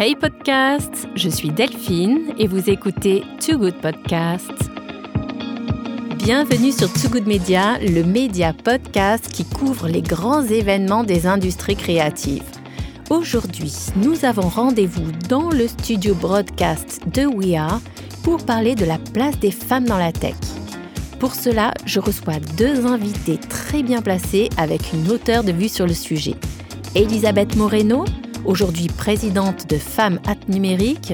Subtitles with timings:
[0.00, 4.52] Hey podcast, je suis Delphine et vous écoutez Too Good Podcast.
[6.18, 11.74] Bienvenue sur Too Good Media, le média podcast qui couvre les grands événements des industries
[11.74, 12.44] créatives.
[13.10, 17.80] Aujourd'hui, nous avons rendez-vous dans le studio broadcast de We Are
[18.22, 20.36] pour parler de la place des femmes dans la tech.
[21.18, 25.88] Pour cela, je reçois deux invités très bien placés avec une hauteur de vue sur
[25.88, 26.36] le sujet.
[26.94, 28.04] Elisabeth Moreno,
[28.48, 31.12] aujourd'hui présidente de Femmes at Numérique,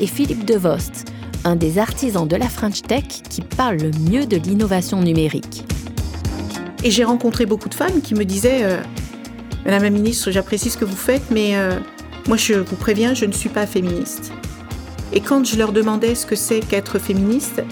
[0.00, 1.06] et Philippe Devost,
[1.44, 5.64] un des artisans de la French Tech qui parle le mieux de l'innovation numérique.
[6.82, 8.80] Et j'ai rencontré beaucoup de femmes qui me disaient euh,
[9.64, 11.78] Madame la ministre, j'apprécie ce que vous faites, mais euh,
[12.28, 14.32] moi je vous préviens, je ne suis pas féministe.
[15.12, 17.62] Et quand je leur demandais ce que c'est qu'être féministe,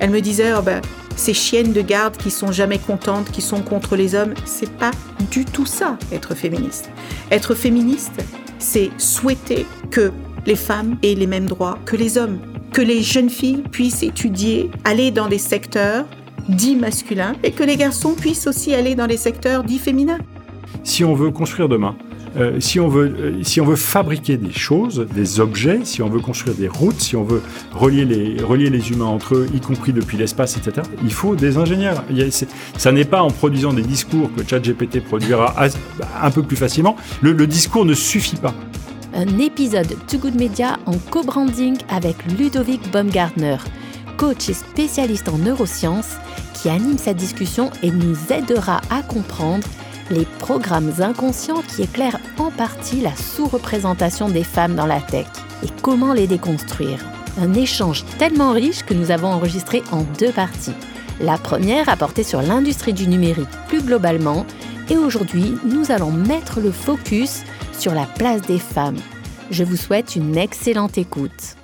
[0.00, 0.82] elles me disaient oh ben,
[1.16, 4.90] ces chiennes de garde qui sont jamais contentes, qui sont contre les hommes, c'est pas
[5.30, 6.90] du tout ça, être féministe.
[7.30, 8.22] Être féministe,
[8.60, 10.12] c'est souhaiter que
[10.46, 12.38] les femmes aient les mêmes droits que les hommes,
[12.72, 16.06] que les jeunes filles puissent étudier, aller dans des secteurs
[16.48, 20.18] dits masculins et que les garçons puissent aussi aller dans les secteurs dits féminins.
[20.84, 21.96] Si on veut construire demain,
[22.36, 26.08] euh, si, on veut, euh, si on veut fabriquer des choses, des objets, si on
[26.08, 29.60] veut construire des routes, si on veut relier les, relier les humains entre eux, y
[29.60, 32.04] compris depuis l'espace, etc., il faut des ingénieurs.
[32.10, 32.30] Il
[32.76, 35.54] ça n'est pas en produisant des discours que ChatGPT produira
[36.22, 36.96] un peu plus facilement.
[37.20, 38.54] Le, le discours ne suffit pas.
[39.14, 43.56] Un épisode Too Good Media en co-branding avec Ludovic Baumgartner,
[44.16, 46.16] coach et spécialiste en neurosciences,
[46.54, 49.66] qui anime cette discussion et nous aidera à comprendre
[50.10, 55.26] les programmes inconscients qui éclairent en partie la sous-représentation des femmes dans la tech
[55.64, 57.04] et comment les déconstruire.
[57.40, 60.74] Un échange tellement riche que nous avons enregistré en deux parties.
[61.20, 64.46] La première a porté sur l'industrie du numérique plus globalement
[64.88, 67.42] et aujourd'hui nous allons mettre le focus
[67.78, 68.98] sur la place des femmes.
[69.50, 71.56] Je vous souhaite une excellente écoute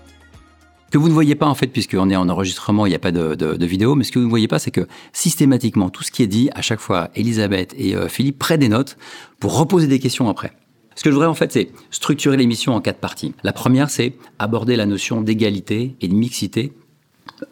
[0.91, 3.13] que vous ne voyez pas en fait, puisqu'on est en enregistrement, il n'y a pas
[3.13, 6.23] de, vidéo, mais ce que vous ne voyez pas, c'est que systématiquement, tout ce qui
[6.23, 8.97] est dit, à chaque fois, Elisabeth et euh, Philippe prennent des notes
[9.41, 10.53] pour reposer des questions après.
[10.95, 13.35] Ce que je voudrais en fait, c'est structurer l'émission en quatre parties.
[13.43, 16.73] La première, c'est aborder la notion d'égalité et de mixité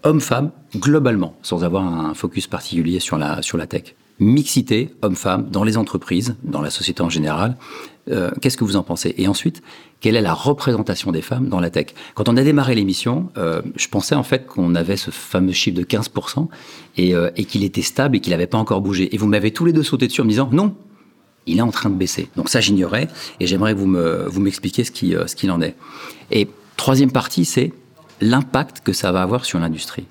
[0.03, 3.95] homme-femme globalement, sans avoir un focus particulier sur la, sur la tech.
[4.19, 7.57] Mixité homme-femme dans les entreprises, dans la société en général,
[8.11, 9.15] euh, qu'est-ce que vous en pensez?
[9.17, 9.63] Et ensuite,
[10.01, 11.87] quelle est la représentation des femmes dans la tech?
[12.15, 15.77] Quand on a démarré l'émission, euh, je pensais en fait qu'on avait ce fameux chiffre
[15.77, 16.49] de 15%
[16.99, 19.15] euh, et, qu'il était stable et qu'il n'avait pas encore bougé.
[19.15, 20.75] Et vous m'avez tous les deux sauté dessus en me disant non,
[21.47, 22.29] il est en train de baisser.
[22.37, 23.09] Donc ça, j'ignorais
[23.41, 25.75] et j'aimerais que vous me vous m'expliquiez ce qui ce qu'il en est.
[26.31, 27.73] Et troisième partie, c'est
[28.21, 30.07] l'impact que ça va avoir sur l'industrie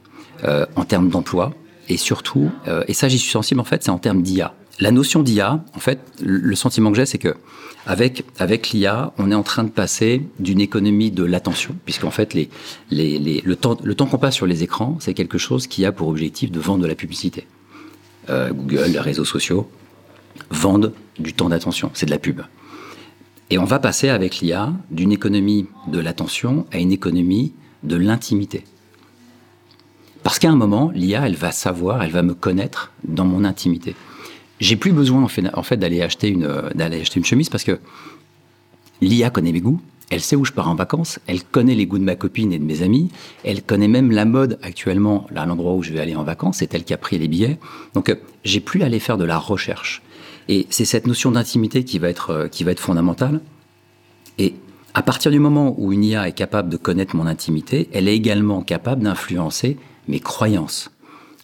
[0.76, 1.54] en termes d'emploi
[1.88, 2.52] et surtout,
[2.88, 4.54] et ça j'y suis sensible en fait, c'est en termes d'IA.
[4.80, 7.36] La notion d'IA, en fait, le sentiment que j'ai, c'est que
[7.86, 12.34] avec, avec l'IA, on est en train de passer d'une économie de l'attention, puisqu'en fait,
[12.34, 12.50] les,
[12.90, 16.60] le temps qu'on passe sur les écrans, c'est quelque chose qui a pour objectif de
[16.60, 17.46] vendre de la publicité.
[18.30, 19.70] Euh, Google, les réseaux sociaux
[20.50, 22.42] vendent du temps d'attention, c'est de la pub.
[23.50, 28.64] Et on va passer avec l'IA d'une économie de l'attention à une économie de l'intimité.
[30.24, 33.94] Parce qu'à un moment, l'IA, elle va savoir, elle va me connaître dans mon intimité
[34.60, 37.80] j'ai plus besoin en fait, d'aller acheter une d'aller acheter une chemise parce que
[39.02, 41.98] l'IA connaît mes goûts, elle sait où je pars en vacances, elle connaît les goûts
[41.98, 43.10] de ma copine et de mes amis,
[43.44, 46.74] elle connaît même la mode actuellement, là l'endroit où je vais aller en vacances, c'est
[46.74, 47.58] elle qui a pris les billets.
[47.96, 50.02] Donc euh, j'ai plus à aller faire de la recherche.
[50.50, 53.42] Et c'est cette notion d'intimité qui va être euh, qui va être fondamentale.
[54.38, 54.54] Et
[54.94, 58.16] à partir du moment où une IA est capable de connaître mon intimité, elle est
[58.16, 59.78] également capable d'influencer
[60.08, 60.92] mes croyances.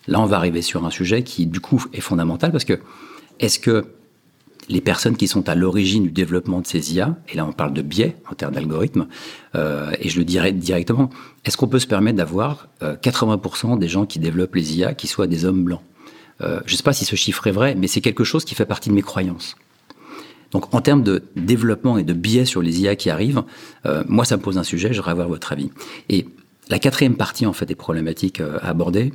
[0.10, 2.80] Là, on va arriver sur un sujet qui, du coup, est fondamental parce que
[3.40, 3.86] est-ce que
[4.68, 7.74] les personnes qui sont à l'origine du développement de ces IA, et là on parle
[7.74, 9.08] de biais en termes d'algorithmes,
[9.56, 11.10] euh, et je le dirais directement,
[11.46, 15.08] est-ce qu'on peut se permettre d'avoir 80% euh, des gens qui développent les IA qui
[15.08, 15.82] soient des hommes blancs?
[16.42, 18.54] Euh, Je ne sais pas si ce chiffre est vrai, mais c'est quelque chose qui
[18.54, 19.56] fait partie de mes croyances.
[20.52, 23.44] Donc en termes de développement et de biais sur les IA qui arrivent,
[24.08, 25.70] moi ça me pose un sujet, j'aimerais avoir votre avis.
[26.10, 26.26] Et
[26.70, 29.14] la quatrième partie en fait des problématiques à aborder,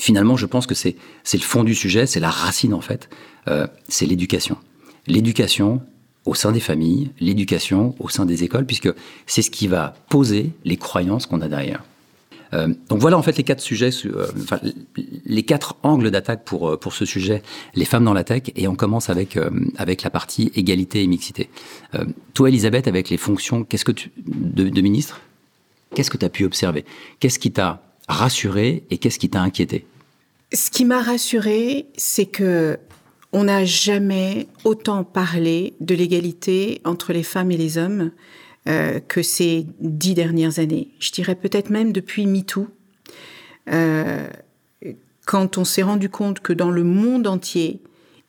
[0.00, 0.96] finalement, je pense que c'est
[1.32, 3.08] le fond du sujet, c'est la racine en fait,
[3.48, 4.56] euh, c'est l'éducation.
[5.06, 5.82] L'éducation
[6.26, 8.90] au sein des familles, l'éducation au sein des écoles, puisque
[9.26, 11.82] c'est ce qui va poser les croyances qu'on a derrière.
[12.52, 14.58] Euh, donc voilà en fait les quatre sujets, euh, enfin,
[15.24, 17.42] les quatre angles d'attaque pour pour ce sujet,
[17.74, 19.38] les femmes dans la tech, et on commence avec
[19.76, 21.48] avec la partie égalité et mixité.
[22.34, 25.20] toi, Elisabeth, avec les fonctions, qu'est-ce que tu de, de ministre,
[25.94, 26.84] qu'est-ce que tu as pu observer?
[27.20, 29.86] Qu'est-ce qui t'a rassuré et qu'est-ce qui t'a inquiété?
[30.52, 32.78] Ce qui m'a rassuré, c'est que
[33.32, 38.10] on n'a jamais autant parlé de l'égalité entre les femmes et les hommes
[38.68, 40.88] euh, que ces dix dernières années.
[40.98, 42.66] Je dirais peut-être même depuis MeToo,
[43.70, 44.28] euh,
[45.26, 47.80] quand on s'est rendu compte que dans le monde entier,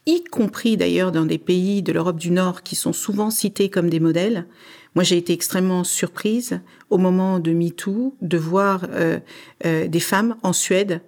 [0.05, 3.89] y compris d'ailleurs dans des pays de l'Europe du Nord qui sont souvent cités comme
[3.89, 4.45] des modèles,
[4.93, 6.59] moi j'ai été extrêmement surprise
[6.89, 9.19] au moment de MeToo de voir euh,
[9.65, 11.01] euh, des femmes en Suède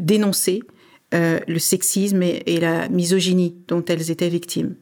[0.00, 0.62] dénoncer
[1.12, 4.76] euh, le sexisme et, et la misogynie dont elles étaient victimes.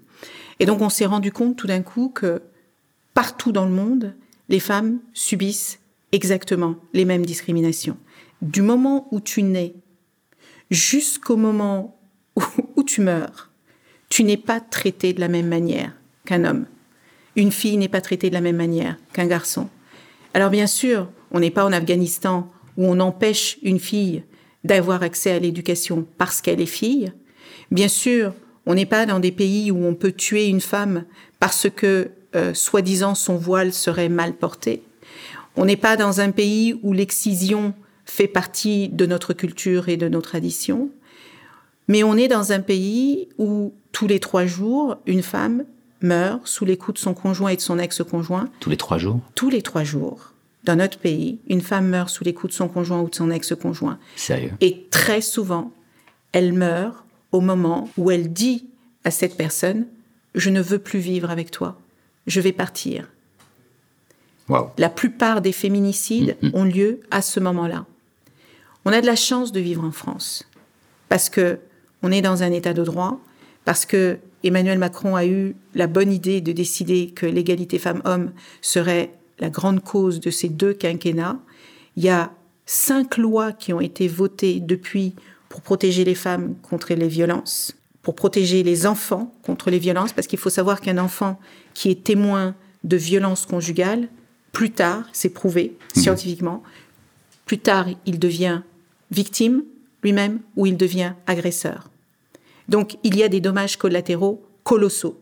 [0.61, 2.43] Et donc on s'est rendu compte tout d'un coup que
[3.15, 4.15] partout dans le monde,
[4.51, 5.79] les femmes subissent
[6.13, 7.97] exactement les mêmes discriminations.
[8.43, 9.75] Du moment où tu nais
[10.71, 11.99] jusqu'au moment
[12.37, 12.43] où,
[12.77, 13.51] où, tu meurs,
[14.11, 15.93] tu n'es pas traité de la même manière
[16.27, 16.67] qu'un homme.
[17.37, 19.71] Une fille n'est pas traitée de la même manière qu'un garçon.
[20.35, 24.25] Alors bien sûr, on n'est pas en Afghanistan où on empêche une fille
[24.69, 27.11] d'avoir accès à l'éducation parce qu'elle est fille.
[27.73, 28.35] Bien sûr,
[28.67, 31.05] on n'est pas dans des pays où on peut tuer une femme
[31.41, 34.83] parce que, euh, soi-disant, son voile serait mal porté.
[35.57, 37.75] On n'est pas dans un pays où l'excision
[38.05, 40.91] fait partie de notre culture et de nos traditions.
[41.89, 45.65] Mais on est dans un pays où, tous les trois jours, une femme
[46.03, 48.51] meurt sous les coups de son conjoint et de son ex-conjoint.
[48.61, 49.21] Tous les trois jours?
[49.35, 50.28] Tous les trois jours.
[50.65, 53.31] Dans notre pays, une femme meurt sous les coups de son conjoint ou de son
[53.31, 53.99] ex-conjoint.
[54.17, 55.73] Sérieux Et très souvent,
[56.33, 58.67] elle meurt au moment où elle dit
[59.05, 59.87] à cette personne
[60.35, 61.79] Je ne veux plus vivre avec toi,
[62.27, 63.09] je vais partir.
[64.49, 64.71] Wow.
[64.79, 66.51] La plupart des féminicides Mhm.
[66.55, 67.87] ont lieu à ce moment-là.
[68.85, 70.49] On a de la chance de vivre en France
[71.09, 71.59] parce que
[72.03, 73.19] on est dans un état de droit,
[73.65, 78.31] parce que Emmanuel Macron a eu la bonne idée de décider que l'égalité femmes-hommes
[78.63, 81.39] serait la grande cause de ces deux quinquennats.
[81.97, 82.33] Il y a
[82.67, 85.15] cinq lois qui ont été votées depuis
[85.49, 90.27] pour protéger les femmes contre les violences, pour protéger les enfants contre les violences, parce
[90.27, 91.41] qu'il faut savoir qu'un enfant
[91.75, 92.55] qui est témoin
[92.85, 94.09] de violences conjugales,
[94.53, 96.63] plus tard, c'est prouvé scientifiquement,
[97.47, 98.61] plus tard, il devient
[99.11, 99.65] victime
[100.03, 101.91] lui-même ou il devient agresseur.
[102.69, 105.19] Donc, il y a des dommages collatéraux colossaux.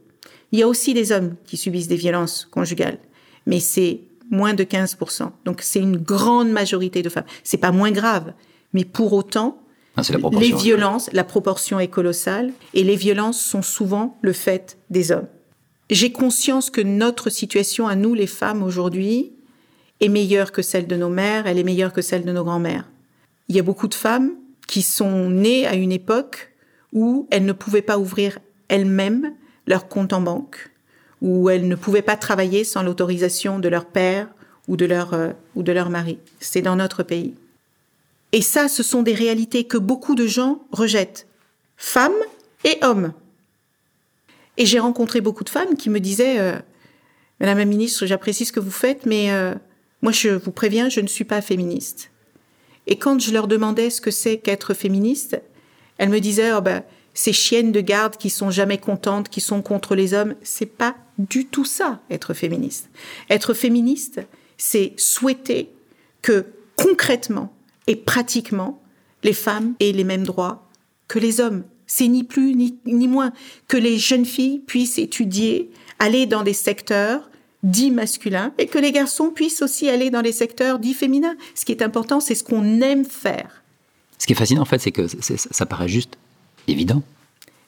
[0.52, 2.98] Il y a aussi des hommes qui subissent des violences conjugales,
[3.46, 4.00] mais c'est
[4.31, 5.31] moins de 15%.
[5.44, 7.25] Donc, c'est une grande majorité de femmes.
[7.44, 8.32] C'est pas moins grave,
[8.72, 9.58] mais pour autant,
[9.96, 10.02] Ah,
[10.32, 15.28] les violences, la proportion est colossale, et les violences sont souvent le fait des hommes.
[15.88, 19.32] J'ai conscience que notre situation à nous, les femmes, aujourd'hui,
[20.00, 22.84] est meilleure que celle de nos mères, elle est meilleure que celle de nos grands-mères.
[23.49, 24.32] Il y a beaucoup de femmes
[24.66, 26.52] qui sont nées à une époque
[26.92, 28.38] où elles ne pouvaient pas ouvrir
[28.69, 29.32] elles-mêmes
[29.66, 30.70] leur compte en banque,
[31.22, 34.28] où elles ne pouvaient pas travailler sans l'autorisation de leur père
[34.68, 36.18] ou de leur, euh, ou de leur mari.
[36.40, 37.34] C'est dans notre pays.
[38.32, 41.26] Et ça, ce sont des réalités que beaucoup de gens rejettent,
[41.76, 42.12] femmes
[42.64, 43.12] et hommes.
[44.56, 46.58] Et j'ai rencontré beaucoup de femmes qui me disaient, euh,
[47.40, 49.54] Madame la ministre, j'apprécie ce que vous faites, mais euh,
[50.02, 52.10] moi, je vous préviens, je ne suis pas féministe.
[52.86, 55.40] Et quand je leur demandais ce que c'est qu'être féministe,
[55.98, 56.82] elles me disaient, oh ben,
[57.16, 60.94] ces chiennes de garde qui sont jamais contentes, qui sont contre les hommes, c'est pas
[61.18, 62.90] du tout ça, être féministe.
[63.30, 64.20] Être féministe,
[64.58, 65.70] c'est souhaiter
[66.20, 66.44] que
[66.76, 67.52] concrètement
[67.86, 68.82] et pratiquement,
[69.24, 70.68] les femmes aient les mêmes droits
[71.08, 71.64] que les hommes.
[71.86, 73.32] C'est ni plus ni, moins
[73.66, 77.30] que les jeunes filles puissent étudier, aller dans des secteurs
[77.62, 81.37] dits masculins et que les garçons puissent aussi aller dans les secteurs dits féminins.
[81.54, 83.62] Ce qui est important, c'est ce qu'on aime faire.
[84.18, 86.18] Ce qui est fascinant, en fait, c'est que ça paraît juste
[86.68, 87.02] évident.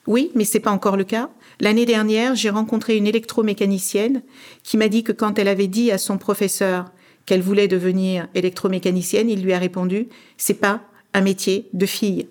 [0.07, 1.28] Oui, mais c'est pas encore le cas.
[1.61, 4.23] L'année dernière, j'ai rencontré une électromécanicienne
[4.62, 6.87] qui m'a dit que quand elle avait dit à son professeur
[7.26, 10.81] qu'elle voulait devenir électromécanicienne, il lui a répondu c'est pas
[11.14, 12.26] un métier de fille.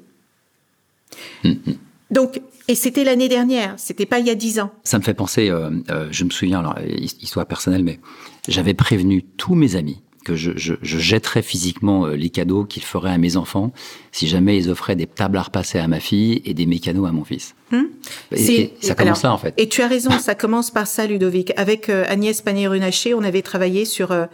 [2.10, 4.72] Donc, et c'était l'année dernière, c'était pas il y a dix ans.
[4.84, 8.00] Ça me fait penser, euh, euh, je me souviens, alors, his- histoire personnelle, mais
[8.48, 12.84] j'avais prévenu tous mes amis que je, je, je jetterais physiquement euh, les cadeaux qu'ils
[12.84, 13.72] feraient à mes enfants
[14.12, 17.12] si jamais ils offraient des tables à repasser à ma fille et des mécanos à
[17.12, 17.56] mon fils.
[17.72, 19.54] Et- C'est- et ça commence alors, là, en fait.
[19.58, 21.54] Et tu as raison, ça commence par ça, Ludovic.
[21.56, 24.26] Avec euh, Agnès Pannier-Runacher, on avait travaillé sur euh,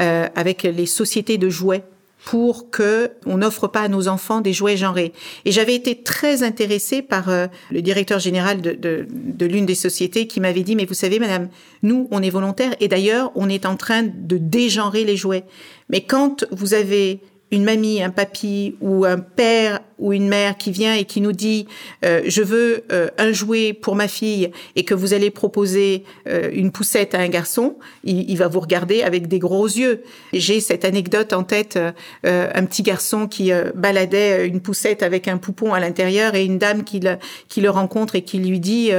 [0.00, 1.84] euh, avec les sociétés de jouets
[2.24, 5.12] pour que on n'offre pas à nos enfants des jouets genrés.
[5.44, 9.74] Et j'avais été très intéressée par euh, le directeur général de, de, de l'une des
[9.74, 11.48] sociétés qui m'avait dit, mais vous savez, madame,
[11.82, 15.44] nous, on est volontaires et d'ailleurs, on est en train de dégenrer les jouets.
[15.88, 17.20] Mais quand vous avez
[17.52, 21.32] une mamie, un papy ou un père ou une mère qui vient et qui nous
[21.32, 21.68] dit
[22.04, 26.50] euh, je veux euh, un jouet pour ma fille et que vous allez proposer euh,
[26.52, 30.02] une poussette à un garçon, il, il, va vous regarder avec des gros yeux.
[30.32, 31.78] J'ai cette anecdote en tête,
[32.24, 36.84] un petit garçon qui baladait une poussette avec un poupon à l'intérieur et une dame
[36.84, 37.16] qui le,
[37.48, 38.90] qui le rencontre et qui lui dit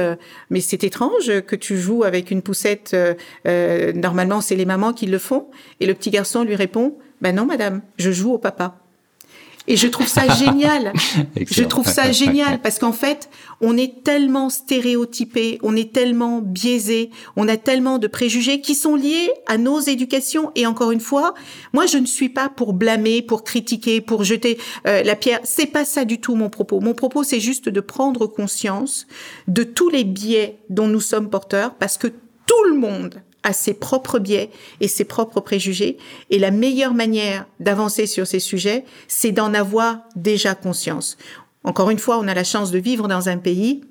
[0.50, 2.96] mais c'est étrange que tu joues avec une poussette.
[3.44, 5.48] normalement, c'est les mamans qui le font.
[5.80, 8.76] Et le petit garçon lui répond ben non, madame, je joue au papa.
[9.66, 10.92] Et je trouve ça génial.
[11.50, 13.30] je trouve ça génial parce qu'en fait,
[13.62, 18.94] on est tellement stéréotypé, on est tellement biaisé, on a tellement de préjugés qui sont
[18.94, 20.52] liés à nos éducations.
[20.54, 21.32] Et encore une fois,
[21.72, 25.40] moi, je ne suis pas pour blâmer, pour critiquer, pour jeter euh, la pierre.
[25.44, 26.80] C'est pas ça du tout mon propos.
[26.80, 29.06] Mon propos, c'est juste de prendre conscience
[29.48, 33.74] de tous les biais dont nous sommes porteurs parce que tout le monde à ses
[33.74, 35.98] propres biais et ses propres préjugés.
[36.30, 41.16] Et la meilleure manière d'avancer sur ces sujets, c'est d'en avoir déjà conscience.
[41.62, 43.82] Encore une fois, on a la chance de vivre dans un pays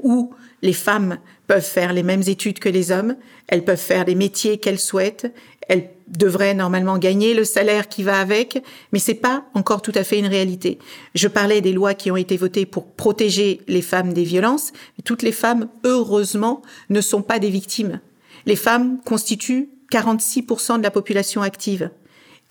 [0.00, 0.32] où
[0.62, 3.16] les femmes peuvent faire les mêmes études que les hommes,
[3.48, 5.32] elles peuvent faire les métiers qu'elles souhaitent,
[5.68, 10.04] elles devraient normalement gagner le salaire qui va avec, mais c'est pas encore tout à
[10.04, 10.78] fait une réalité.
[11.14, 14.72] Je parlais des lois qui ont été votées pour protéger les femmes des violences,
[15.04, 18.00] toutes les femmes, heureusement, ne sont pas des victimes.
[18.46, 21.90] Les femmes constituent 46% de la population active.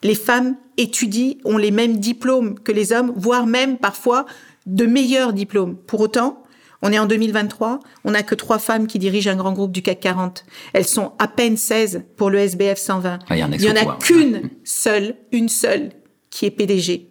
[0.03, 4.25] Les femmes étudient, ont les mêmes diplômes que les hommes, voire même parfois
[4.65, 5.75] de meilleurs diplômes.
[5.75, 6.43] Pour autant,
[6.81, 9.81] on est en 2023, on n'a que trois femmes qui dirigent un grand groupe du
[9.81, 10.45] CAC 40.
[10.73, 13.19] Elles sont à peine 16 pour le SBF 120.
[13.27, 15.91] Ah, il n'y en a qu'une seule, une seule
[16.29, 17.09] qui est PDG.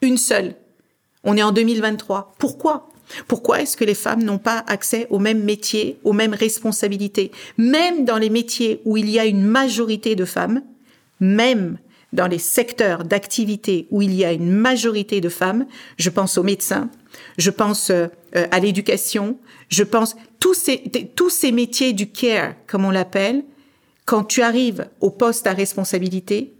[0.00, 0.56] Une seule.
[1.22, 2.34] On est en 2023.
[2.38, 2.88] Pourquoi?
[3.28, 7.30] Pourquoi est-ce que les femmes n'ont pas accès aux mêmes métiers, aux mêmes responsabilités?
[7.58, 10.62] Même dans les métiers où il y a une majorité de femmes,
[11.20, 11.78] même
[12.12, 15.66] dans les secteurs d'activité où il y a une majorité de femmes,
[15.98, 16.88] je pense aux médecins,
[17.38, 18.06] je pense euh,
[18.50, 19.36] à l'éducation,
[19.68, 20.78] je pense tous ces
[21.16, 23.44] tous ces métiers du care comme on l'appelle,
[24.04, 26.52] quand tu arrives au poste à responsabilité,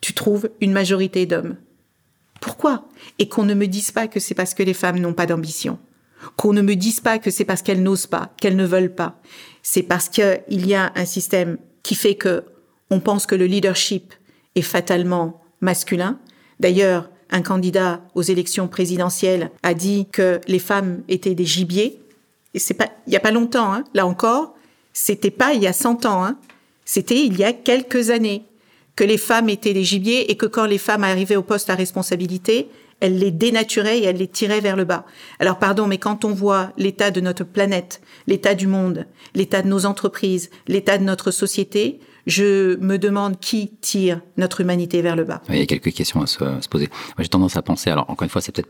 [0.00, 1.56] tu trouves une majorité d'hommes.
[2.40, 2.84] Pourquoi?
[3.18, 5.78] Et qu'on ne me dise pas que c'est parce que les femmes n'ont pas d'ambition.
[6.36, 9.20] Qu'on ne me dise pas que c'est parce qu'elles n'osent pas, qu'elles ne veulent pas.
[9.62, 12.44] C'est parce qu'il y a un système qui fait que
[12.90, 14.12] on pense que le leadership
[14.54, 16.18] est fatalement masculin.
[16.58, 22.00] D'ailleurs, un candidat aux élections présidentielles a dit que les femmes étaient des gibiers.
[22.54, 23.84] Et c'est pas, il y a pas longtemps, hein.
[23.94, 24.54] Là encore,
[24.92, 26.36] c'était pas il y a 100 ans, hein.
[26.84, 28.44] C'était il y a quelques années
[29.00, 31.74] que les femmes étaient des gibiers et que quand les femmes arrivaient au poste à
[31.74, 32.68] responsabilité,
[33.00, 35.06] elles les dénaturaient et elles les tiraient vers le bas.
[35.38, 39.68] Alors pardon, mais quand on voit l'état de notre planète, l'état du monde, l'état de
[39.68, 45.24] nos entreprises, l'état de notre société, je me demande qui tire notre humanité vers le
[45.24, 45.40] bas.
[45.48, 46.90] Il y a quelques questions à se, poser.
[47.18, 48.68] J'ai tendance à penser, alors encore une fois, c'est peut-être,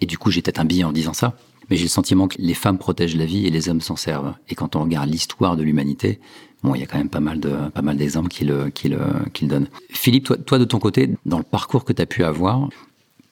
[0.00, 1.36] et du coup, j'ai peut-être un biais en disant ça,
[1.68, 4.32] mais j'ai le sentiment que les femmes protègent la vie et les hommes s'en servent.
[4.48, 6.18] Et quand on regarde l'histoire de l'humanité,
[6.62, 8.88] Bon, il y a quand même pas mal de pas mal d'exemples qui le, qui
[8.88, 8.98] le,
[9.32, 9.68] qui le donnent.
[9.90, 12.68] Philippe, toi, toi de ton côté, dans le parcours que tu as pu avoir,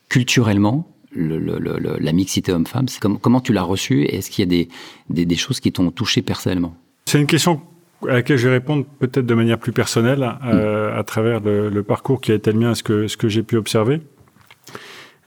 [0.09, 1.59] culturellement, le, le,
[1.99, 4.69] la mixité homme-femme, comme, comment tu l'as reçu et est-ce qu'il y a des,
[5.11, 6.75] des, des choses qui t'ont touché personnellement?
[7.07, 7.61] C'est une question
[8.07, 10.99] à laquelle je vais répondre peut-être de manière plus personnelle euh, mm.
[10.99, 13.57] à travers le, parcours qui a été le mien, ce que, ce que j'ai pu
[13.57, 14.01] observer.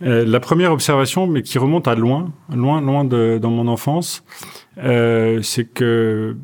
[0.04, 4.24] Euh, la première observation, mais qui remonte à loin, loin, loin de, dans mon enfance,
[4.80, 6.36] euh, c'est que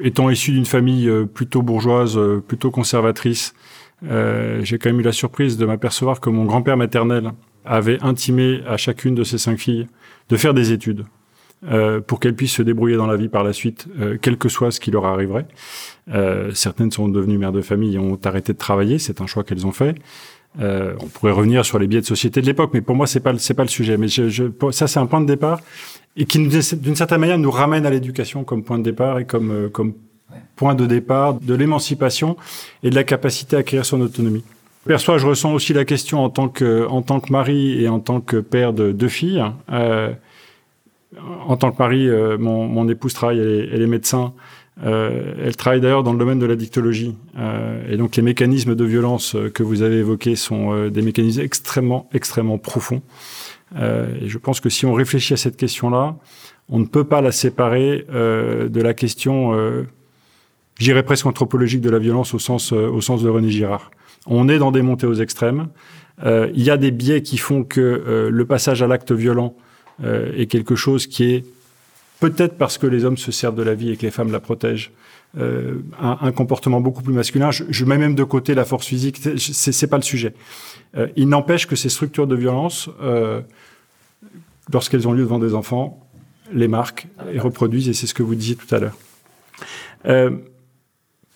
[0.00, 3.54] étant issu d'une famille euh, plutôt bourgeoise, euh, plutôt conservatrice,
[4.08, 7.32] euh, j'ai quand même eu la surprise de m'apercevoir que mon grand-père maternel
[7.64, 9.86] avait intimé à chacune de ses cinq filles
[10.30, 11.04] de faire des études
[12.06, 13.86] pour qu'elles puissent se débrouiller dans la vie par la suite,
[14.22, 15.46] quel que soit ce qui leur arriverait.
[16.54, 19.66] Certaines sont devenues mères de famille et ont arrêté de travailler, c'est un choix qu'elles
[19.66, 19.94] ont fait.
[20.58, 23.34] on pourrait revenir sur les biais de société de l'époque, mais pour moi c'est pas
[23.34, 23.98] pas le sujet.
[23.98, 25.60] Mais ça c'est un point de départ
[26.16, 29.50] et qui d'une certaine manière nous ramène à l'éducation comme point de départ et comme
[29.50, 29.94] euh, comme
[30.56, 32.36] point de départ de l'émancipation
[32.82, 34.44] et de la capacité à acquérir son autonomie.
[34.86, 38.00] Perçois, je ressens aussi la question en tant que en tant que mari et en
[38.00, 39.44] tant que père de deux filles.
[39.70, 40.12] Euh,
[41.46, 44.32] en tant que mari, euh, mon, mon, épouse travaille, elle est, elle est médecin.
[44.84, 47.14] Euh, elle travaille d'ailleurs dans le domaine de la dictologie.
[47.38, 52.08] Euh, et donc les mécanismes de violence que vous avez évoqués sont des mécanismes extrêmement,
[52.12, 53.02] extrêmement profonds.
[53.76, 56.16] Euh, et je pense que si on réfléchit à cette question-là,
[56.68, 59.84] on ne peut pas la séparer euh, de la question, euh,
[60.78, 63.90] j'irais presque anthropologique de la violence au sens, au sens de René Girard.
[64.26, 65.68] On est dans des montées aux extrêmes.
[66.22, 69.54] Il y a des biais qui font que le passage à l'acte violent
[70.04, 71.44] est quelque chose qui est
[72.20, 74.40] peut-être parce que les hommes se servent de la vie et que les femmes la
[74.40, 74.92] protègent,
[75.38, 77.50] euh, un, comportement beaucoup plus masculin.
[77.52, 80.34] Je, mets même de côté la force physique, c'est pas le sujet.
[80.96, 83.40] Euh, il n'empêche que ces structures de violence euh,
[84.72, 86.04] lorsqu'elles ont lieu devant des enfants,
[86.52, 88.96] les marquent et reproduisent, et c'est ce que vous disiez tout à l'heure.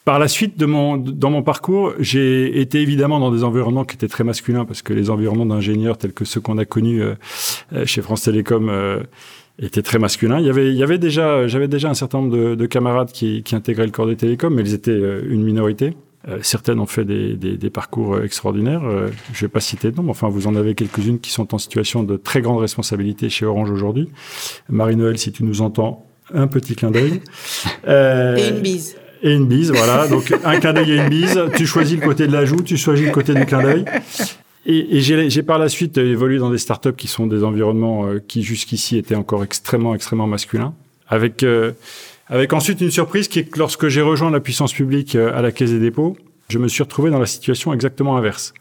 [0.05, 3.95] Par la suite de mon, dans mon parcours, j'ai été évidemment dans des environnements qui
[3.95, 7.01] étaient très masculins, parce que les environnements d'ingénieurs tels que ceux qu'on a connus
[7.85, 9.05] chez France Télécom
[9.61, 10.39] euh, étaient très masculins.
[10.39, 13.13] Il y avait, il y avait déjà, j'avais déjà un certain nombre de, de camarades
[13.13, 15.95] qui, qui, intégraient le corps des télécoms, mais ils étaient une minorité.
[16.43, 18.83] certaines ont fait des, des, des parcours extraordinaires.
[19.33, 21.59] je vais pas citer de nom, mais enfin, vous en avez quelques-unes qui sont en
[21.59, 24.09] situation de très grande responsabilité chez Orange aujourd'hui.
[24.69, 27.21] Marie-Noël, si tu nous entends, un petit clin d'œil.
[27.87, 30.07] et une bise et une bise, voilà.
[30.07, 31.41] Donc un clin d'œil et une bise.
[31.57, 33.85] Tu choisis le côté de la joue, tu choisis le côté du clin d'œil.
[34.67, 38.23] Et, et j'ai par la suite évolué dans des startups qui sont des environnements euh,
[38.27, 40.75] qui jusqu'ici étaient encore extrêmement, extrêmement masculins.
[41.09, 41.73] Avec, euh,
[42.29, 45.43] avec ensuite une surprise qui est que lorsque j'ai rejoint la puissance publique euh, à
[45.43, 46.17] la Caisse des dépôts,
[46.49, 48.55] je me suis retrouvé dans la situation exactement inverse.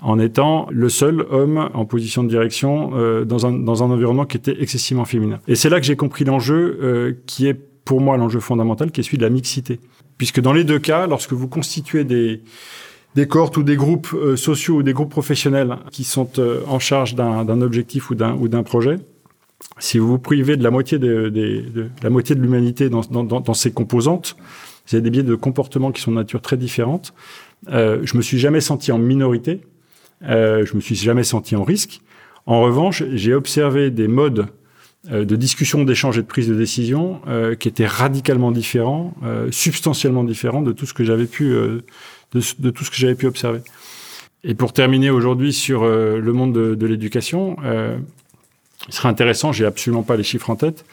[0.00, 4.24] En étant le seul homme en position de direction euh, dans, un, dans un environnement
[4.24, 5.40] qui était excessivement féminin.
[5.48, 9.00] Et c'est là que j'ai compris l'enjeu euh, qui est pour moi l'enjeu fondamental, qui
[9.00, 9.80] est celui de la mixité.
[10.16, 12.42] Puisque dans les deux cas, lorsque vous constituez des,
[13.14, 16.78] des cohortes ou des groupes euh, sociaux ou des groupes professionnels qui sont euh, en
[16.78, 18.98] charge d'un objectif ou d'un projet,
[19.78, 23.02] si vous vous privez de la moitié de, de, de la moitié de l'humanité dans,
[23.02, 24.36] dans, dans, ces composantes,
[24.86, 27.14] vous avez des biais de comportement qui sont de nature très différente.
[27.70, 29.60] Euh, je me suis jamais senti en minorité,
[30.24, 32.00] euh, je me suis jamais senti en risque.
[32.46, 34.48] En revanche, j'ai observé des modes
[35.10, 39.48] euh, de discussion, d'échange et de prise de décision euh, qui étaient radicalement différents, euh,
[39.50, 41.56] substantiellement différents de tout ce que j'avais pu,
[42.32, 43.60] de, tout ce que j'avais pu observer.
[44.44, 47.56] Et pour terminer aujourd'hui sur le monde de, l'éducation,
[48.88, 50.84] il serait intéressant, j'ai absolument pas les chiffres en tête,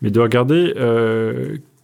[0.00, 0.72] mais de regarder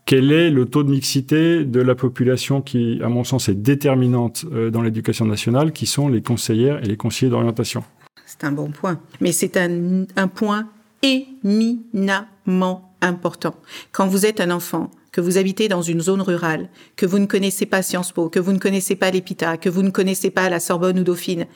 [0.05, 4.47] quel est le taux de mixité de la population qui, à mon sens, est déterminante
[4.47, 7.83] dans l'éducation nationale, qui sont les conseillères et les conseillers d'orientation.
[8.25, 9.01] C'est un bon point.
[9.21, 10.69] Mais c'est un, un point
[11.03, 13.55] éminemment important.
[13.93, 17.27] Quand vous êtes un enfant, que vous habitez dans une zone rurale, que vous ne
[17.27, 20.49] connaissez pas Sciences Po, que vous ne connaissez pas l'EPITA, que vous ne connaissez pas
[20.49, 21.47] la Sorbonne ou Dauphine,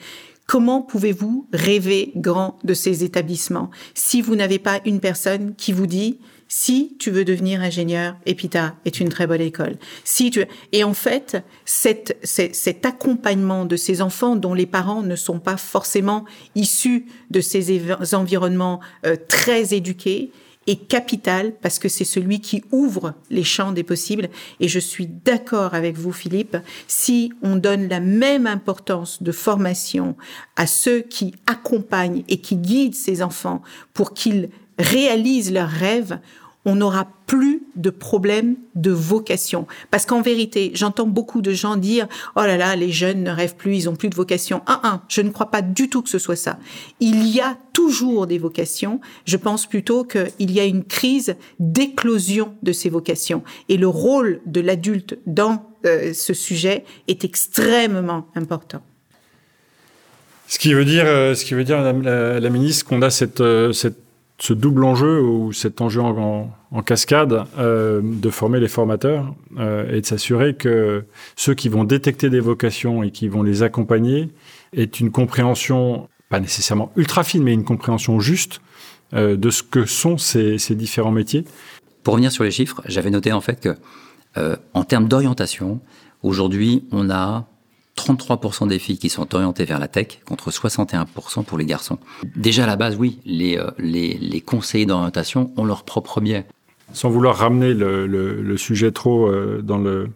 [0.47, 5.87] comment pouvez-vous rêver grand de ces établissements si vous n'avez pas une personne qui vous
[5.87, 9.77] dit si tu veux devenir ingénieur, EPITA est une très bonne école.
[10.03, 15.15] Si tu et en fait, cet, cet accompagnement de ces enfants dont les parents ne
[15.15, 17.81] sont pas forcément issus de ces
[18.13, 20.31] environnements euh, très éduqués
[20.67, 24.29] est capital parce que c'est celui qui ouvre les champs des possibles.
[24.59, 30.15] Et je suis d'accord avec vous, Philippe, si on donne la même importance de formation
[30.55, 33.61] à ceux qui accompagnent et qui guident ces enfants
[33.93, 34.49] pour qu'ils
[34.79, 36.19] réalisent leurs rêves,
[36.65, 39.67] on n'aura plus de problème de vocation.
[39.91, 43.55] Parce qu'en vérité, j'entends beaucoup de gens dire «Oh là là, les jeunes ne rêvent
[43.55, 46.09] plus, ils ont plus de vocation.» Un, un, je ne crois pas du tout que
[46.09, 46.59] ce soit ça.
[46.99, 48.99] Il y a toujours des vocations.
[49.25, 53.43] Je pense plutôt qu'il y a une crise d'éclosion de ces vocations.
[53.69, 58.81] Et le rôle de l'adulte dans euh, ce sujet est extrêmement important.
[60.47, 63.09] Ce qui veut dire, euh, ce qui veut dire, Madame la, la ministre, qu'on a
[63.09, 63.97] cette, euh, cette
[64.37, 66.51] ce double enjeu ou cet enjeu en,
[66.85, 71.05] cascade euh, de former les formateurs euh, et de s'assurer que
[71.37, 74.29] ceux qui vont détecter des vocations et qui vont les accompagner
[74.75, 78.59] aient une compréhension, pas nécessairement ultra fine, mais une compréhension juste
[79.13, 81.45] euh, de ce que sont ces, ces, différents métiers.
[82.03, 83.75] Pour revenir sur les chiffres, j'avais noté en fait que
[84.73, 85.79] en termes d'orientation,
[86.21, 87.47] aujourd'hui, on a
[87.97, 91.97] 33% des filles qui sont orientées vers la tech contre 61% pour les garçons.
[92.35, 96.45] Déjà à la base, oui, les, euh, les, les conseillers d'orientation ont leur propre biais.
[96.93, 100.09] Sans vouloir ramener le, le, le sujet trop euh, dans, le,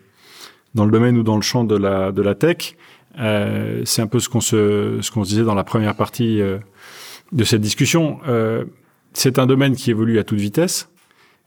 [0.76, 2.76] dans le domaine ou dans le champ de la, de la tech,
[3.20, 6.42] euh, c'est un peu ce qu'on se, ce qu'on se disait dans la première partie
[6.42, 6.60] euh,
[7.32, 8.20] de cette discussion.
[9.14, 10.90] C'est un domaine qui évolue à toute vitesse.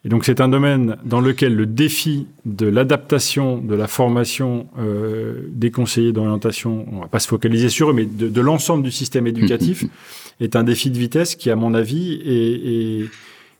[0.04, 5.44] Et donc c'est un domaine dans lequel le défi de l'adaptation de la formation euh,
[5.48, 8.90] des conseillers d'orientation, on va pas se focaliser sur eux, mais de, de l'ensemble du
[8.90, 9.84] système éducatif,
[10.40, 13.10] est un défi de vitesse qui, à mon avis, est, est,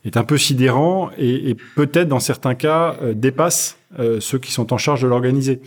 [0.05, 4.51] est un peu sidérant et, et peut-être dans certains cas euh, dépasse euh, ceux qui
[4.51, 5.61] sont en charge de l'organiser.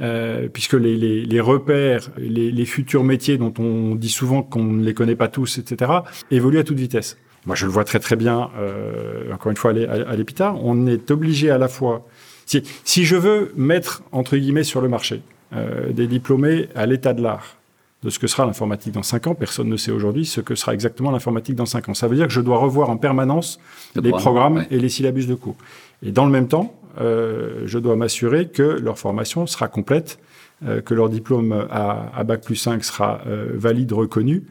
[0.00, 4.64] Euh, puisque les, les, les repères, les, les, futurs métiers dont on dit souvent qu'on
[4.64, 5.92] ne les connaît pas tous, etc.,
[6.30, 7.18] évoluent à toute vitesse.
[7.46, 11.10] Moi, je le vois très très bien, euh, encore une fois, à l'EPITA, on est
[11.10, 12.06] obligé à la fois,
[12.46, 17.14] si, si, je veux mettre, entre guillemets, sur le marché euh, des diplômés à l'état
[17.14, 17.56] de l'art
[18.02, 20.74] de ce que sera l'informatique dans 5 ans, personne ne sait aujourd'hui ce que sera
[20.74, 21.94] exactement l'informatique dans 5 ans.
[21.94, 23.60] Ça veut dire que je dois revoir en permanence
[23.94, 24.66] le les programmes ouais.
[24.70, 25.56] et les syllabus de cours.
[26.02, 30.18] Et dans le même temps, euh, je dois m'assurer que leur formation sera complète,
[30.66, 34.42] euh, que leur diplôme à, à Bac plus 5 sera euh, valide, reconnu,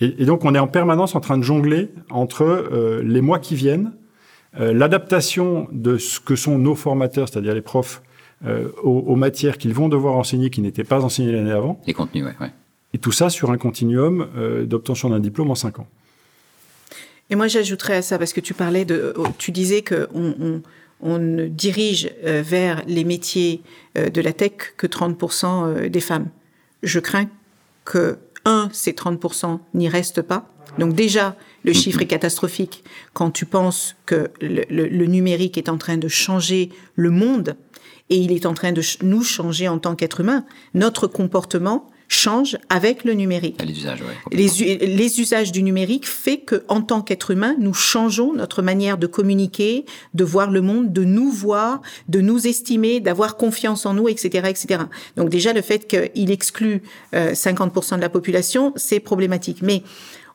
[0.00, 3.54] Et, donc, on est en permanence en train de jongler entre euh, les mois qui
[3.54, 3.92] viennent,
[4.58, 8.02] euh, l'adaptation de ce que sont nos formateurs, c'est-à-dire les profs,
[8.46, 11.78] euh, aux, matières qu'ils vont devoir enseigner qui n'étaient pas enseignées l'année avant.
[11.86, 12.32] Les contenus, oui.
[12.40, 12.50] Ouais.
[12.94, 14.26] Et tout ça sur un continuum
[14.64, 15.86] d'obtention d'un diplôme en cinq ans.
[17.28, 20.06] Et moi, j'ajouterais à ça, parce que tu parlais de, oh, tu disais qu'on
[20.40, 20.62] on,
[21.00, 23.62] on dirige vers les métiers
[23.94, 26.30] de la tech que 30% des femmes.
[26.82, 27.28] Je crains
[27.84, 30.46] que un, ces 30% n'y restent pas.
[30.78, 35.96] Donc déjà, le chiffre est catastrophique quand tu penses que le, numérique est en train
[35.96, 37.56] de changer le monde
[38.08, 40.44] et il est en train de nous changer en tant qu'être humain.
[40.74, 43.62] Notre comportement change avec le numérique.
[43.64, 48.62] Les usages, les, usages du numérique fait que, en tant qu'être humain, nous changeons notre
[48.62, 53.86] manière de communiquer, de voir le monde, de nous voir, de nous estimer, d'avoir confiance
[53.86, 54.82] en nous, etc., etc.
[55.16, 59.62] Donc déjà, le fait qu'il exclut 50% euh, de la population, c'est problématique.
[59.62, 59.84] Mais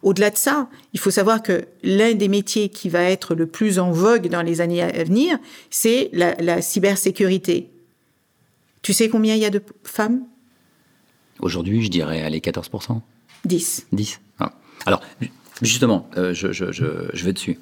[0.01, 3.79] au-delà de ça, il faut savoir que l'un des métiers qui va être le plus
[3.79, 7.69] en vogue dans les années à venir, c'est la, la cybersécurité.
[8.81, 10.21] Tu sais combien il y a de femmes?
[11.39, 13.01] Aujourd'hui, je dirais, allez, 14%.
[13.45, 13.87] 10.
[13.91, 14.21] 10.
[14.85, 15.01] Alors,
[15.61, 17.59] justement, euh, je, je, je, je, vais dessus.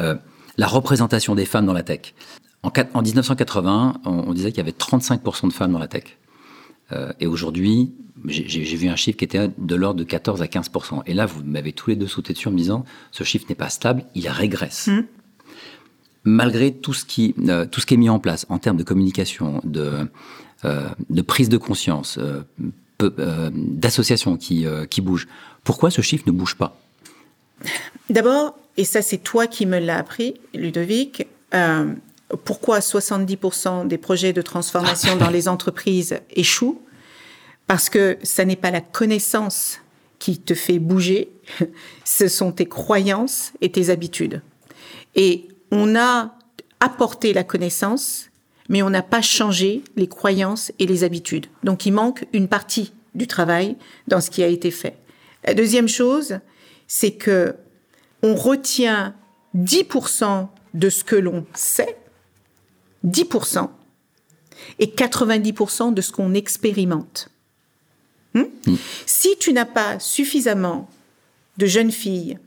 [0.00, 0.16] Euh,
[0.56, 2.14] la représentation des femmes dans la tech.
[2.62, 6.18] En, en 1980, on, disait qu'il y avait 35% de femmes dans la tech.
[6.92, 7.92] Euh, et aujourd'hui,
[8.26, 11.02] j'ai vu un chiffre qui était de l'ordre de 14 à 15%.
[11.06, 13.54] Et là, vous m'avez tous les deux sauté dessus en me disant, ce chiffre n'est
[13.54, 14.88] pas stable, il régresse.
[14.88, 15.04] Mmh.
[16.24, 17.34] Malgré tout ce, qui,
[17.70, 20.06] tout ce qui est mis en place en termes de communication, de,
[20.64, 22.42] de prise de conscience, euh,
[23.02, 25.28] euh, d'associations qui, qui bougent.
[25.64, 26.76] Pourquoi ce chiffre ne bouge pas?
[28.08, 31.26] D'abord, et ça c'est toi qui me l'as appris, Ludovic,
[32.44, 36.80] pourquoi 70% des projets de transformation dans les entreprises échouent?
[37.66, 39.78] Parce que ça n'est pas la connaissance
[40.18, 41.30] qui te fait bouger,
[42.04, 44.42] ce sont tes croyances et tes habitudes.
[45.14, 46.34] Et on a
[46.80, 48.29] apporté la connaissance,
[48.70, 51.46] mais on n'a pas changé les croyances et les habitudes.
[51.64, 54.96] Donc il manque une partie du travail dans ce qui a été fait.
[55.44, 56.38] La deuxième chose,
[56.86, 57.56] c'est que
[58.22, 59.14] on retient
[59.56, 61.96] 10% de ce que l'on sait,
[63.04, 63.68] 10%,
[64.78, 67.28] et 90% de ce qu'on expérimente.
[68.34, 68.44] Hmm?
[68.66, 68.76] Hmm.
[69.04, 70.88] Si tu n'as pas suffisamment
[71.56, 72.38] de jeunes filles,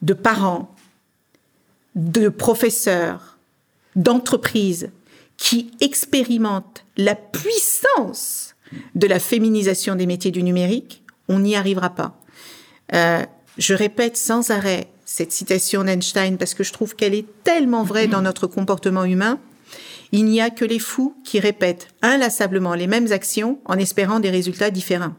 [0.00, 0.74] de parents,
[1.96, 3.36] de professeurs,
[3.96, 4.90] d'entreprises
[5.38, 8.54] qui expérimente la puissance
[8.94, 12.20] de la féminisation des métiers du numérique, on n'y arrivera pas.
[12.92, 13.24] Euh,
[13.56, 18.08] je répète sans arrêt cette citation d'Einstein parce que je trouve qu'elle est tellement vraie
[18.08, 19.38] dans notre comportement humain.
[20.12, 24.30] Il n'y a que les fous qui répètent inlassablement les mêmes actions en espérant des
[24.30, 25.14] résultats différents.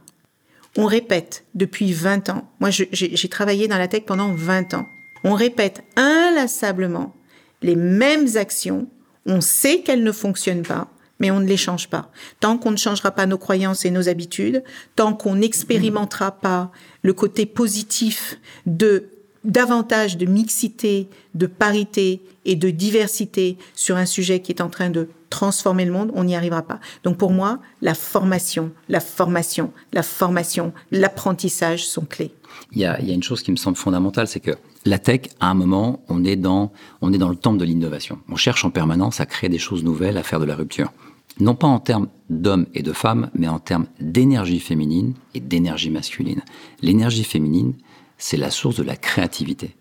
[0.77, 2.49] On répète depuis 20 ans.
[2.59, 4.85] Moi, j'ai travaillé dans la tech pendant 20 ans.
[5.23, 7.15] On répète inlassablement
[7.61, 8.87] les mêmes actions
[9.25, 10.87] on sait qu'elles ne fonctionnent pas,
[11.19, 12.11] mais on ne les change pas.
[12.39, 14.63] Tant qu'on ne changera pas nos croyances et nos habitudes,
[14.95, 19.09] tant qu'on n'expérimentera pas le côté positif de
[19.43, 24.89] davantage de mixité, de parité et de diversité sur un sujet qui est en train
[24.89, 26.79] de transformer le monde, on n'y arrivera pas.
[27.03, 32.33] Donc pour moi, la formation, la formation, la formation, l'apprentissage sont clés.
[32.71, 34.51] Il y, a, il y a une chose qui me semble fondamentale, c'est que
[34.85, 38.19] la tech, à un moment, on est dans, on est dans le temple de l'innovation.
[38.29, 40.91] On cherche en permanence à créer des choses nouvelles, à faire de la rupture.
[41.39, 45.89] Non pas en termes d'hommes et de femmes, mais en termes d'énergie féminine et d'énergie
[45.89, 46.41] masculine.
[46.81, 47.73] L'énergie féminine,
[48.17, 49.75] c'est la source de la créativité.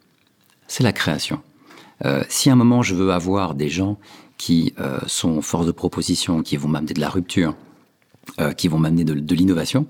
[0.69, 1.41] C'est la création.
[2.05, 3.99] Euh, si à un moment je veux avoir des gens
[4.37, 7.57] qui euh, sont force de proposition, qui vont m'amener de la rupture,
[8.41, 9.87] euh, qui vont m'amener de, de l'innovation,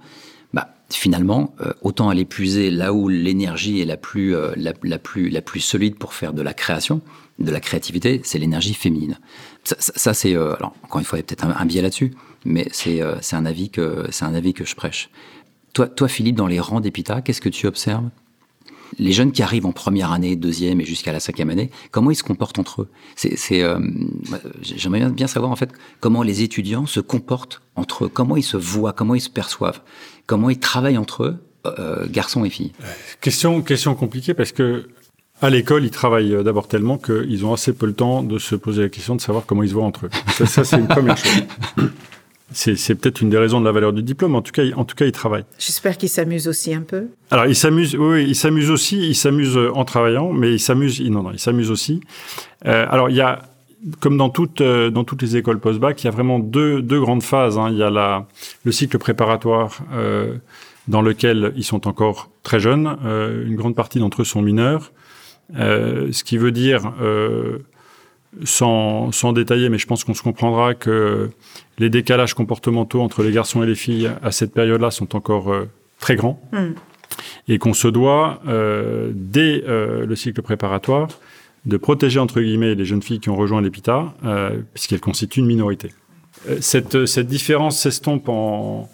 [0.96, 5.42] finalement, euh, autant aller puiser là où l'énergie est la plus, euh, la, plus, la
[5.42, 7.02] plus solide pour faire de la création,
[7.38, 9.18] de la créativité, c'est l'énergie féminine.
[9.64, 12.68] Ça, c'est, euh, alors encore une fois, il y a peut-être un, biais là-dessus, mais
[12.72, 15.10] c'est, un avis que, un avis que je prêche.
[15.74, 18.08] Toi, toi, Philippe, dans les rangs d'Epita, qu'est-ce que tu observes?
[18.98, 22.16] Les jeunes qui arrivent en première année, deuxième et jusqu'à la cinquième année, comment ils
[22.16, 22.88] se comportent entre eux?
[24.62, 25.70] J'aimerais bien savoir en fait
[26.00, 29.82] comment les étudiants se comportent entre eux, comment ils se voient, comment ils se perçoivent
[30.28, 31.36] comment ils travaillent entre eux,
[31.66, 32.72] euh, garçons et filles
[33.20, 34.88] Question, question compliquée parce que
[35.40, 38.54] à l'école, ils travaillent euh, d'abord tellement qu'ils ont assez peu le temps de se
[38.54, 40.10] poser la question de savoir comment ils se voient entre eux.
[40.46, 41.42] Ça, c'est une première chose.
[42.50, 44.34] C'est peut-être une des raisons de la valeur du diplôme.
[44.34, 45.44] En tout cas, en tout cas, ils travaillent.
[45.58, 47.08] J'espère qu'ils s'amusent aussi un peu.
[47.30, 47.94] Alors, ils s'amusent.
[47.94, 48.96] Oui, ils s'amusent aussi.
[48.96, 50.98] Ils s'amusent en travaillant, mais ils s'amusent.
[51.02, 52.00] Non, non, ils s'amusent aussi.
[52.64, 53.42] Euh, alors, il y a
[54.00, 57.00] comme dans toutes, euh, dans toutes les écoles post-bac, il y a vraiment deux, deux
[57.00, 57.58] grandes phases.
[57.58, 57.68] Hein.
[57.70, 58.26] Il y a la,
[58.64, 60.34] le cycle préparatoire, euh,
[60.88, 62.96] dans lequel ils sont encore très jeunes.
[63.04, 64.92] Euh, une grande partie d'entre eux sont mineurs.
[65.54, 66.92] Ce qui veut dire,
[68.44, 71.30] sans, sans, détailler, mais je pense qu'on se comprendra que
[71.78, 75.50] les décalages comportementaux entre les garçons et les filles à cette période-là sont encore
[76.00, 76.38] très grands.
[76.52, 76.72] Mm.
[77.48, 78.42] Et qu'on se doit,
[79.14, 81.08] dès le cycle préparatoire,
[81.66, 84.14] de protéger entre guillemets les jeunes filles qui ont rejoint l'EPITA,
[84.74, 85.92] puisqu'elles constituent une minorité.
[86.60, 88.88] Cette, cette différence s'estompe en,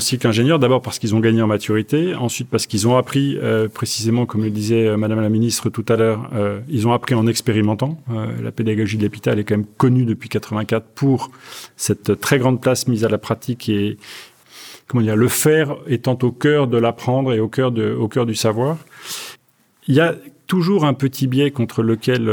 [0.00, 3.68] cycle ingénieur, d'abord parce qu'ils ont gagné en maturité, ensuite parce qu'ils ont appris, euh,
[3.68, 7.14] précisément comme le disait euh, Madame la Ministre tout à l'heure, euh, ils ont appris
[7.14, 8.00] en expérimentant.
[8.42, 11.30] la pédagogie de l'hôpital est quand même connue depuis 84 pour
[11.76, 13.98] cette très grande place mise à la pratique et
[14.88, 18.26] comment dire, le faire étant au cœur de l'apprendre et au cœur, de, au cœur
[18.26, 18.78] du savoir.
[19.86, 20.14] Il y a
[20.46, 22.30] toujours un petit biais contre lequel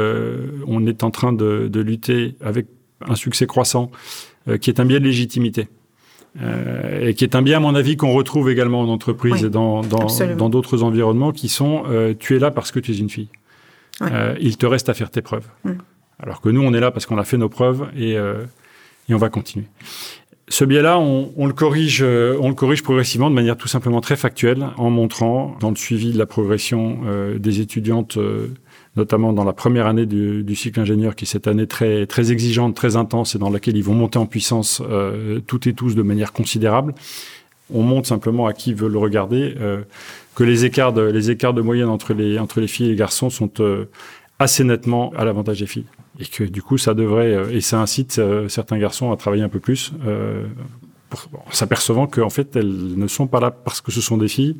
[0.67, 2.67] on est en train de, de, lutter avec
[3.07, 3.91] un succès croissant,
[4.59, 5.67] qui est un biais de légitimité.
[6.39, 9.49] Euh, et qui est un bien, à mon avis, qu'on retrouve également en entreprise et
[9.49, 13.09] dans d'autres dans, environnements, qui sont euh, tu es là parce que tu es une
[13.09, 13.27] fille.
[14.01, 15.47] Euh, il te reste à faire tes preuves.
[15.63, 15.71] Mm.
[16.19, 18.43] Alors que nous, on est là parce qu'on a fait nos preuves et, euh,
[19.09, 19.65] et on va continuer.
[20.51, 24.17] Ce biais-là, on, le corrige, euh, on le corrige progressivement de manière tout simplement très
[24.17, 26.99] factuelle, en montrant dans le suivi de la progression
[27.39, 28.19] des étudiantes
[28.97, 32.75] notamment dans la première année du, cycle ingénieur, qui est cette année très, très exigeante,
[32.75, 36.01] très intense, et dans laquelle ils vont monter en puissance euh, toutes et tous de
[36.01, 36.93] manière considérable.
[37.73, 39.81] On montre simplement à qui veut le regarder euh,
[40.35, 43.85] que les écarts, de, les moyenne entre les, filles et les garçons sont euh,
[44.41, 45.85] assez nettement à l'avantage des filles.
[46.19, 49.43] Et que du coup, ça devrait, euh, et ça incite euh, certains garçons à travailler
[49.43, 49.93] un peu plus
[51.15, 54.57] en s'apercevant qu'en fait, elles ne sont pas là parce que ce sont des filles.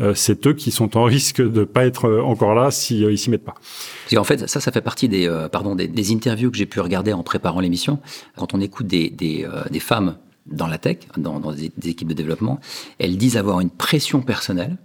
[0.00, 3.12] Euh, c'est eux qui sont en risque de pas être euh, encore là si euh,
[3.12, 3.54] ils s'y mettent pas.
[4.10, 6.80] Parce en fait, ça, ça fait partie des, euh, pardon, des, interviews que j'ai pu
[6.80, 7.98] regarder en préparant l'émission.
[8.36, 12.60] Quand on écoute des, des, euh, femmes dans la tech, dans, des, équipes de développement,
[12.98, 14.76] elles disent avoir une pression personnelle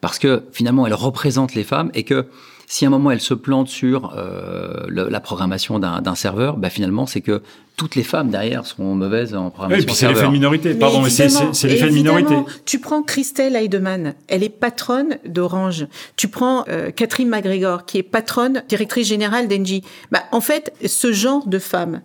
[0.00, 2.26] parce que finalement, elles représentent les femmes et que
[2.66, 6.68] si à un moment elles se plantent sur euh, le, la programmation d'un serveur, bah
[6.68, 7.42] finalement c'est que
[7.76, 9.82] toutes les femmes derrière sont mauvaises en programmation.
[9.82, 10.74] Et puis c'est l'effet de minorité.
[10.74, 12.34] Pardon, mais c'est l'effet de minorité.
[12.64, 15.86] Tu prends Christelle Heidemann, elle est patronne d'Orange.
[16.16, 19.82] Tu prends euh, Catherine McGregor, qui est patronne, directrice générale d'Engie.
[20.10, 22.02] Bah, en fait, ce genre de femmes,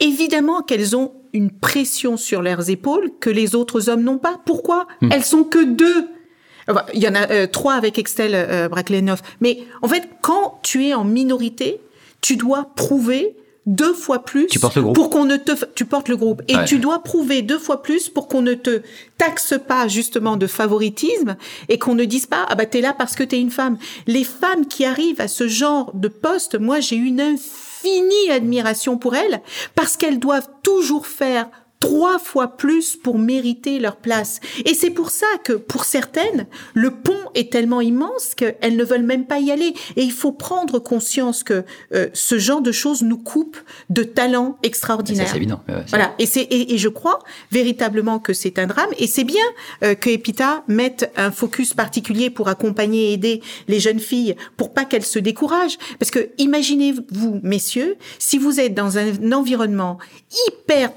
[0.00, 4.40] évidemment qu'elles ont une pression sur leurs épaules que les autres hommes n'ont pas.
[4.44, 4.86] Pourquoi?
[5.00, 5.08] Hmm.
[5.12, 6.08] Elles sont que deux.
[6.94, 8.68] Il y en a euh, trois avec Excel euh,
[9.40, 11.80] Mais en fait, quand tu es en minorité,
[12.20, 14.46] tu dois prouver deux fois plus
[14.94, 16.42] pour qu'on ne te tu portes le groupe.
[16.48, 18.82] Et tu dois prouver deux fois plus pour qu'on ne te
[19.16, 21.36] taxe pas justement de favoritisme
[21.68, 24.24] et qu'on ne dise pas ah bah t'es là parce que t'es une femme les
[24.24, 29.40] femmes qui arrivent à ce genre de poste moi j'ai une infinie admiration pour elles
[29.74, 31.48] parce qu'elles doivent toujours faire
[31.84, 34.40] trois fois plus pour mériter leur place.
[34.64, 39.02] Et c'est pour ça que, pour certaines, le pont est tellement immense qu'elles ne veulent
[39.02, 39.74] même pas y aller.
[39.96, 43.58] Et il faut prendre conscience que euh, ce genre de choses nous coupe
[43.90, 45.28] de talents extraordinaires.
[45.28, 45.60] C'est évident.
[45.88, 46.14] voilà.
[46.18, 47.18] Et, c'est, et, je crois
[47.52, 48.88] véritablement que c'est un drame.
[48.96, 49.44] Et c'est bien
[49.82, 54.72] euh, que Epita mette un focus particulier pour accompagner et aider les jeunes filles pour
[54.72, 55.76] pas qu'elles se découragent.
[55.98, 59.98] Parce que imaginez-vous, messieurs, si vous êtes dans un environnement
[60.48, 60.94] hyper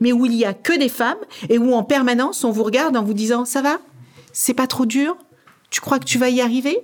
[0.00, 2.96] mais où il y a que des femmes et où en permanence on vous regarde
[2.96, 3.78] en vous disant ça va,
[4.32, 5.16] c'est pas trop dur,
[5.70, 6.78] tu crois que tu vas y arriver,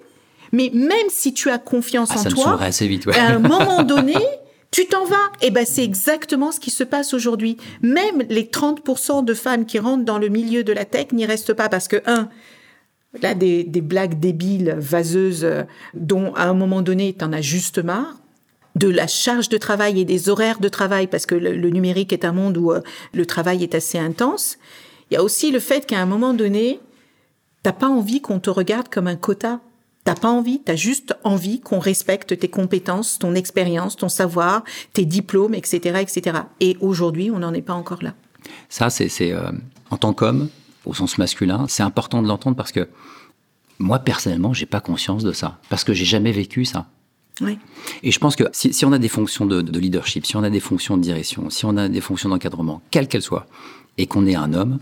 [0.52, 4.16] mais même si tu as confiance ah, en toi, assez vite, à un moment donné,
[4.70, 5.16] tu t'en vas.
[5.40, 7.56] Et eh ben c'est exactement ce qui se passe aujourd'hui.
[7.82, 11.54] Même les 30% de femmes qui rentrent dans le milieu de la tech n'y restent
[11.54, 12.28] pas parce que un
[13.22, 15.62] Là, des, des blagues débiles, vaseuses, euh,
[15.94, 18.16] dont à un moment donné, t'en as juste marre
[18.78, 22.24] de la charge de travail et des horaires de travail, parce que le, numérique est
[22.24, 22.80] un monde où euh,
[23.12, 24.58] le travail est assez intense.
[25.10, 26.80] Il y a aussi le fait qu'à un moment donné,
[27.62, 29.60] t'as pas envie qu'on te regarde comme un quota.
[30.04, 34.64] T'as pas envie, t'as juste envie qu'on respecte tes compétences, ton expérience, ton savoir,
[34.94, 36.38] tes diplômes, etc., etc.
[36.60, 38.14] Et aujourd'hui, on n'en est pas encore là.
[38.70, 39.50] Ça, c'est euh,
[39.90, 40.48] en tant qu'homme,
[40.86, 42.88] au sens masculin, c'est important de l'entendre parce que
[43.78, 46.86] moi personnellement, j'ai pas conscience de ça parce que j'ai jamais vécu ça.
[48.02, 50.42] Et je pense que si, si on a des fonctions de, de, leadership, si on
[50.42, 53.46] a des fonctions de direction, si on a des fonctions d'encadrement, quelles qu'elles soient,
[53.96, 54.78] et qu'on est un homme,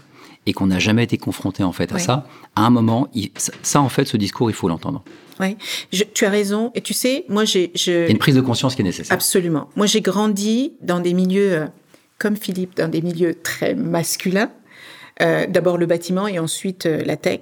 [0.47, 3.31] et qu'on n'a jamais été confronté en fait à ça, à un moment, il,
[3.63, 5.03] ça en fait, ce discours, il faut l'entendre.
[5.41, 5.57] Oui,
[6.15, 6.71] tu as raison.
[6.75, 7.73] Et tu sais, moi j'ai...
[7.75, 7.91] Je...
[7.91, 9.15] Il y a une prise de conscience qui est nécessaire.
[9.15, 9.69] Absolument.
[9.77, 11.67] Moi j'ai grandi dans des milieux, euh,
[12.19, 14.51] comme Philippe, dans des milieux très masculins.
[15.21, 17.41] Euh, D'abord le bâtiment et ensuite euh, la tech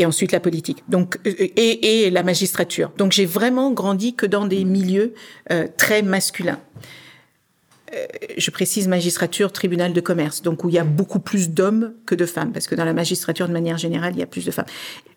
[0.00, 0.82] et ensuite la politique.
[0.88, 2.90] Donc euh, et, et la magistrature.
[2.96, 5.14] Donc j'ai vraiment grandi que dans des milieux
[5.52, 6.60] euh, très masculins.
[7.94, 11.94] euh, je précise magistrature, tribunal de commerce, donc où il y a beaucoup plus d'hommes
[12.06, 14.44] que de femmes, parce que dans la magistrature, de manière générale, il y a plus
[14.44, 14.66] de femmes.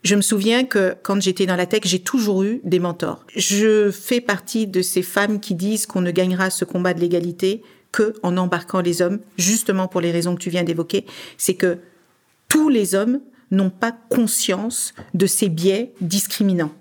[0.04, 3.26] Je me souviens que quand j'étais dans la tech, j'ai toujours eu des mentors.
[3.36, 7.62] Je fais partie de ces femmes qui disent qu'on ne gagnera ce combat de l'égalité
[7.92, 11.06] que en embarquant les hommes, justement pour les raisons que tu viens d'évoquer,
[11.38, 11.78] c'est que
[12.50, 13.20] tous les hommes
[13.54, 16.74] n'ont pas conscience de ces biais discriminants.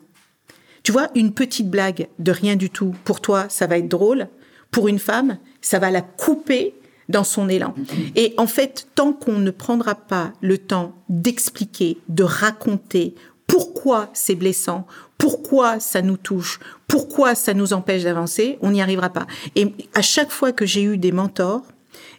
[0.82, 4.28] Tu vois, une petite blague de rien du tout, pour toi, ça va être drôle.
[4.70, 6.74] Pour une femme, ça va la couper
[7.08, 7.74] dans son élan.
[8.16, 13.14] Et en fait, tant qu'on ne prendra pas le temps d'expliquer, de raconter
[13.46, 14.86] pourquoi c'est blessant,
[15.18, 16.58] pourquoi ça nous touche,
[16.88, 19.26] pourquoi ça nous empêche d'avancer, on n'y arrivera pas.
[19.56, 21.62] Et à chaque fois que j'ai eu des mentors,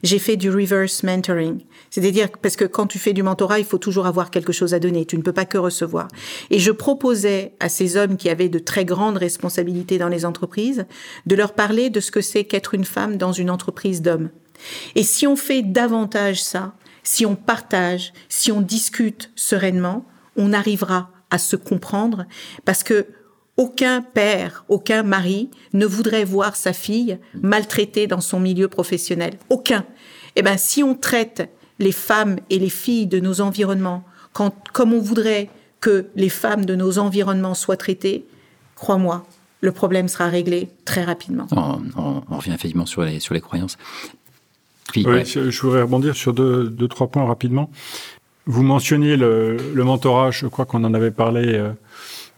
[0.04, 1.62] j'ai fait du reverse mentoring.
[1.90, 4.80] C'est-à-dire parce que quand tu fais du mentorat, il faut toujours avoir quelque chose à
[4.80, 5.06] donner.
[5.06, 6.08] Tu ne peux pas que recevoir.
[6.50, 10.86] Et je proposais à ces hommes qui avaient de très grandes responsabilités dans les entreprises
[11.26, 14.30] de leur parler de ce que c'est qu'être une femme dans une entreprise d'hommes.
[14.96, 21.12] Et si on fait davantage ça, si on partage, si on discute sereinement, on arrivera
[21.30, 22.26] à se comprendre
[22.66, 23.08] parce que
[23.58, 29.36] aucun père, aucun mari ne voudrait voir sa fille maltraitée dans son milieu professionnel.
[29.50, 29.86] Aucun.
[30.36, 34.94] Eh ben, si on traite les femmes et les filles de nos environnements quand, comme
[34.94, 38.26] on voudrait que les femmes de nos environnements soient traitées,
[38.76, 39.26] crois-moi,
[39.62, 41.48] le problème sera réglé très rapidement.
[41.52, 43.78] On, revient effectivement sur les, sur les croyances.
[44.96, 47.70] oui, Je voudrais rebondir sur deux, deux, trois points rapidement.
[48.46, 51.72] Vous mentionniez le, le mentorat, je crois qu'on en avait parlé euh,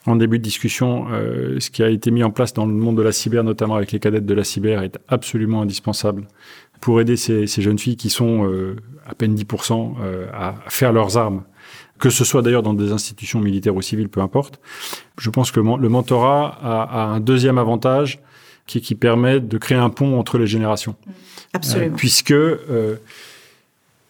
[0.05, 2.97] en début de discussion, euh, ce qui a été mis en place dans le monde
[2.97, 6.27] de la cyber, notamment avec les cadettes de la cyber, est absolument indispensable
[6.81, 10.93] pour aider ces, ces jeunes filles qui sont euh, à peine 10% euh, à faire
[10.93, 11.43] leurs armes,
[11.99, 14.59] que ce soit d'ailleurs dans des institutions militaires ou civiles, peu importe.
[15.17, 18.19] Je pense que le mentorat a, a un deuxième avantage
[18.67, 20.95] qui, qui, permet de créer un pont entre les générations.
[21.53, 21.95] Absolument.
[21.95, 22.33] puisque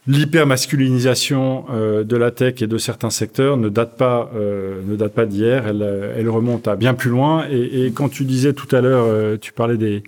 [0.07, 5.13] L'hypermasculinisation euh, de la tech et de certains secteurs ne date pas, euh, ne date
[5.13, 5.65] pas d'hier.
[5.67, 7.47] Elle, elle, remonte à bien plus loin.
[7.49, 10.03] Et, et quand tu disais tout à l'heure, euh, tu parlais des,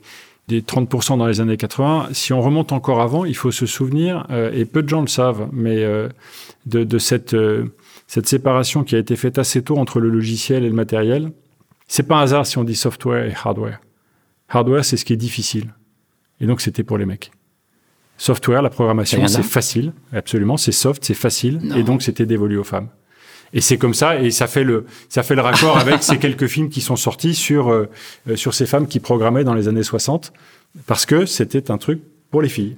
[0.47, 2.09] des 30% dans les années 80.
[2.13, 5.07] Si on remonte encore avant, il faut se souvenir, euh, et peu de gens le
[5.07, 6.07] savent, mais euh,
[6.65, 7.35] de, de, cette,
[8.07, 11.31] cette séparation qui a été faite assez tôt entre le logiciel et le matériel.
[11.87, 13.79] C'est pas un hasard si on dit software et hardware.
[14.49, 15.73] Hardware, c'est ce qui est difficile.
[16.39, 17.31] Et donc, c'était pour les mecs.
[18.17, 21.75] Software, la programmation, c'est facile, absolument, c'est soft, c'est facile, non.
[21.75, 22.89] et donc c'était dévolu aux femmes.
[23.53, 26.47] Et c'est comme ça, et ça fait le, ça fait le raccord avec ces quelques
[26.47, 27.87] films qui sont sortis sur, euh,
[28.35, 30.33] sur ces femmes qui programmaient dans les années 60,
[30.85, 32.01] parce que c'était un truc
[32.31, 32.77] pour les filles.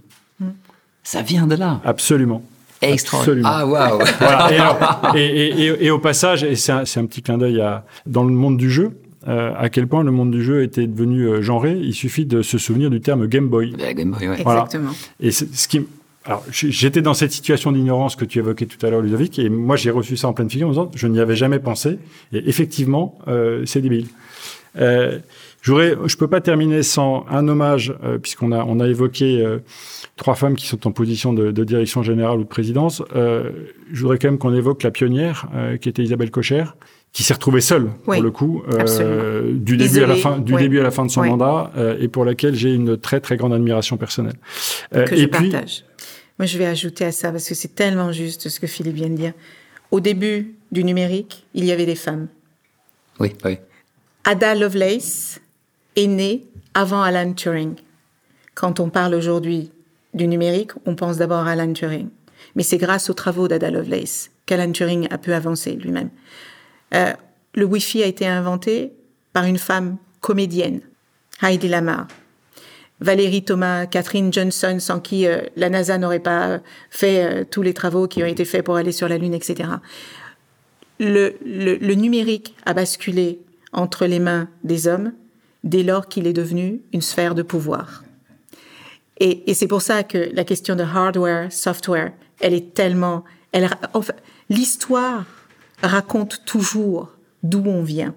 [1.04, 1.82] Ça vient de là.
[1.86, 2.44] Absolument.
[2.82, 3.46] Extraordinaire.
[3.46, 4.00] Ah, waouh!
[4.20, 5.12] voilà.
[5.16, 7.64] et, et, et, et, au passage, et c'est un, un, petit clin d'œil
[8.06, 8.92] dans le monde du jeu,
[9.28, 11.78] euh, à quel point le monde du jeu était devenu euh, genré.
[11.78, 13.74] Il suffit de se souvenir du terme Game Boy.
[13.96, 14.42] Game Boy, ouais.
[14.44, 14.62] Voilà.
[14.62, 14.92] Exactement.
[15.20, 15.82] Et ce qui,
[16.26, 19.76] alors, j'étais dans cette situation d'ignorance que tu évoquais tout à l'heure, Ludovic, et moi
[19.76, 21.98] j'ai reçu ça en pleine figure en disant je n'y avais jamais pensé,
[22.34, 24.08] et effectivement, euh, c'est débile.
[24.80, 25.20] Euh,
[25.62, 29.60] je peux pas terminer sans un hommage, euh, puisqu'on a, on a évoqué euh,
[30.16, 33.02] trois femmes qui sont en position de, de direction générale ou de présidence.
[33.16, 33.50] Euh,
[33.92, 35.48] je voudrais quand même qu'on évoque la pionnière,
[35.82, 36.66] qui était Isabelle Cocher,
[37.12, 40.38] qui s'est retrouvée seule oui, pour le coup euh, du début Isolée, à la fin
[40.38, 40.62] du oui.
[40.62, 41.30] début à la fin de son oui.
[41.30, 44.36] mandat euh, et pour laquelle j'ai une très très grande admiration personnelle.
[44.96, 45.86] Euh, que et je puis, partage.
[46.38, 49.10] Moi, je vais ajouter à ça parce que c'est tellement juste ce que Philippe vient
[49.10, 49.34] de dire.
[49.92, 52.28] Au début du numérique, il y avait des femmes.
[53.20, 53.58] Oui, oui.
[54.24, 55.42] Ada Lovelace
[55.96, 57.76] est née avant Alan Turing.
[58.56, 59.72] Quand on parle aujourd'hui
[60.14, 62.08] du numérique, on pense d'abord à Alan Turing.
[62.56, 66.10] Mais c'est grâce aux travaux d'Ada Lovelace qu'Alan Turing a pu avancer lui-même.
[66.94, 67.14] Euh,
[67.54, 68.94] le Wi-Fi a été inventé
[69.34, 70.82] par une femme comédienne,
[71.42, 72.08] Heidi Lamar.
[73.02, 77.74] Valérie Thomas, Catherine Johnson, sans qui euh, la NASA n'aurait pas fait euh, tous les
[77.74, 79.70] travaux qui ont été faits pour aller sur la Lune, etc.
[81.00, 83.40] Le, numérique a basculé
[83.72, 85.14] entre les mains des hommes
[85.64, 88.04] dès lors qu'il est devenu une sphère de pouvoir.
[89.22, 93.24] Et, et c'est pour ça que la question de hardware, software, elle est tellement...
[93.54, 94.14] Elle, enfin,
[94.50, 95.26] L'histoire
[95.84, 97.12] raconte toujours
[97.44, 98.16] d'où on vient.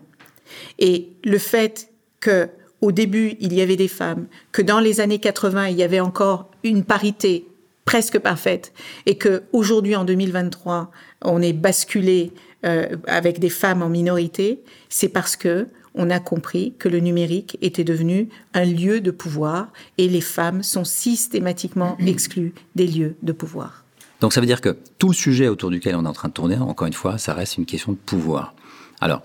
[0.78, 1.88] Et le fait
[2.20, 2.48] que
[2.80, 6.00] au début il y avait des femmes, que dans les années 80 il y avait
[6.00, 7.46] encore une parité
[7.84, 8.72] presque parfaite,
[9.06, 10.90] et que aujourd'hui en 2023
[11.22, 12.32] on est basculé
[12.64, 17.58] euh, avec des femmes en minorité, c'est parce que on a compris que le numérique
[17.60, 23.32] était devenu un lieu de pouvoir et les femmes sont systématiquement exclues des lieux de
[23.32, 23.81] pouvoir.
[24.22, 26.32] Donc ça veut dire que tout le sujet autour duquel on est en train de
[26.32, 28.54] tourner, encore une fois, ça reste une question de pouvoir.
[29.00, 29.22] Alors,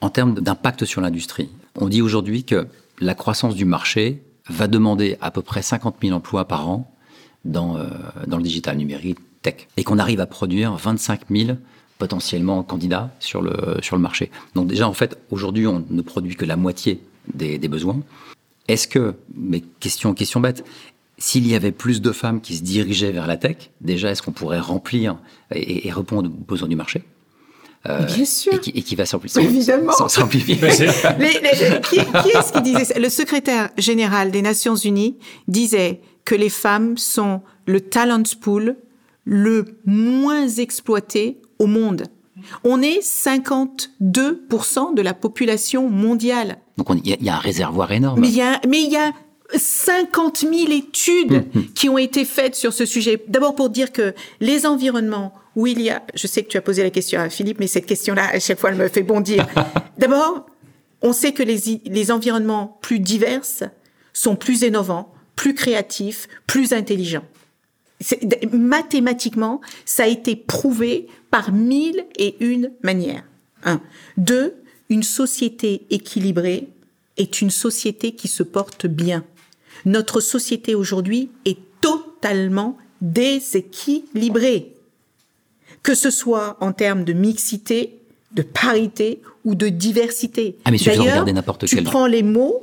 [0.00, 2.66] en termes d'impact sur l'industrie, on dit aujourd'hui que
[2.98, 6.92] la croissance du marché va demander à peu près 50 000 emplois par an
[7.44, 7.86] dans, euh,
[8.26, 9.68] dans le digital numérique tech.
[9.76, 11.56] Et qu'on arrive à produire 25 000
[11.98, 13.52] potentiellement candidats sur le,
[13.98, 14.32] marché.
[14.56, 17.00] Donc déjà, en fait, aujourd'hui, on ne produit que la moitié
[17.32, 18.00] des, des besoins.
[18.66, 20.64] Est-ce que, mais question, question bête,
[21.18, 24.32] s'il y avait plus de femmes qui se dirigeaient vers la tech, déjà, est-ce qu'on
[24.32, 25.16] pourrait remplir
[25.54, 27.04] et, et répondre aux besoins du marché?
[27.88, 28.54] Euh, Bien sûr.
[28.54, 29.42] Et qui, et qui va s'amplifier.
[29.42, 29.92] Évidemment.
[30.08, 30.56] S'amplifier.
[30.56, 32.98] qui, qui est-ce qui disait ça?
[32.98, 38.76] Le secrétaire général des Nations Unies disait que les femmes sont le talent pool
[39.26, 42.04] le moins exploité au monde.
[42.62, 46.58] On est 52% de la population mondiale.
[46.76, 48.20] Donc il y, a un réservoir énorme.
[48.20, 49.12] Mais il y a, mais il y a
[49.56, 51.66] 50 000 études hum, hum.
[51.74, 53.22] qui ont été faites sur ce sujet.
[53.28, 56.62] D'abord pour dire que les environnements où il y a, je sais que tu as
[56.62, 59.46] posé la question à Philippe, mais cette question-là, à chaque fois, elle me fait bondir.
[59.98, 60.46] D'abord,
[61.02, 63.42] on sait que les, les environnements plus divers
[64.12, 67.24] sont plus innovants, plus créatifs, plus intelligents.
[68.52, 73.24] Mathématiquement, ça a été prouvé par mille et une manières.
[73.64, 73.80] Un.
[74.16, 74.54] Deux,
[74.88, 76.68] une société équilibrée
[77.16, 79.24] est une société qui se porte bien.
[79.84, 84.72] Notre société aujourd'hui est totalement déséquilibrée.
[85.82, 87.98] Que ce soit en termes de mixité,
[88.32, 90.56] de parité ou de diversité.
[90.64, 91.24] Ah, mais D'ailleurs,
[91.58, 91.84] tu quel...
[91.84, 92.62] prends les mots,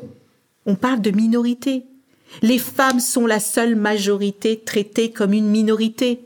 [0.65, 1.83] on parle de minorité.
[2.41, 6.21] Les femmes sont la seule majorité traitée comme une minorité.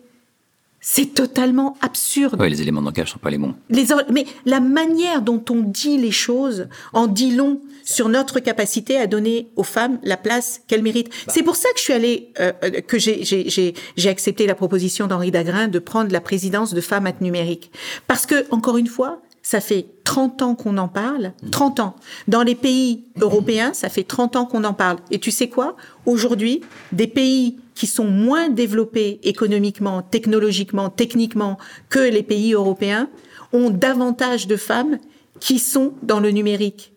[0.79, 2.37] C'est totalement absurde.
[2.39, 3.55] Oui, les éléments de langage sont pas les bons.
[3.69, 8.97] Les, mais la manière dont on dit les choses en dit long sur notre capacité
[8.97, 11.09] à donner aux femmes la place qu'elles méritent.
[11.27, 11.33] Bah.
[11.33, 15.31] C'est pour ça que je suis allée, euh, euh que j'ai accepté la proposition d'Henri
[15.31, 17.71] Dagrin de prendre la présidence de Femmes at Numérique.
[18.07, 21.95] Parce que, encore une fois, ça fait 30 ans qu'on en parle, 30 ans.
[22.27, 24.97] Dans les pays européens, ça fait 30 ans qu'on en parle.
[25.11, 25.75] Et tu sais quoi?
[26.07, 26.61] Aujourd'hui,
[26.91, 31.59] des pays qui sont moins développés économiquement, technologiquement, techniquement
[31.89, 33.07] que les pays européens
[33.53, 34.97] ont davantage de femmes
[35.39, 36.94] qui sont dans le numérique.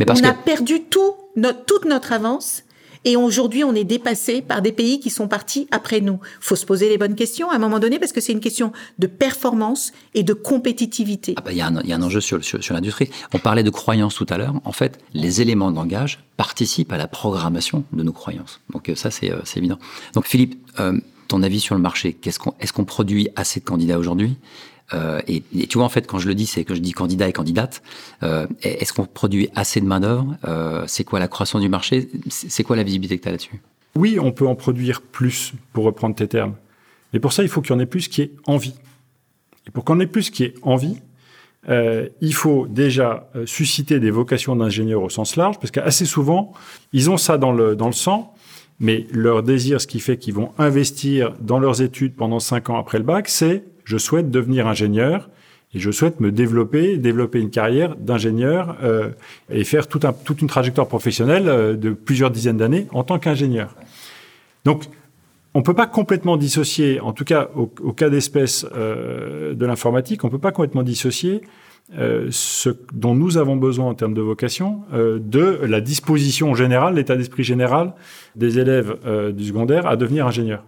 [0.00, 2.64] On a perdu tout, notre, toute notre avance
[3.04, 6.20] et aujourd'hui, on est dépassé par des pays qui sont partis après nous.
[6.40, 8.72] Faut se poser les bonnes questions à un moment donné parce que c'est une question
[8.98, 11.34] de performance et de compétitivité.
[11.36, 13.10] Ah bah, il y, a un enjeu sur, sur, l'industrie.
[13.32, 14.54] On parlait de croyances tout à l'heure.
[14.64, 18.60] En fait, les éléments de langage participent à la programmation de nos croyances.
[18.72, 19.78] Donc euh, ça, euh, c'est évident.
[20.14, 23.64] Donc Philippe, euh, ton avis sur le marché, qu'est-ce qu'on, est-ce qu'on produit assez de
[23.64, 24.36] candidats aujourd'hui?
[24.94, 27.28] Euh, et, tu vois, en fait, quand je le dis, c'est que je dis candidat
[27.28, 27.82] et candidate.
[28.22, 32.08] Euh, est-ce qu'on produit assez de main-d'œuvre euh, C'est quoi la croissance du marché?
[32.28, 33.60] C'est quoi la visibilité que tu as là-dessus?
[33.96, 36.54] Oui, on peut en produire plus, pour reprendre tes termes.
[37.12, 38.74] Mais pour ça, il faut qu'il y en ait plus qui ait envie.
[39.66, 40.96] Et pour qu'on ait plus qui ait envie,
[41.68, 46.52] euh, il faut déjà euh, susciter des vocations d'ingénieurs au sens large, parce qu'assez souvent,
[46.92, 48.34] ils ont ça dans le, dans le sang,
[48.80, 52.78] mais leur désir, ce qui fait qu'ils vont investir dans leurs études pendant cinq ans
[52.78, 55.28] après le bac, c'est je souhaite devenir ingénieur
[55.74, 59.10] et je souhaite me développer, développer une carrière d'ingénieur euh,
[59.50, 63.74] et faire toute une trajectoire professionnelle euh, de plusieurs dizaines d'années en tant qu'ingénieur.
[64.64, 64.84] Donc,
[65.54, 70.24] on ne peut pas complètement dissocier, en tout cas au, cas d'espèce euh, de l'informatique,
[70.24, 71.42] on ne peut pas complètement dissocier
[71.96, 76.96] euh, ce dont nous avons besoin en termes de vocation euh, de la disposition générale,
[76.96, 77.94] l'état d'esprit général
[78.36, 80.64] des élèves euh, du secondaire à devenir ingénieur.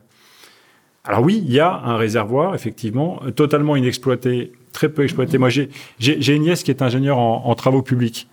[1.05, 5.37] Alors oui, il y a un réservoir, effectivement, totalement inexploité, très peu exploité.
[5.37, 8.29] Moi, j'ai une nièce qui est ingénieure en, en, travaux publics.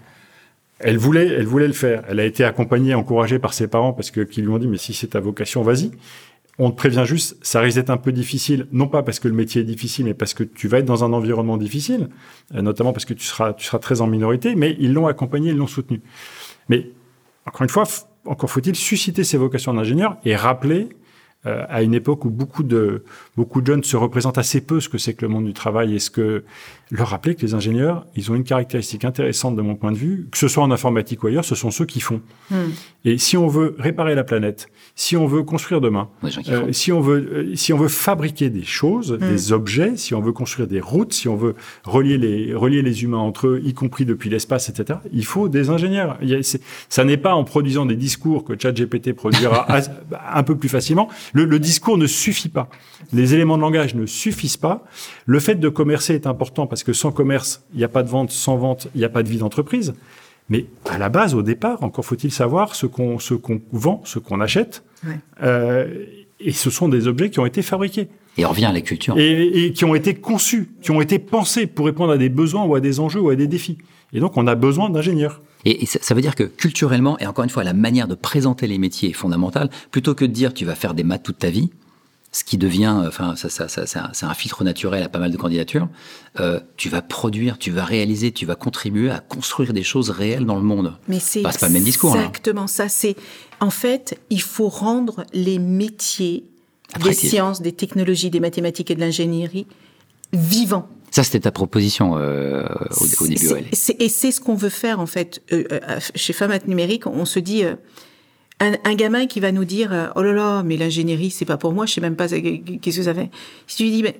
[0.79, 2.03] Elle voulait, elle voulait le faire.
[2.07, 4.77] Elle a été accompagnée, encouragée par ses parents parce que qui lui ont dit mais
[4.77, 5.91] si c'est ta vocation, vas-y.
[6.59, 9.35] On te prévient juste, ça risque d'être un peu difficile, non pas parce que le
[9.35, 12.09] métier est difficile, mais parce que tu vas être dans un environnement difficile,
[12.55, 14.55] euh, notamment parce que tu seras, très en minorité.
[14.55, 16.01] Mais ils l'ont accompagné, ils l'ont soutenu.
[16.69, 16.89] Mais
[17.45, 17.83] encore une fois,
[18.25, 20.89] encore faut-il susciter ces vocations d'ingénieur et rappeler
[21.45, 23.03] euh, à une époque où beaucoup de,
[23.35, 25.93] beaucoup de jeunes se représentent assez peu ce que c'est que le monde du travail
[25.93, 26.43] et ce que
[26.89, 30.27] leur rappeler que les ingénieurs, ils ont une caractéristique intéressante de mon point de vue,
[30.31, 32.21] que ce soit en informatique ou ailleurs, ce sont ceux qui font.
[32.49, 32.69] Hmm.
[33.03, 37.01] Et si on veut réparer la planète, si on veut construire demain, euh, si on
[37.01, 39.17] veut, euh, si on veut fabriquer des choses, hmm.
[39.17, 43.03] des objets, si on veut construire des routes, si on veut relier les, relier les
[43.03, 46.17] humains entre eux, y compris depuis l'espace, etc., il faut des ingénieurs.
[46.21, 46.59] Il y a,
[46.89, 49.67] ça n'est pas en produisant des discours que ChatGPT produira
[50.33, 51.09] un peu plus facilement.
[51.33, 52.69] Le, le discours ne suffit pas.
[53.13, 54.85] Les éléments de langage ne suffisent pas.
[55.25, 58.09] Le fait de commercer est important parce que sans commerce, il n'y a pas de
[58.09, 59.93] vente, sans vente, il n'y a pas de vie d'entreprise.
[60.49, 64.19] Mais à la base, au départ, encore faut-il savoir ce qu'on ce qu'on vend, ce
[64.19, 64.83] qu'on achète.
[65.43, 66.05] Euh,
[66.39, 68.07] et ce sont des objets qui ont été fabriqués.
[68.37, 69.17] Et on revient à la culture.
[69.17, 72.63] Et, et, qui ont été conçus, qui ont été pensés pour répondre à des besoins
[72.63, 73.79] ou à des enjeux ou à des défis.
[74.13, 75.41] Et donc, on a besoin d'ingénieurs.
[75.65, 78.77] Et, ça, veut dire que culturellement, et encore une fois, la manière de présenter les
[78.77, 79.69] métiers est fondamentale.
[79.91, 81.71] Plutôt que de dire tu vas faire des maths toute ta vie,
[82.31, 85.37] ce qui devient, enfin, ça, ça, ça, c'est un filtre naturel à pas mal de
[85.37, 85.87] candidatures.
[86.39, 90.45] Euh, tu vas produire, tu vas réaliser, tu vas contribuer à construire des choses réelles
[90.45, 90.93] dans le monde.
[91.07, 92.15] Mais c'est pas, le même discours.
[92.15, 92.89] Exactement ça.
[92.89, 93.15] C'est
[93.59, 96.45] en fait, il faut rendre les métiers
[97.03, 99.65] des sciences, des technologies, des mathématiques et de l'ingénierie
[100.33, 100.89] vivants.
[101.11, 102.67] Ça, c'était ta proposition euh,
[102.99, 103.47] au, début.
[103.71, 107.07] et c'est ce qu'on veut faire en fait euh, euh chez Femmes Numérique.
[107.07, 107.63] On se dit,
[108.63, 111.57] euh, un, gamin qui va nous dire euh, oh là là mais l'ingénierie c'est pas
[111.57, 113.29] pour moi je sais même pas qu'est-ce que ça fait.
[113.67, 114.19] Si tu lui dis mais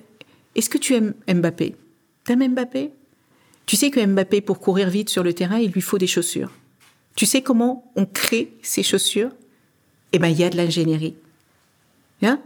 [0.54, 1.74] est-ce que tu aimes Mbappé?
[2.24, 2.92] T'aimes Mbappé?
[3.66, 6.52] Tu sais que Mbappé pour courir vite sur le terrain il lui faut des chaussures.
[7.16, 9.30] Tu sais comment on crée ces chaussures?
[10.12, 11.16] Eh ben il y a de l'ingénierie.
[12.22, 12.40] Hein?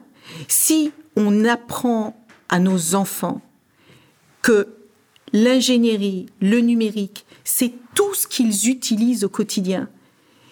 [0.49, 2.17] Si on apprend
[2.49, 3.43] à nos enfants
[4.41, 4.69] que
[5.35, 9.91] l'ingénierie le numérique c'est tout ce qu'ils utilisent au quotidien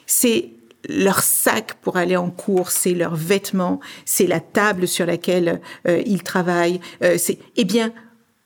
[0.04, 0.50] c'est
[0.88, 6.02] leur sac pour aller en cours, c'est leurs vêtements, c'est la table sur laquelle euh,
[6.06, 6.80] ils travaillent.
[7.02, 7.92] Euh, c'est, eh bien,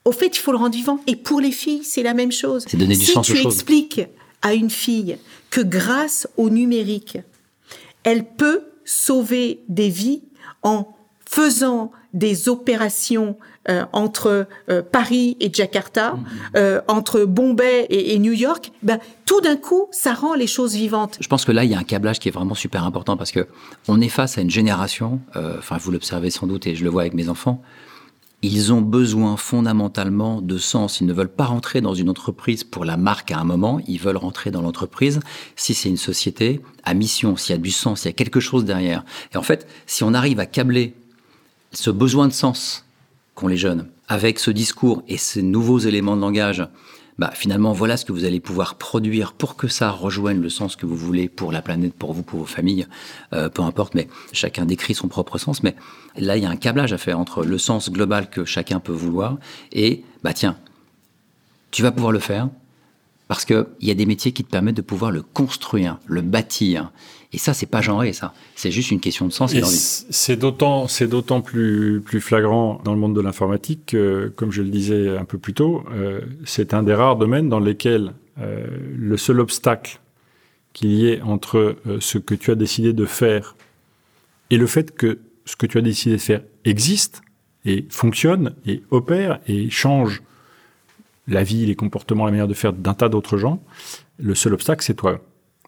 [0.03, 0.99] au fait, il faut le rendre vivant.
[1.07, 2.65] Et pour les filles, c'est la même chose.
[2.67, 4.01] C'est donner du si sens tu expliques
[4.41, 5.17] à une fille
[5.49, 7.17] que grâce au numérique,
[8.03, 10.21] elle peut sauver des vies
[10.61, 10.95] en
[11.27, 13.37] faisant des opérations
[13.93, 16.57] entre euh, Paris et Jakarta, mm-hmm.
[16.57, 21.17] euh, entre Bombay et, New York, ben, tout d'un coup, ça rend les choses vivantes.
[21.19, 23.31] Je pense que là, il y a un câblage qui est vraiment super important parce
[23.31, 23.47] que
[23.87, 27.01] on est face à une génération, enfin vous l'observez sans doute et je le vois
[27.01, 27.61] avec mes enfants,
[28.41, 31.01] ils ont besoin fondamentalement de sens.
[31.01, 33.99] Ils ne veulent pas rentrer dans une entreprise pour la marque à un moment, ils
[33.99, 35.19] veulent rentrer dans l'entreprise
[35.55, 38.39] si c'est une société à mission, s'il y a du sens, s'il y a quelque
[38.39, 39.03] chose derrière.
[39.33, 40.93] Et en fait, si on arrive à câbler
[41.71, 42.84] ce besoin de sens
[43.35, 46.67] qu'ont les jeunes, avec ce discours et ces nouveaux éléments de langage,
[47.17, 50.75] bah, finalement, voilà ce que vous allez pouvoir produire pour que ça rejoigne le sens
[50.75, 52.87] que vous voulez pour la planète, pour vous, pour vos familles,
[53.31, 55.63] euh, peu importe, mais chacun décrit son propre sens.
[55.63, 55.75] Mais
[56.17, 58.91] là, il y a un câblage à faire entre le sens global que chacun peut
[58.91, 59.37] vouloir
[59.71, 60.57] et, bah tiens,
[61.71, 62.49] tu vas pouvoir le faire
[63.27, 66.91] parce qu'il y a des métiers qui te permettent de pouvoir le construire, le bâtir.
[67.35, 68.33] Et ça, c'est pas genré, ça.
[68.55, 69.75] C'est juste une question de sens et, d'envie.
[69.75, 74.61] C'est d'autant, c'est d'autant plus, plus flagrant dans le monde de l'informatique que, comme je
[74.61, 78.65] le disais un peu plus tôt, euh, c'est un des rares domaines dans lesquels euh,
[78.97, 79.99] le seul obstacle
[80.71, 83.57] qu'il y ait entre euh, ce que tu as décidé de faire
[84.49, 87.21] et le fait que ce que tu as décidé de faire existe
[87.65, 90.23] et fonctionne et opère et change
[91.27, 93.61] la vie, les comportements, la manière de faire d'un tas d'autres gens,
[94.19, 95.19] le seul obstacle, c'est toi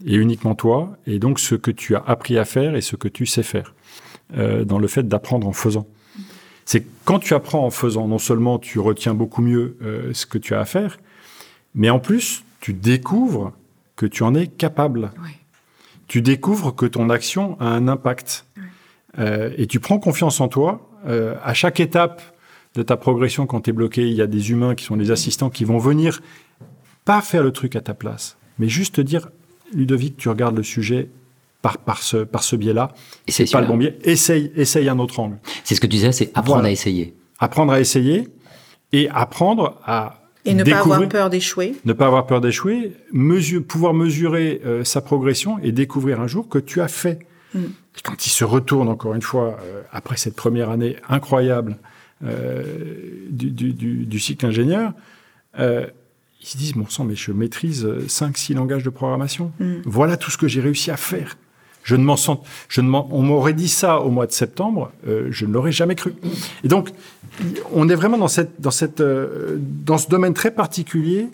[0.06, 3.08] et uniquement toi, et donc ce que tu as appris à faire et ce que
[3.08, 3.74] tu sais faire,
[4.36, 5.88] euh, dans le fait d'apprendre en faisant.
[6.66, 10.38] C'est quand tu apprends en faisant, non seulement tu retiens beaucoup mieux euh, ce que
[10.38, 10.98] tu as à faire,
[11.74, 13.54] mais en plus, tu découvres
[13.95, 15.12] que tu en es capable.
[16.08, 18.45] Tu découvres que ton action a un impact.
[19.20, 20.84] Euh, et tu prends confiance en toi.
[21.06, 22.22] À chaque étape
[22.76, 25.10] de ta progression, quand tu es bloqué, il y a des humains qui sont des
[25.10, 26.22] assistants qui vont venir,
[27.06, 29.30] pas faire le truc à ta place, mais juste te dire
[29.74, 31.09] Ludovic, tu regardes le sujet
[31.61, 32.93] par, par ce, par ce biais-là.
[33.28, 33.97] C'est pas le bon biais.
[34.03, 35.38] Essaye, essaye un autre angle.
[35.63, 37.15] C'est ce que tu disais, c'est apprendre à essayer.
[37.39, 38.28] Apprendre à essayer
[38.91, 41.76] et apprendre à et ne pas avoir peur d'échouer.
[41.84, 46.47] Ne pas avoir peur d'échouer, mesure, pouvoir mesurer euh, sa progression et découvrir un jour
[46.47, 47.20] que tu as fait.
[47.53, 47.63] Mm.
[48.03, 51.78] quand il se retourne encore une fois euh, après cette première année incroyable
[52.26, 52.61] euh,
[53.30, 54.91] du, du, du, du, cycle ingénieur,
[56.48, 59.52] ils se disent, bon sang, mais je maîtrise 5-6 euh, langages de programmation.
[59.60, 59.76] Mm.
[59.86, 61.38] Voilà tout ce que j'ai réussi à faire.
[61.84, 65.28] Je ne m'en sens, je ne on m'aurait dit ça au mois de septembre, euh,
[65.32, 66.14] je ne l'aurais jamais cru.
[66.66, 66.89] Et donc,
[67.72, 71.30] on est vraiment dans cette, dans cette, euh, dans ce domaine très particulier.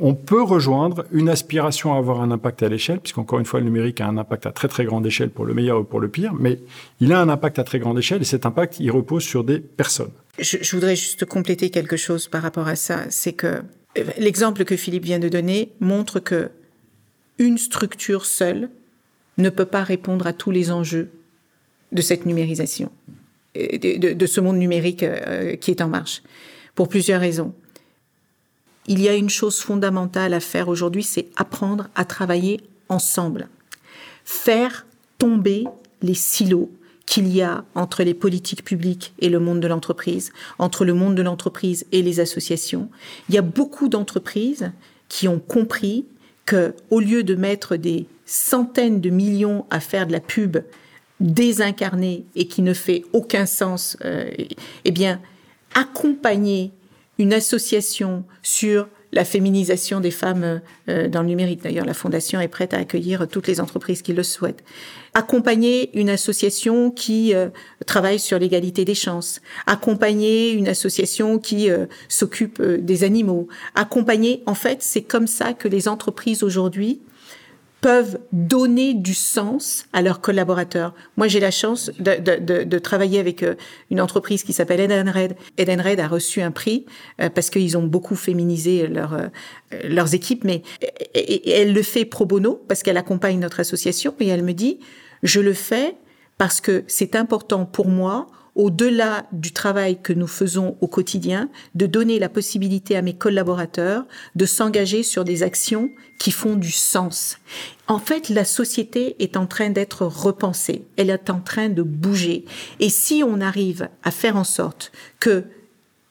[0.00, 3.66] On peut rejoindre une aspiration à avoir un impact à l'échelle, puisqu'encore une fois, le
[3.66, 6.08] numérique a un impact à très très grande échelle pour le meilleur ou pour le
[6.08, 6.60] pire, mais
[7.00, 9.58] il a un impact à très grande échelle et cet impact, il repose sur des
[9.58, 10.12] personnes.
[10.38, 13.62] Je, je voudrais juste compléter quelque chose par rapport à ça, c'est que
[14.18, 16.50] L'exemple que Philippe vient de donner montre que
[17.38, 18.70] une structure seule
[19.38, 21.10] ne peut pas répondre à tous les enjeux
[21.92, 22.90] de cette numérisation,
[23.54, 26.22] de, ce monde numérique euh, qui est en marche,
[26.74, 27.54] pour plusieurs raisons.
[28.86, 33.48] Il y a une chose fondamentale à faire aujourd'hui, c'est apprendre à travailler ensemble,
[34.24, 34.86] faire
[35.18, 35.64] tomber
[36.02, 36.70] les silos
[37.08, 41.14] qu'il y a entre les politiques publiques et le monde de l'entreprise, entre le monde
[41.14, 42.90] de l'entreprise et les associations.
[43.30, 44.72] Il y a beaucoup d'entreprises
[45.08, 46.04] qui ont compris
[46.44, 50.58] que, au lieu de mettre des centaines de millions à faire de la pub
[51.18, 54.30] désincarnée et qui ne fait aucun sens, euh,
[54.84, 55.18] eh bien,
[55.74, 56.72] accompagner
[57.16, 58.86] une association sur
[59.18, 61.60] la féminisation des femmes euh, dans le numérique.
[61.64, 64.62] D'ailleurs, la Fondation est prête à accueillir toutes les entreprises qui le souhaitent.
[65.12, 67.48] Accompagner une association qui euh,
[67.84, 69.40] travaille sur l'égalité des chances.
[69.66, 73.48] Accompagner une association qui euh, s'occupe des animaux.
[73.74, 77.00] Accompagner, en fait, c'est comme ça que les entreprises aujourd'hui
[77.80, 80.94] peuvent donner du sens à leurs collaborateurs.
[81.16, 83.54] Moi, j'ai la chance de, de, de, travailler avec euh,
[83.90, 85.36] une entreprise qui s'appelle Edenred.
[85.58, 86.86] Edenred a reçu un prix
[87.20, 89.28] euh, parce qu'ils ont beaucoup féminisé leur, euh,
[89.84, 90.62] leurs équipes, mais
[91.46, 94.80] elle le fait pro bono parce qu'elle accompagne notre association et elle me dit,
[95.22, 95.94] je le fais
[96.36, 98.26] parce que c'est important pour moi
[98.58, 104.04] au-delà du travail que nous faisons au quotidien, de donner la possibilité à mes collaborateurs
[104.34, 107.38] de s'engager sur des actions qui font du sens.
[107.86, 112.44] En fait, la société est en train d'être repensée, elle est en train de bouger.
[112.80, 114.90] Et si on arrive à faire en sorte
[115.20, 115.44] que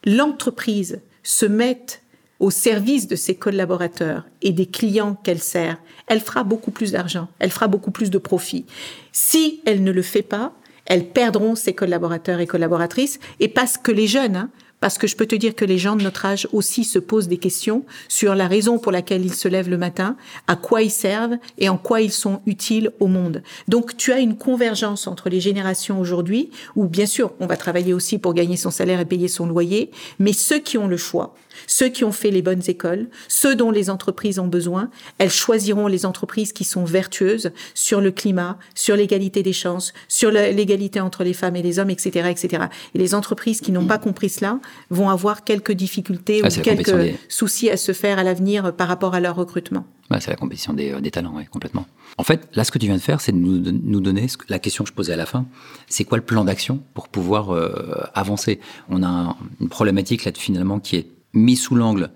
[0.05, 2.01] l'entreprise se mette
[2.39, 7.27] au service de ses collaborateurs et des clients qu'elle sert, elle fera beaucoup plus d'argent,
[7.39, 8.65] elle fera beaucoup plus de profit.
[9.11, 10.53] Si elle ne le fait pas,
[10.87, 15.15] elles perdront ses collaborateurs et collaboratrices, et parce que les jeunes, hein, parce que je
[15.15, 18.35] peux te dire que les gens de notre âge aussi se posent des questions sur
[18.35, 20.15] la raison pour laquelle ils se lèvent le matin,
[20.47, 23.41] à quoi ils servent et en quoi ils sont utiles au monde.
[23.67, 27.93] Donc tu as une convergence entre les générations aujourd'hui, où bien sûr on va travailler
[27.93, 31.33] aussi pour gagner son salaire et payer son loyer, mais ceux qui ont le choix,
[31.65, 35.87] ceux qui ont fait les bonnes écoles, ceux dont les entreprises ont besoin, elles choisiront
[35.87, 41.23] les entreprises qui sont vertueuses sur le climat, sur l'égalité des chances, sur l'égalité entre
[41.23, 42.65] les femmes et les hommes, etc., etc.
[42.93, 47.17] Et les entreprises qui n'ont pas compris cela vont avoir quelques difficultés ah, ou quelques
[47.29, 49.85] soucis à se faire à l'avenir par rapport à leur recrutement.
[50.19, 51.85] c'est la compétition des, euh, talents, oui, complètement.
[52.17, 54.83] En fait, là, ce que tu viens de faire, c'est de nous, donner la question
[54.83, 55.45] que je posais à la fin.
[55.87, 58.59] C'est quoi le plan d'action pour pouvoir euh, avancer?
[58.89, 62.09] On a une problématique là, finalement, qui est mis sous l'angle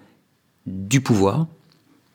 [0.66, 1.48] du pouvoir,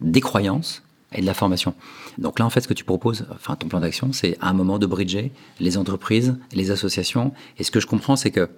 [0.01, 0.83] des croyances
[1.13, 1.75] et de la formation.
[2.19, 4.53] Donc là, en fait, ce que tu proposes, enfin ton plan d'action, c'est à un
[4.53, 7.33] moment de bridger les entreprises, les associations.
[7.59, 8.49] Et ce que je comprends, c'est que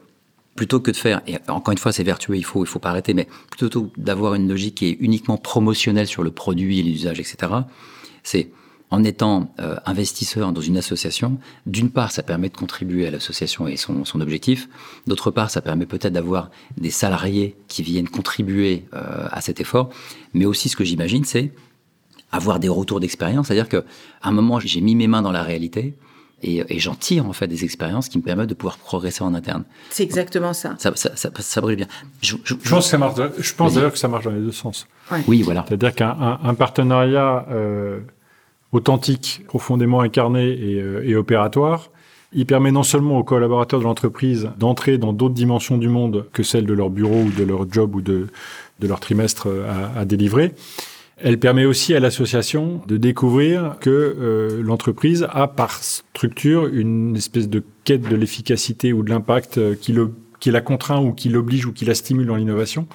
[0.57, 2.90] plutôt que de faire, et encore une fois, c'est vertueux, il faut, il faut pas
[2.90, 7.53] arrêter, mais plutôt d'avoir une logique qui est uniquement promotionnelle sur le produit l'usage, etc.,
[8.24, 8.51] c'est
[8.91, 13.68] en étant euh, investisseur dans une association, d'une part, ça permet de contribuer à l'association
[13.68, 14.68] et son, son objectif.
[15.07, 19.91] D'autre part, ça permet peut-être d'avoir des salariés qui viennent contribuer euh, à cet effort.
[20.32, 21.53] Mais aussi, ce que j'imagine, c'est
[22.32, 23.49] avoir des retours d'expérience.
[23.49, 23.82] C'est-à-dire qu'à
[24.22, 25.95] un moment, j'ai mis mes mains dans la réalité.
[26.41, 29.34] Et, et j'en tire en fait des expériences qui me permettent de pouvoir progresser en
[29.34, 29.64] interne.
[29.91, 30.76] C'est exactement ça.
[30.78, 31.89] Ça, ça, ça, ça brille bien.
[32.22, 34.41] Je, je, je pense, que ça marche, je pense d'ailleurs que ça marche dans les
[34.41, 34.86] deux sens.
[35.11, 35.20] Ouais.
[35.26, 35.64] Oui, voilà.
[35.66, 37.99] C'est-à-dire qu'un un, partenariat euh,
[38.73, 41.91] authentique, profondément incarné et, euh, et, opératoire.
[42.33, 46.43] Il permet non seulement aux collaborateurs de l'entreprise d'entrer dans d'autres dimensions du monde que
[46.43, 48.27] celles de leur bureau ou de leur job ou de,
[48.81, 50.55] de leur trimestre euh, à, à délivrer.
[51.21, 57.49] Elle permet aussi à l'association de découvrir que euh, l'entreprise a par structure une espèce
[57.49, 61.29] de quête de l'efficacité ou de l'impact euh, qui le qui la contraint ou qui
[61.29, 62.87] l'oblige ou qui la stimule dans l'innovation.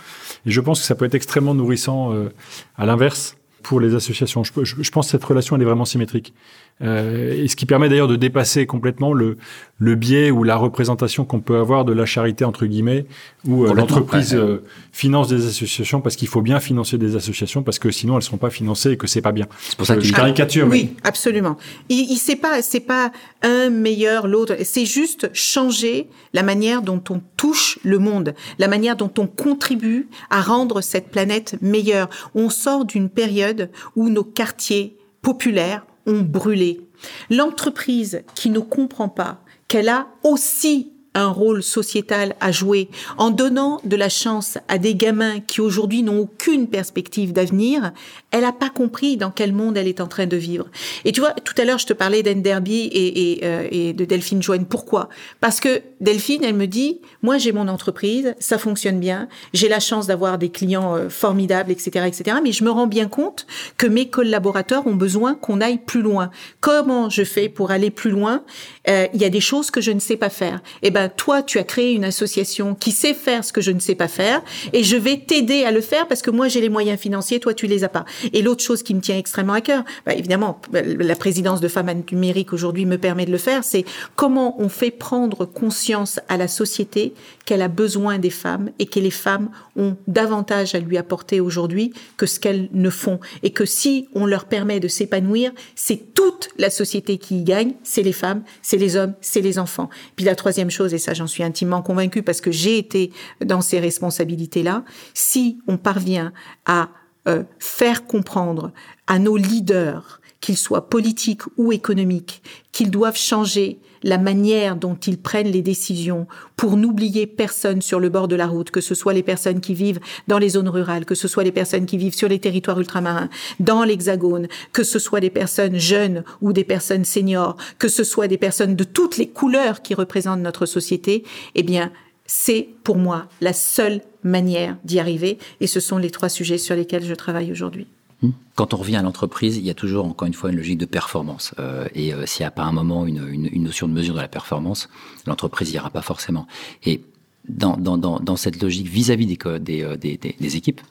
[0.46, 2.30] Et je pense que ça peut être extrêmement nourrissant euh,
[2.78, 4.44] à l'inverse pour les associations.
[4.44, 6.34] Je, pense que cette relation, elle est vraiment symétrique.
[6.82, 9.38] Euh, et ce qui permet d'ailleurs de dépasser complètement le,
[9.78, 13.06] le biais ou la représentation qu'on peut avoir de la charité, entre guillemets,
[13.48, 17.80] où euh, l'entreprise euh, finance des associations parce qu'il faut bien financer des associations parce
[17.80, 19.48] que sinon elles ne seront pas financées et que c'est pas bien.
[19.60, 20.68] C'est pour ça que je caricature.
[20.68, 21.58] Oui, absolument.
[21.90, 23.12] Il, il c'est pas, c'est pas
[23.44, 24.56] un meilleur, l'autre.
[24.64, 30.08] C'est juste changer la manière dont on touche le monde, la manière dont on contribue
[30.30, 32.10] à rendre cette planète meilleure.
[32.36, 36.82] On sort d'une période où nos quartiers populaires ont brûlé.
[37.30, 43.80] L'entreprise qui ne comprend pas qu'elle a aussi un rôle sociétal à jouer en donnant
[43.84, 47.92] de la chance à des gamins qui aujourd'hui n'ont aucune perspective d'avenir,
[48.32, 50.68] elle n'a pas compris dans quel monde elle est en train de vivre.
[51.06, 54.06] Et tu vois, tout à l'heure, je te parlais d'Anne et, et, euh, et, de
[54.06, 54.66] Delphine Joanne.
[54.66, 55.10] Pourquoi?
[55.40, 59.80] Parce que Delphine, elle me dit, moi j'ai mon entreprise, ça fonctionne bien, j'ai la
[59.80, 62.38] chance d'avoir des clients euh, formidables, etc., etc.
[62.44, 63.46] Mais je me rends bien compte
[63.78, 66.32] que mes collaborateurs ont besoin qu'on aille plus loin.
[66.60, 68.44] Comment je fais pour aller plus loin?
[68.88, 70.62] Euh, Il y a des choses que je ne sais pas faire.
[70.82, 73.80] Eh ben toi, tu as créé une association qui sait faire ce que je ne
[73.80, 74.42] sais pas faire,
[74.74, 77.54] et je vais t'aider à le faire parce que moi j'ai les moyens financiers, toi
[77.54, 78.06] tu les as pas.
[78.34, 82.04] Et l'autre chose qui me tient extrêmement à cœur, bah, évidemment, la présidence de Femmes
[82.12, 83.86] numérique aujourd'hui me permet de le faire, c'est
[84.16, 87.14] comment on fait prendre conscience à la société
[87.46, 91.94] qu'elle a besoin des femmes et que les femmes ont davantage à lui apporter aujourd'hui
[92.18, 93.20] que ce qu'elles ne font.
[93.42, 97.74] Et que si on leur permet de s'épanouir, c'est toute la société qui y gagne,
[97.84, 99.90] c'est les femmes, c'est les hommes, c'est les enfants.
[100.16, 103.12] Puis la troisième chose, et ça j'en suis intimement convaincue parce que j'ai été
[103.44, 104.84] dans ces responsabilités-là,
[105.14, 106.34] si on parvient
[106.66, 106.90] à
[107.28, 108.72] euh, faire comprendre
[109.08, 115.18] à nos leaders, qu'ils soient politiques ou économiques, qu'ils doivent changer la manière dont ils
[115.18, 116.28] prennent les décisions
[116.58, 119.74] pour n'oublier personne sur le bord de la route, que ce soit les personnes qui
[119.74, 122.78] vivent dans les zones rurales, que ce soit les personnes qui vivent sur les territoires
[122.78, 123.30] ultramarins,
[123.62, 128.28] dans l'hexagone, que ce soit des personnes jeunes ou des personnes seniors, que ce soit
[128.28, 131.24] des personnes de toutes les couleurs qui représentent notre société,
[131.56, 131.90] eh bien,
[132.26, 136.76] c'est pour moi la seule manière d'y arriver et ce sont les trois sujets sur
[136.76, 137.88] lesquels je travaille aujourd'hui.
[138.24, 138.32] Hmm.
[138.56, 140.86] Quand on revient à l'entreprise, il y a toujours, encore une fois, une logique de
[140.86, 141.54] performance.
[141.60, 144.28] Euh, et euh, s'il n'y a pas un moment une, notion de mesure de la
[144.28, 144.90] performance,
[145.28, 146.48] l'entreprise n'y ira pas forcément.
[146.84, 147.02] Et
[147.48, 150.82] dans, cette logique vis-à-vis des, des, équipes,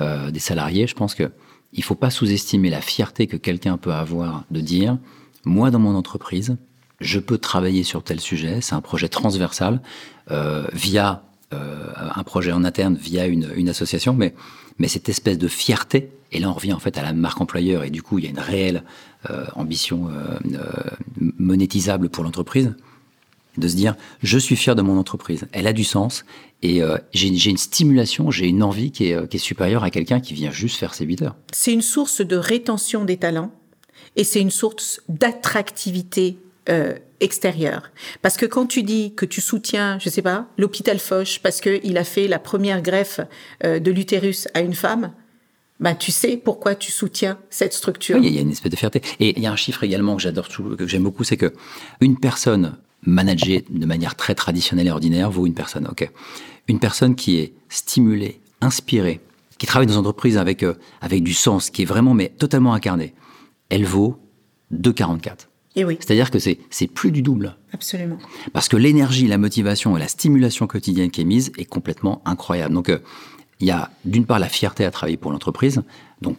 [0.00, 1.30] euh, des salariés, je pense que
[1.72, 4.96] il faut pas sous-estimer la fierté que quelqu'un peut avoir de dire,
[5.44, 6.56] moi, dans mon entreprise,
[7.00, 9.82] je peux travailler sur tel sujet, c'est un projet transversal,
[10.30, 14.34] euh, via euh, un projet en interne, via une, association, mais
[14.88, 17.90] cette espèce de fierté, et là on revient en fait à la marque employeur, et
[17.90, 18.84] du coup il y a une réelle
[19.30, 22.74] euh, ambition euh, euh, monétisable pour l'entreprise,
[23.56, 26.24] de se dire je suis fier de mon entreprise, elle a du sens,
[26.62, 30.20] et euh, j'ai une stimulation, j'ai une envie qui est, qui est supérieure à quelqu'un
[30.20, 31.36] qui vient juste faire ses 8 heures.
[31.52, 33.52] C'est une source de rétention des talents,
[34.16, 37.90] et c'est une source d'attractivité euh, extérieur.
[38.20, 41.96] Parce que quand tu dis que tu soutiens, je sais pas, l'hôpital Foch parce qu'il
[41.96, 43.20] a fait la première greffe
[43.64, 45.12] euh, de l'utérus à une femme,
[45.80, 48.18] bah, tu sais pourquoi tu soutiens cette structure.
[48.18, 49.00] Oui, il y a une espèce de fierté.
[49.20, 51.52] Et il y a un chiffre également que j'adore, que j'aime beaucoup, c'est que
[52.00, 52.76] une personne
[53.06, 55.86] managée de manière très traditionnelle et ordinaire vaut une personne.
[55.88, 56.10] Ok,
[56.66, 59.20] une personne qui est stimulée, inspirée,
[59.58, 62.74] qui travaille dans une entreprise avec euh, avec du sens, qui est vraiment mais totalement
[62.74, 63.14] incarnée,
[63.68, 64.18] elle vaut
[64.74, 65.46] 2,44.
[65.76, 65.96] Et oui.
[66.00, 67.56] C'est-à-dire que c'est c'est plus du double.
[67.72, 68.18] Absolument.
[68.52, 72.74] Parce que l'énergie, la motivation et la stimulation quotidienne qui est mise est complètement incroyable.
[72.74, 72.98] Donc euh,
[73.60, 75.82] il y a d'une part la fierté à travailler pour l'entreprise,
[76.20, 76.36] donc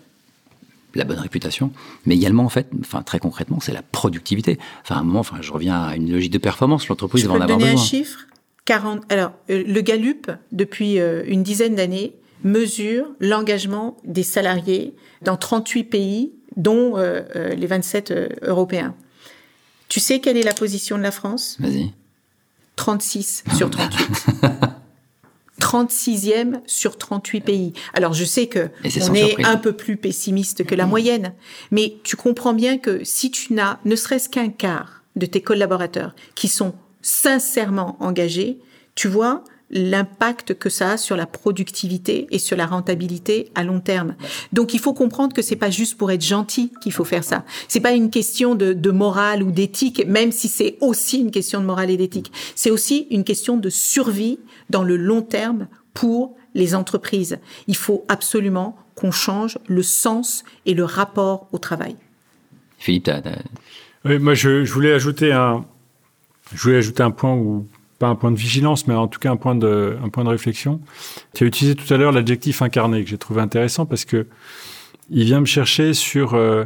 [0.96, 1.72] la bonne réputation,
[2.06, 4.58] mais également en fait, enfin très concrètement, c'est la productivité.
[4.82, 6.88] Enfin à un moment, enfin je reviens à une logique de performance.
[6.88, 7.74] L'entreprise va en avoir besoin.
[7.74, 8.26] un chiffre?
[8.66, 9.04] 40.
[9.12, 12.14] Alors euh, le Gallup depuis euh, une dizaine d'années
[12.44, 18.96] mesure l'engagement des salariés dans 38 pays, dont euh, euh, les 27 euh, européens.
[19.88, 21.58] Tu sais quelle est la position de la France?
[21.60, 21.94] Vas-y.
[22.76, 24.08] 36 sur 38.
[25.60, 27.74] 36e sur 38 pays.
[27.94, 29.46] Alors je sais que Et c'est on est surprise.
[29.48, 31.34] un peu plus pessimiste que la moyenne,
[31.72, 36.16] mais tu comprends bien que si tu n'as ne serait-ce qu'un quart de tes collaborateurs
[36.36, 38.60] qui sont sincèrement engagés,
[38.96, 43.80] tu vois l'impact que ça a sur la productivité et sur la rentabilité à long
[43.80, 44.16] terme.
[44.54, 47.46] Donc il faut comprendre que c'est pas juste pour être gentil qu'il faut faire ça.
[47.68, 51.62] C'est pas une question de, de morale ou d'éthique, même si c'est aussi une question
[51.62, 52.32] de morale et d'éthique.
[52.56, 54.40] C'est aussi une question de survie
[54.70, 57.38] dans le long terme pour les entreprises.
[57.68, 61.96] Il faut absolument qu'on change le sens et le rapport au travail.
[62.80, 63.22] Philippe, t'as-
[64.06, 65.64] Oui, moi, je, je voulais ajouter un,
[66.54, 67.68] je voulais ajouter un point ou
[68.00, 70.30] pas un point de vigilance, mais en tout cas un point de, un point de
[70.30, 70.82] réflexion.
[71.34, 74.26] Tu as utilisé tout à l'heure l'adjectif incarné que j'ai trouvé intéressant parce que
[75.10, 76.66] il vient me chercher sur euh,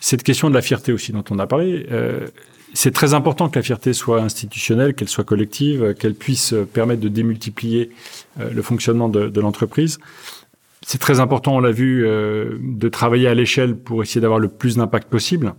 [0.00, 1.86] cette question de la fierté aussi dont on a parlé.
[1.90, 2.26] Euh,
[2.74, 7.08] c'est très important que la fierté soit institutionnelle, qu'elle soit collective, qu'elle puisse permettre de
[7.08, 7.90] démultiplier
[8.40, 9.98] euh, le fonctionnement de, de l'entreprise.
[10.88, 14.48] C'est très important, on l'a vu, euh, de travailler à l'échelle pour essayer d'avoir le
[14.48, 15.54] plus d'impact possible.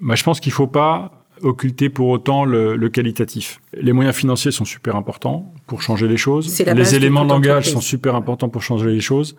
[0.00, 3.60] Moi, je pense qu'il faut pas occulter pour autant le, le qualitatif.
[3.74, 6.48] Les moyens financiers sont super importants pour changer les choses.
[6.48, 9.36] C'est la base Les éléments de langage sont super importants pour changer les choses.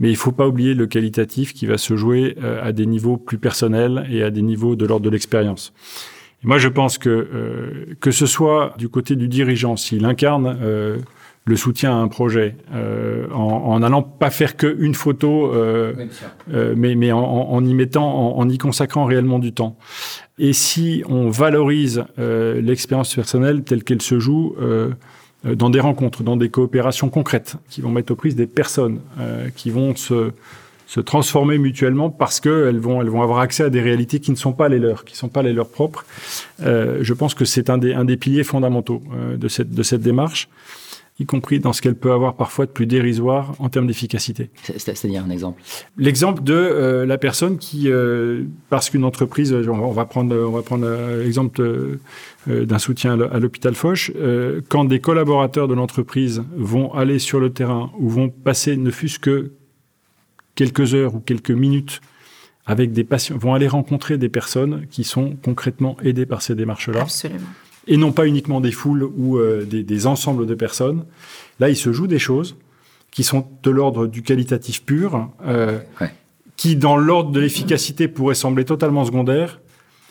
[0.00, 3.16] Mais il faut pas oublier le qualitatif qui va se jouer euh, à des niveaux
[3.16, 5.72] plus personnels et à des niveaux de l'ordre de l'expérience.
[6.42, 10.98] Moi, je pense que euh, que ce soit du côté du dirigeant, s'il incarne euh,
[11.46, 15.92] le soutien à un projet, euh, en, en allant pas faire que une photo, euh,
[16.52, 19.76] euh, mais, mais en, en- en y mettant, en, en y consacrant réellement du temps.
[20.38, 24.90] Et si on valorise euh, l'expérience personnelle telle qu'elle se joue euh,
[25.46, 29.00] euh, dans des rencontres, dans des coopérations concrètes, qui vont mettre aux prises des personnes,
[29.20, 30.32] euh, qui vont se,
[30.86, 34.36] se transformer mutuellement parce qu'elles vont, elles vont avoir accès à des réalités qui ne
[34.36, 36.04] sont pas les leurs, qui ne sont pas les leurs propres.
[36.62, 39.82] Euh, je pense que c'est un des, un des piliers fondamentaux euh, de, cette, de
[39.82, 40.48] cette démarche,
[41.20, 44.50] y compris dans ce qu'elle peut avoir parfois de plus dérisoire en termes d'efficacité.
[44.64, 45.62] c'est- C'est-à-dire un exemple.
[45.96, 50.06] L'exemple de euh, la personne qui, euh, parce qu'une entreprise, euh, on va- on va
[50.06, 52.00] prendre, on va prendre euh, l'exemple euh,
[52.48, 57.38] euh, d'un soutien à l'hôpital Foch, euh, quand des collaborateurs de l'entreprise vont aller sur
[57.38, 59.52] le terrain ou vont passer, ne fût-ce que
[60.56, 62.00] quelques heures ou quelques minutes
[62.66, 67.02] avec des patients, vont aller rencontrer des personnes qui sont concrètement aidées par ces démarches-là
[67.02, 67.40] Absolument.
[67.86, 71.04] Et non pas uniquement des foules ou euh, des, des ensembles de personnes.
[71.60, 72.56] Là, il se joue des choses
[73.10, 75.78] qui sont de l'ordre du qualitatif pur, euh,
[76.56, 79.60] qui dans l'ordre de l'efficacité pourraient sembler totalement secondaires,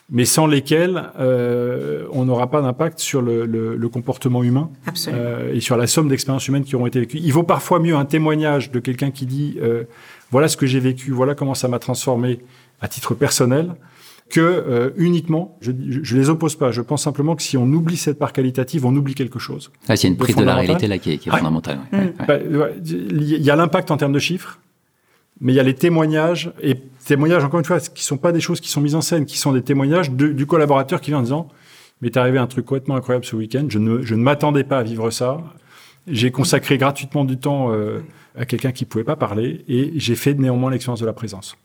[0.10, 4.70] mais sans lesquels euh, on n'aura pas d'impact sur le, le, le, comportement humain
[5.08, 7.20] euh, et sur la somme d'expériences humaines qui auront été vécues.
[7.22, 9.84] Il vaut parfois mieux un témoignage de quelqu'un qui dit euh,
[10.32, 12.40] voilà ce que j'ai vécu, voilà comment ça m'a transformé
[12.82, 13.76] à titre personnel,
[14.30, 15.72] que euh, uniquement, je,
[16.02, 16.72] je, les oppose pas.
[16.72, 19.72] Je pense simplement que si on oublie cette part qualitative, on oublie quelque chose.
[19.88, 21.80] Ah, c'est une prise de la réalité là qui est, qui est fondamentale.
[21.92, 22.14] Il ouais.
[22.28, 22.38] Bah,
[22.82, 24.60] y a l'impact en termes de chiffres,
[25.40, 28.42] mais il y a les témoignages et témoignages encore une fois qui sont pas des
[28.42, 31.20] choses qui sont mises en scène, qui sont des témoignages de, du collaborateur qui vient
[31.20, 31.48] en disant
[32.02, 34.80] mais t'est arrivé un truc complètement incroyable ce week-end, je ne, je ne m'attendais pas
[34.80, 35.38] à vivre ça.
[36.06, 38.02] J'ai consacré gratuitement du temps euh,
[38.36, 41.56] à quelqu'un qui pouvait pas parler et j'ai fait néanmoins l'expérience de la présence.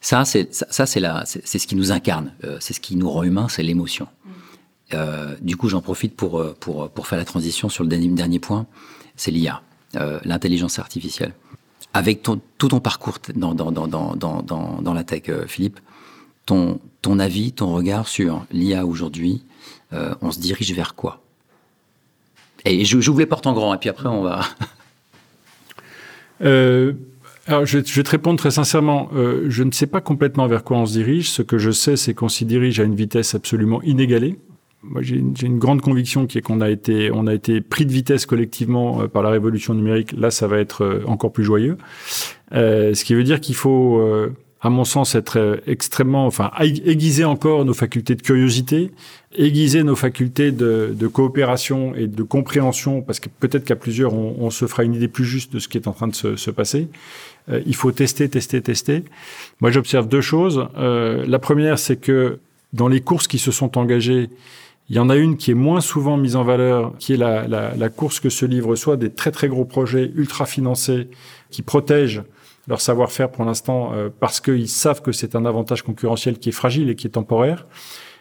[0.00, 3.10] Ça, c'est ça, c'est la, c'est ce qui nous incarne, euh, c'est ce qui nous
[3.10, 4.06] rend humains, c'est l'émotion.
[4.94, 8.08] Euh, du coup, j'en profite pour, euh, pour pour faire la transition sur le dernier,
[8.08, 8.66] dernier point,
[9.16, 9.62] c'est l'IA,
[9.96, 11.32] euh, l'intelligence artificielle.
[11.92, 15.80] Avec ton, tout ton parcours dans, dans, dans, dans, dans la tech, euh, Philippe,
[16.44, 19.42] ton, ton avis, ton regard sur l'IA aujourd'hui,
[19.92, 21.22] euh, on se dirige vers quoi?
[22.64, 24.42] Et j'ouvre les portes en grand, et puis après on va...
[27.46, 30.64] alors je, je, vais te répondre très sincèrement, euh, je ne sais pas complètement vers
[30.64, 31.30] quoi on se dirige.
[31.30, 34.36] Ce que je sais, c'est qu'on s'y dirige à une vitesse absolument inégalée.
[34.88, 37.86] Moi, j'ai une, une, grande conviction qui est qu'on a été, on a été pris
[37.86, 40.12] de vitesse collectivement euh, par la révolution numérique.
[40.12, 41.76] Là, ça va être euh, encore plus joyeux.
[42.52, 44.00] Euh, ce qui veut dire qu'il faut,
[44.60, 48.92] à mon sens, être extrêmement, enfin, aiguiser encore nos facultés de curiosité,
[49.36, 54.36] aiguiser nos facultés de, de coopération et de compréhension, parce que peut-être qu'à plusieurs, on,
[54.38, 56.36] on, se fera une idée plus juste de ce qui est en train de se,
[56.36, 56.88] se passer.
[57.48, 59.04] Euh, il faut tester, tester, tester.
[59.60, 60.66] Moi, j'observe deux choses.
[60.76, 62.38] la première, c'est que
[62.72, 64.28] dans les courses qui se sont engagées,
[64.88, 67.88] il y en a une qui est moins souvent mise en valeur, qui est la,
[67.88, 71.08] course que se livrent soit des très très gros projets ultra financés
[71.50, 72.22] qui protègent
[72.68, 76.52] leur savoir-faire pour l'instant euh, parce qu'ils savent que c'est un avantage concurrentiel qui est
[76.52, 77.66] fragile et qui est temporaire,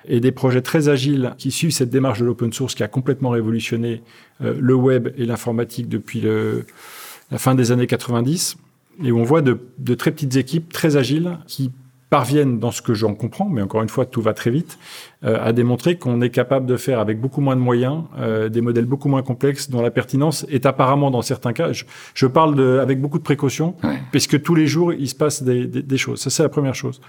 [0.08, 3.32] et des projets très agiles qui suivent cette démarche de l'open source qui a complètement
[3.32, 4.04] révolutionné
[4.44, 8.58] euh, le web et l'informatique depuis la fin des années 90,
[9.04, 11.72] et où on voit de, de très petites équipes très agiles qui
[12.12, 14.78] parviennent, dans ce que j'en comprends, mais encore une fois, tout va très vite,
[15.24, 18.62] euh, à démontrer qu'on est capable de faire avec beaucoup moins de moyens, euh, des
[18.62, 21.84] modèles beaucoup moins complexes, dont la pertinence est apparemment, dans certains cas, je,
[22.14, 24.00] je parle de, avec beaucoup de précaution, ouais.
[24.12, 26.22] puisque tous les jours, il se passe des, des, des choses.
[26.22, 27.02] Ça, c'est la première chose.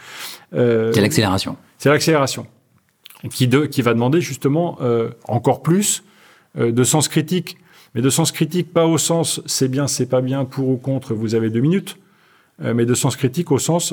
[0.55, 1.57] Euh, c'est l'accélération.
[1.79, 2.47] C'est l'accélération,
[3.31, 6.05] qui, de, qui va demander justement euh, encore plus
[6.59, 7.59] euh, de sens critique,
[7.97, 11.15] mais de sens critique pas au sens c'est bien, c'est pas bien, pour ou contre,
[11.15, 11.97] vous avez deux minutes,
[12.63, 13.93] euh, mais de sens critique au sens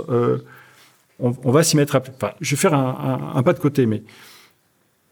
[1.19, 1.95] on, on va s'y mettre.
[1.95, 4.03] À, enfin, je vais faire un, un, pas de côté, mais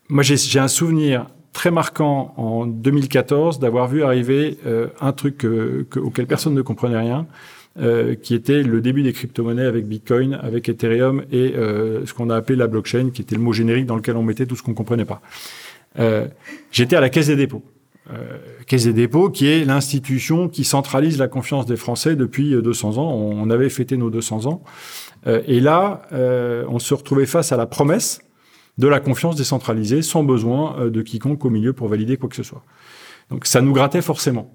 [0.09, 5.85] moi j'ai un souvenir très marquant en 2014 d'avoir vu arriver euh, un truc que,
[5.97, 7.27] auquel personne ne comprenait rien,
[7.79, 12.29] euh, qui était le début des crypto-monnaies avec Bitcoin, avec Ethereum et euh, ce qu'on
[12.29, 14.63] a appelé la blockchain, qui était le mot générique dans lequel on mettait tout ce
[14.63, 15.21] qu'on comprenait pas.
[15.99, 16.27] Euh,
[16.71, 17.63] j'étais à la Caisse des dépôts.
[18.13, 18.37] Euh,
[18.67, 23.11] Caisse des dépôts, qui est l'institution qui centralise la confiance des Français depuis 200 ans.
[23.13, 24.63] On avait fêté nos 200 ans.
[25.27, 28.21] Euh, et là, euh, on se retrouvait face à la promesse
[28.77, 32.35] de la confiance décentralisée sans besoin euh, de quiconque au milieu pour valider quoi que
[32.35, 32.63] ce soit.
[33.29, 34.53] Donc ça nous grattait forcément.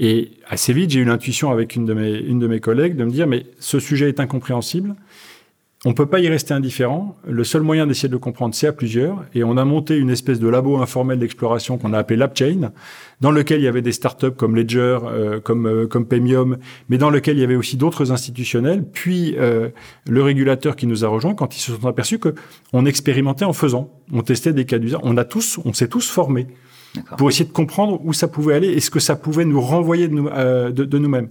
[0.00, 3.28] Et assez vite, j'ai eu l'intuition avec une une de mes collègues de me dire,
[3.28, 4.96] mais ce sujet est incompréhensible,
[5.84, 7.16] on peut pas y rester indifférent.
[7.28, 9.24] Le seul moyen d'essayer de le comprendre, c'est à plusieurs.
[9.34, 12.72] Et on a monté une espèce de labo informel d'exploration qu'on a appelé LabChain,
[13.20, 16.56] dans lequel il y avait des startups comme Ledger, euh, comme, euh, comme Pemium,
[16.88, 18.84] mais dans lequel il y avait aussi d'autres institutionnels.
[18.90, 19.68] Puis euh,
[20.08, 22.34] le régulateur qui nous a rejoints quand ils se sont aperçus que
[22.72, 25.00] on expérimentait en faisant, on testait des cas d'usage.
[25.02, 26.46] On a tous, on s'est tous formés
[27.16, 30.08] pour essayer de comprendre où ça pouvait aller et ce que ça pouvait nous renvoyer
[30.08, 31.28] de, nous, euh, de, nous-mêmes.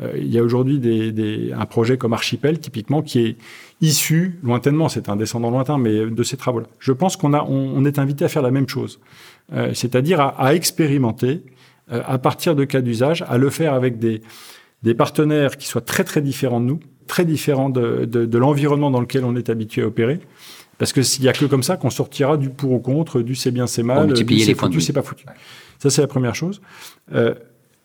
[0.00, 3.36] Euh, il y a aujourd'hui des, des, un projet comme Archipel, typiquement, qui est
[3.80, 6.66] issu, lointainement, c'est un descendant lointain, mais de ces travaux-là.
[6.78, 8.98] Je pense qu'on a, on, est invité à faire la même chose,
[9.52, 11.42] euh, c'est-à-dire à, à, expérimenter
[11.92, 14.22] euh, à partir de cas d'usage, à le faire avec des,
[14.82, 19.00] des partenaires qui soient très très différents de nous, très différents de, de l'environnement dans
[19.00, 20.20] lequel on est habitué à opérer,
[20.84, 23.34] parce que s'il y a que comme ça qu'on sortira du pour ou contre, du
[23.34, 25.24] c'est bien, c'est mal, du c'est foutu, c'est pas foutu.
[25.78, 26.60] Ça, c'est la première chose.
[27.14, 27.34] Euh,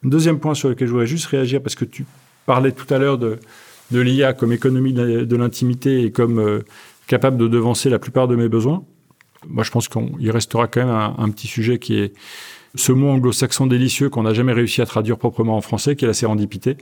[0.04, 2.06] deuxième point sur lequel je voudrais juste réagir, parce que tu
[2.45, 3.39] parlais tout à l'heure de,
[3.91, 6.60] de l'IA comme économie de l'intimité et comme euh,
[7.08, 8.84] capable de devancer la plupart de mes besoins.
[9.47, 12.12] Moi, je pense qu'il restera quand même un, un, petit sujet qui est
[12.76, 16.07] ce mot anglo-saxon délicieux qu'on n'a jamais réussi à traduire proprement en français, qui est
[16.07, 16.78] la sérendipité.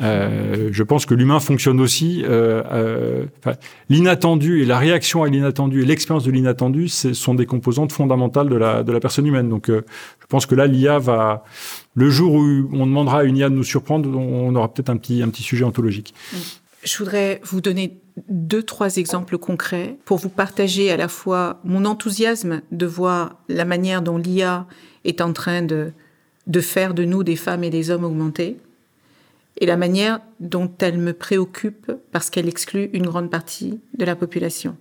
[0.00, 2.22] Euh, je pense que l'humain fonctionne aussi.
[2.24, 3.24] Euh, euh,
[3.88, 8.56] l'inattendu et la réaction à l'inattendu et l'expérience de l'inattendu sont des composantes fondamentales de
[8.56, 9.48] la, de la personne humaine.
[9.48, 11.44] Donc, je pense que là, l'IA va...
[11.96, 14.96] Le jour où on demandera à une IA de nous surprendre, on aura peut-être un
[14.96, 16.14] petit, un petit sujet ontologique.
[16.82, 21.84] Je voudrais vous donner deux, trois exemples concrets pour vous partager à la fois mon
[21.84, 24.66] enthousiasme de voir la manière dont l'IA
[25.04, 25.92] est en train de,
[26.60, 28.56] faire de nous des femmes et des hommes augmentés,
[29.58, 34.16] et la manière dont elle me préoccupe parce qu'elle exclut une grande partie de la
[34.16, 34.76] population.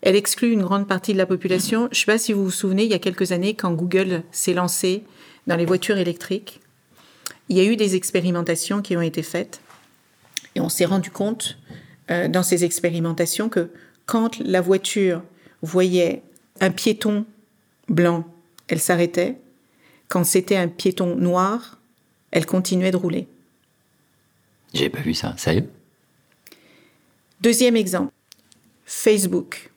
[0.00, 1.88] Elle exclut une grande partie de la population.
[1.92, 4.22] Je ne sais pas si vous vous souvenez, il y a quelques années, quand Google
[4.32, 5.04] s'est lancé
[5.46, 6.60] dans les voitures électriques,
[7.50, 9.60] il y a eu des expérimentations qui ont été faites
[10.54, 11.58] et on s'est rendu compte
[12.10, 13.70] euh, dans ces expérimentations que
[14.06, 15.22] quand la voiture
[15.62, 16.22] voyait
[16.60, 17.24] un piéton
[17.88, 18.24] blanc
[18.72, 19.36] elle s'arrêtait.
[20.08, 21.78] Quand c'était un piéton noir,
[22.30, 23.28] elle continuait de rouler.
[24.72, 25.68] J'ai pas vu ça, sérieux?
[27.42, 28.12] Deuxième exemple,
[28.86, 29.72] Facebook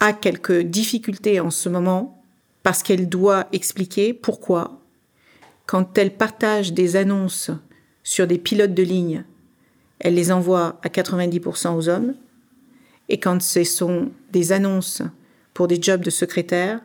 [0.00, 2.22] a quelques difficultés en ce moment
[2.62, 4.78] parce qu'elle doit expliquer pourquoi,
[5.64, 7.50] quand elle partage des annonces
[8.02, 9.24] sur des pilotes de ligne,
[10.00, 12.14] elle les envoie à 90% aux hommes,
[13.08, 15.02] et quand ce sont des annonces
[15.54, 16.80] pour des jobs de secrétaire,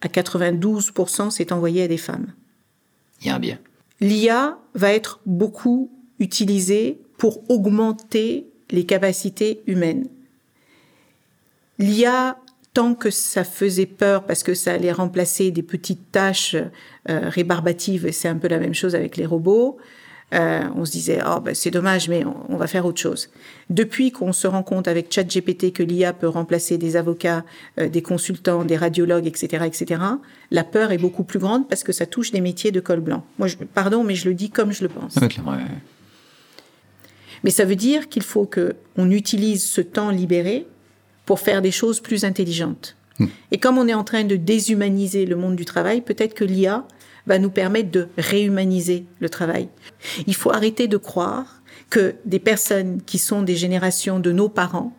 [0.00, 2.32] à 92%, c'est envoyé à des femmes.
[3.20, 3.58] Il y a un bien.
[4.00, 10.08] L'IA va être beaucoup utilisée pour augmenter les capacités humaines.
[11.78, 12.38] L'IA,
[12.74, 18.06] tant que ça faisait peur parce que ça allait remplacer des petites tâches euh, rébarbatives,
[18.06, 19.78] et c'est un peu la même chose avec les robots,
[20.34, 23.28] euh, on se disait, oh, ben, c'est dommage, mais on, va faire autre chose.
[23.70, 27.44] Depuis qu'on se rend compte avec ChatGPT que l'IA peut remplacer des avocats,
[27.78, 30.00] euh, des consultants, des radiologues, etc., etc.,
[30.50, 33.24] la peur est beaucoup plus grande parce que ça touche des métiers de col blanc.
[33.38, 35.14] Moi, je, pardon, mais je le dis comme je le pense.
[37.44, 40.66] Mais ça veut dire qu'il faut que on utilise ce temps libéré
[41.24, 42.96] pour faire des choses plus intelligentes.
[43.20, 43.26] Hmm.
[43.52, 46.86] Et comme on est en train de déshumaniser le monde du travail, peut-être que l'IA
[47.26, 49.68] va nous permettre de réhumaniser le travail.
[50.26, 54.96] Il faut arrêter de croire que des personnes qui sont des générations de nos parents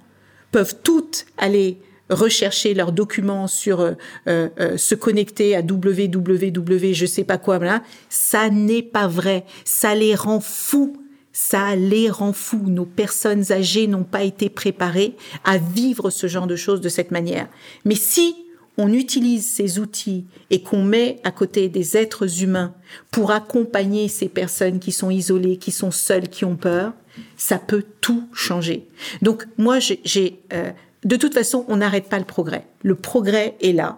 [0.51, 3.91] peuvent toutes aller rechercher leurs documents sur euh,
[4.28, 9.45] euh, euh, se connecter à www je sais pas quoi là ça n'est pas vrai.
[9.65, 10.97] Ça les rend fous.
[11.34, 12.63] Ça les rend fous.
[12.65, 17.11] Nos personnes âgées n'ont pas été préparées à vivre ce genre de choses de cette
[17.11, 17.47] manière.
[17.86, 18.36] Mais si
[18.78, 22.73] on utilise ces outils et qu'on met à côté des êtres humains
[23.11, 26.93] pour accompagner ces personnes qui sont isolées, qui sont seules, qui ont peur,
[27.36, 28.88] ça peut tout changer.
[29.21, 30.71] Donc moi, j'ai, euh,
[31.03, 32.65] de toute façon, on n'arrête pas le progrès.
[32.84, 33.97] Le progrès est là.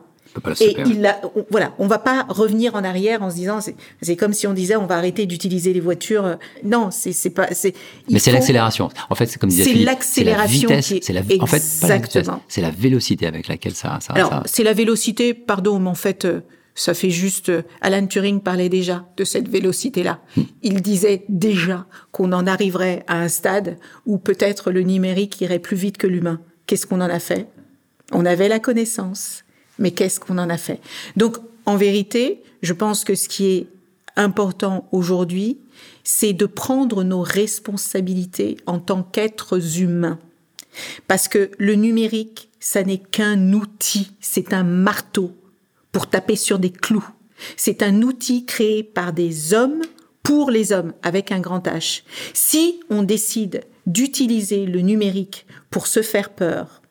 [0.62, 3.60] Et il a, on, voilà, on va pas revenir en arrière en se disant
[4.02, 6.38] c'est comme si on disait on va arrêter d'utiliser les voitures.
[6.64, 7.74] Non, c'est c'est pas c'est.
[8.10, 8.90] Mais c'est l'accélération.
[9.10, 10.70] En fait, c'est comme disait C'est l'accélération.
[10.82, 11.42] C'est la vitesse.
[11.42, 11.62] En fait,
[12.48, 14.00] c'est la vélocité avec laquelle ça.
[14.02, 15.34] ça Alors c'est la vélocité.
[15.34, 16.26] Pardon, mais en fait.
[16.26, 16.42] Euh,
[16.76, 20.22] ça fait juste, euh, Alan Turing parlait déjà de cette vélocité-là.
[20.38, 20.44] Hmm.
[20.62, 25.76] Il disait déjà qu'on en arriverait à un stade où peut-être le numérique irait plus
[25.76, 26.40] vite que l'humain.
[26.68, 27.50] Qu'est-ce qu'on en a fait?
[28.14, 29.44] On avait la connaissance,
[29.80, 30.80] mais qu'est-ce qu'on en a fait?
[31.16, 33.68] Donc, en vérité, je pense que ce qui est
[34.16, 35.60] important aujourd'hui,
[36.04, 40.20] c'est de prendre nos responsabilités en tant qu'êtres humains.
[41.08, 45.32] Parce que le numérique, ça n'est qu'un outil, c'est un marteau
[45.92, 47.08] pour taper sur des clous.
[47.56, 49.82] C'est un outil créé par des hommes
[50.24, 52.04] pour les hommes avec un grand H.
[52.34, 56.82] Si on décide d'utiliser le numérique pour se faire peur,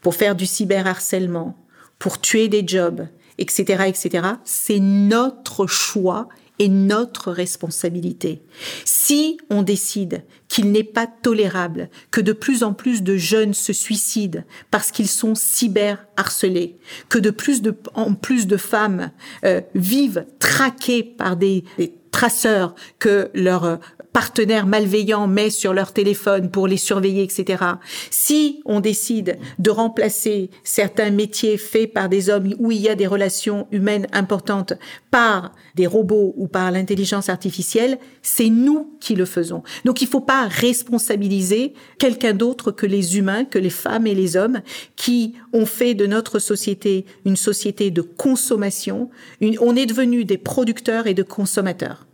[0.00, 1.56] pour faire du cyberharcèlement,
[2.02, 3.06] pour tuer des jobs,
[3.38, 6.28] etc., etc., c'est notre choix
[6.58, 8.42] et notre responsabilité.
[8.84, 13.72] Si on décide qu'il n'est pas tolérable que de plus en plus de jeunes se
[13.72, 14.42] suicident
[14.72, 16.76] parce qu'ils sont cyber harcelés,
[17.08, 17.62] que de plus
[17.94, 19.12] en plus de femmes
[19.44, 23.78] euh, vivent traquées par des, des traceurs que leur
[24.12, 27.64] partenaires malveillants met sur leur téléphone pour les surveiller, etc.
[28.10, 32.94] Si on décide de remplacer certains métiers faits par des hommes où il y a
[32.94, 34.74] des relations humaines importantes
[35.10, 39.62] par des robots ou par l'intelligence artificielle, c'est nous qui le faisons.
[39.84, 44.14] Donc il ne faut pas responsabiliser quelqu'un d'autre que les humains, que les femmes et
[44.14, 44.60] les hommes
[44.96, 49.10] qui ont fait de notre société une société de consommation.
[49.60, 52.06] on est devenu des producteurs et de consommateurs.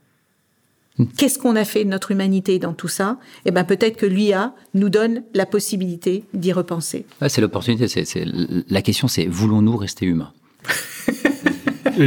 [1.17, 3.19] Qu'est-ce qu'on a fait de notre humanité dans tout ça?
[3.45, 7.07] Eh ben peut-être que l'IA nous donne la possibilité d'y repenser.
[7.29, 7.89] c'est l'opportunité.
[7.89, 8.25] C'est,
[8.69, 10.33] la question, c'est voulons-nous rester humains?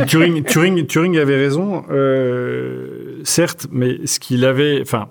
[0.08, 5.10] Turing, Turing, Turing avait raison, euh, certes, mais ce qu'il avait, enfin,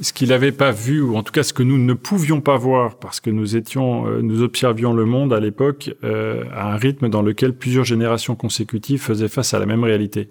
[0.00, 2.56] ce qu'il n'avait pas vu, ou en tout cas ce que nous ne pouvions pas
[2.56, 6.76] voir, parce que nous étions, euh, nous observions le monde à l'époque euh, à un
[6.76, 10.30] rythme dans lequel plusieurs générations consécutives faisaient face à la même réalité.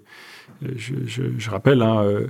[0.76, 2.28] Je, je, je rappelle, hein, euh,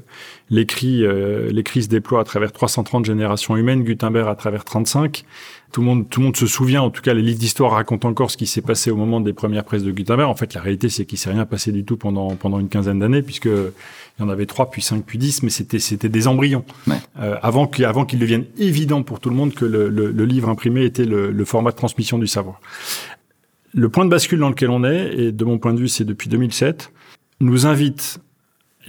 [0.49, 5.23] l'écrit, euh, l'écrit se déploie à travers 330 générations humaines, Gutenberg à travers 35.
[5.71, 8.07] Tout le monde, tout le monde se souvient, en tout cas, les livres d'histoire racontent
[8.07, 10.29] encore ce qui s'est passé au moment des premières presses de Gutenberg.
[10.29, 12.99] En fait, la réalité, c'est qu'il s'est rien passé du tout pendant pendant une quinzaine
[12.99, 16.27] d'années, puisque il y en avait trois, puis cinq, puis dix, mais c'était c'était des
[16.27, 16.65] embryons.
[16.87, 16.95] Ouais.
[17.19, 20.25] Euh, avant qu'il avant qu'il devienne évident pour tout le monde que le, le, le
[20.25, 22.59] livre imprimé était le, le format de transmission du savoir.
[23.73, 26.05] Le point de bascule dans lequel on est, et de mon point de vue, c'est
[26.05, 26.91] depuis 2007,
[27.39, 28.19] nous invite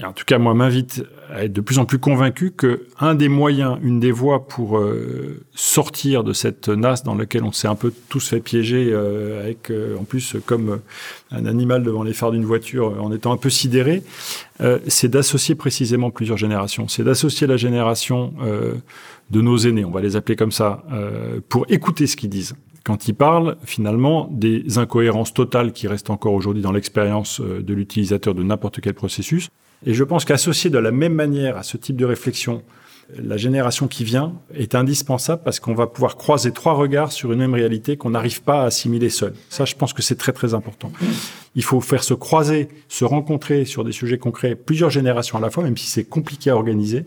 [0.00, 3.14] et en tout cas moi m'invite à être de plus en plus convaincu que un
[3.14, 7.68] des moyens, une des voies pour euh, sortir de cette nasse dans laquelle on s'est
[7.68, 10.80] un peu tous fait piéger euh, avec euh, en plus comme
[11.30, 14.02] un animal devant les phares d'une voiture en étant un peu sidéré,
[14.60, 16.88] euh, c'est d'associer précisément plusieurs générations.
[16.88, 18.74] C'est d'associer la génération euh,
[19.30, 22.54] de nos aînés, on va les appeler comme ça, euh, pour écouter ce qu'ils disent
[22.84, 28.34] quand ils parlent finalement des incohérences totales qui restent encore aujourd'hui dans l'expérience de l'utilisateur
[28.34, 29.48] de n'importe quel processus.
[29.86, 32.62] Et je pense qu'associer de la même manière à ce type de réflexion
[33.16, 37.38] la génération qui vient est indispensable parce qu'on va pouvoir croiser trois regards sur une
[37.38, 39.32] même réalité qu'on n'arrive pas à assimiler seul.
[39.48, 40.92] Ça, je pense que c'est très très important.
[41.54, 45.50] Il faut faire se croiser, se rencontrer sur des sujets concrets plusieurs générations à la
[45.50, 47.06] fois, même si c'est compliqué à organiser.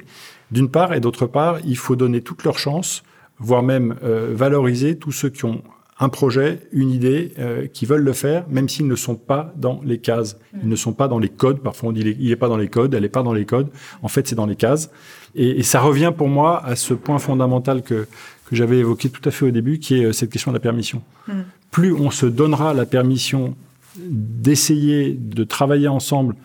[0.52, 3.04] D'une part, et d'autre part, il faut donner toutes leurs chances
[3.42, 5.62] voire même euh, valoriser tous ceux qui ont
[6.00, 9.82] un projet, une idée, euh, qui veulent le faire, même s'ils ne sont pas dans
[9.86, 10.38] les cases.
[10.64, 11.60] Ils ne sont pas dans les codes.
[11.60, 13.68] Parfois, on dit il n'est pas dans les codes, elle n'est pas dans les codes.
[14.02, 14.90] En fait, c'est dans les cases.
[15.36, 18.08] Et, et, ça revient pour moi à ce point fondamental que,
[18.50, 20.60] que j'avais évoqué tout à fait au début, qui est euh, cette question de la
[20.60, 21.04] permission.
[21.28, 21.34] Mmh.
[21.70, 23.56] Plus on se donnera la permission
[23.98, 26.36] d'essayer de travailler ensemble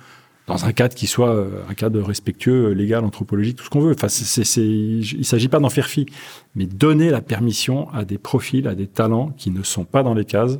[0.46, 3.94] dans un cadre qui soit euh, un cadre respectueux, légal, anthropologique, tout ce qu'on veut.
[3.94, 6.06] Enfin, il ne s'agit pas d'en faire fi,
[6.54, 10.14] mais donner la permission à des profils, à des talents qui ne sont pas dans
[10.14, 10.58] les cases.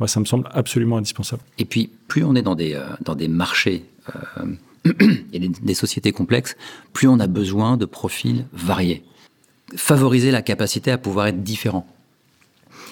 [0.00, 1.42] Moi, ça me semble absolument indispensable.
[1.58, 3.84] Et puis, plus on est dans des, euh, dans des marchés
[4.14, 4.90] euh,
[5.32, 6.56] et des, sociétés complexes,
[6.92, 9.04] plus on a besoin de profils variés.
[9.76, 11.86] Favoriser la capacité à pouvoir être différent.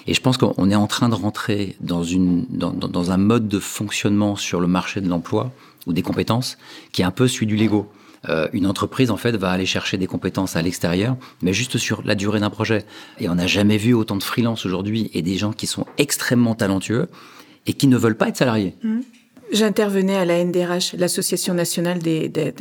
[0.05, 3.59] Et je pense qu'on est en train de rentrer dans, une, dans un mode de
[3.59, 5.51] fonctionnement sur le marché de l'emploi
[5.87, 6.57] ou des compétences
[6.91, 7.89] qui est un peu celui du Lego.
[8.29, 12.01] Euh, une entreprise, en fait, va aller chercher des compétences à l'extérieur, mais juste sur
[12.03, 12.85] la durée d'un projet.
[13.19, 16.55] Et on n'a jamais vu autant de freelance aujourd'hui et des gens qui sont extrêmement
[16.55, 17.07] talentueux
[17.65, 18.75] et qui ne veulent pas être salariés.
[18.83, 18.99] Mmh.
[19.51, 22.53] J'intervenais à la NDRH, l'Association nationale des, des,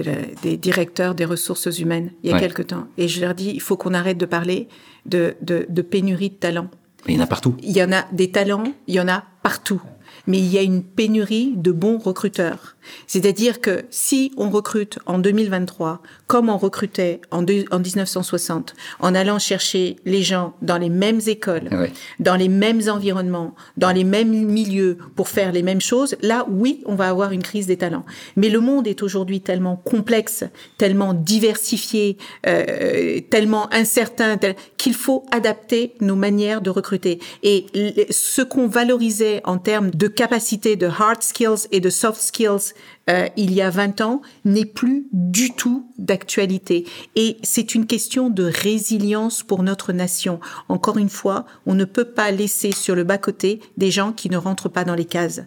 [0.43, 2.41] des, directeurs des ressources humaines, il y a ouais.
[2.41, 2.87] quelque temps.
[2.97, 4.69] Et je leur dis, il faut qu'on arrête de parler
[5.05, 6.71] de, de, de pénurie de talents.
[7.07, 7.57] Mais il y en a partout.
[7.63, 9.83] Il y en a des talents, il y en a partout.
[10.27, 12.77] Mais il y a une pénurie de bons recruteurs.
[13.07, 19.15] C'est-à-dire que si on recrute en 2023 comme on recrutait en, de, en 1960, en
[19.15, 21.89] allant chercher les gens dans les mêmes écoles, oui.
[22.19, 26.83] dans les mêmes environnements, dans les mêmes milieux pour faire les mêmes choses, là, oui,
[26.87, 28.05] on va avoir une crise des talents.
[28.37, 30.45] Mais le monde est aujourd'hui tellement complexe,
[30.79, 37.21] tellement diversifié, euh, tellement incertain, tel, qu'il faut adapter nos manières de recruter.
[37.43, 37.67] Et
[38.11, 42.75] ce qu'on valorisait en termes de capacité de hard skills et de soft skills
[43.09, 46.85] euh, il y a 20 ans n'est plus du tout d'actualité.
[47.15, 50.39] Et c'est une question de résilience pour notre nation.
[50.69, 54.37] Encore une fois, on ne peut pas laisser sur le bas-côté des gens qui ne
[54.37, 55.41] rentrent pas dans les cases.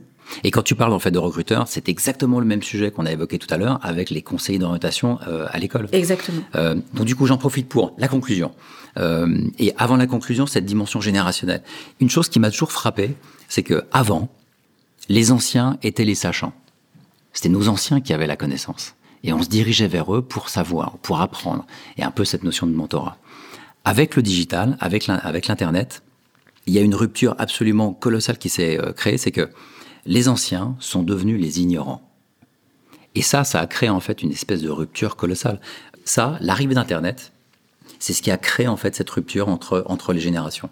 [0.43, 3.11] Et quand tu parles en fait de recruteurs, c'est exactement le même sujet qu'on a
[3.11, 5.87] évoqué tout à l'heure avec les conseillers d'orientation euh, à l'école.
[5.91, 6.41] Exactement.
[6.55, 8.51] Euh, donc du coup, j'en profite pour la conclusion.
[8.97, 11.61] Euh, et avant la conclusion, cette dimension générationnelle.
[11.99, 13.15] Une chose qui m'a toujours frappé,
[13.47, 14.29] c'est que avant,
[15.09, 16.53] les anciens étaient les sachants.
[17.33, 18.95] C'était nos anciens qui avaient la connaissance.
[19.23, 21.65] Et on se dirigeait vers eux pour savoir, pour apprendre.
[21.97, 23.17] Et un peu cette notion de mentorat.
[23.83, 26.03] Avec le digital, avec l'Internet,
[26.67, 29.49] il y a une rupture absolument colossale qui s'est créée, c'est que
[30.05, 32.01] les anciens sont devenus les ignorants.
[33.15, 35.59] Et ça, ça a créé en fait une espèce de rupture colossale.
[36.05, 37.31] Ça, l'arrivée d'Internet,
[37.97, 40.69] c'est ce qui a créé en fait cette rupture entre, entre les générations.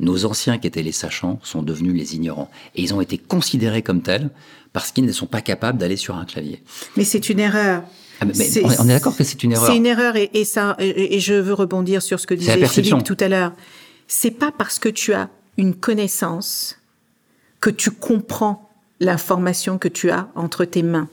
[0.00, 2.50] Nos anciens qui étaient les sachants sont devenus les ignorants.
[2.74, 4.30] Et ils ont été considérés comme tels
[4.72, 6.62] parce qu'ils ne sont pas capables d'aller sur un clavier.
[6.96, 7.84] Mais c'est une erreur.
[8.20, 9.66] Ah, mais est, on est d'accord que c'est une erreur.
[9.66, 12.66] C'est une erreur et, et ça, et, et, je veux rebondir sur ce que disait
[12.66, 13.52] Philippe tout à l'heure.
[14.06, 16.78] C'est pas parce que tu as une connaissance
[17.60, 21.08] que tu comprends l'information que tu as entre tes mains.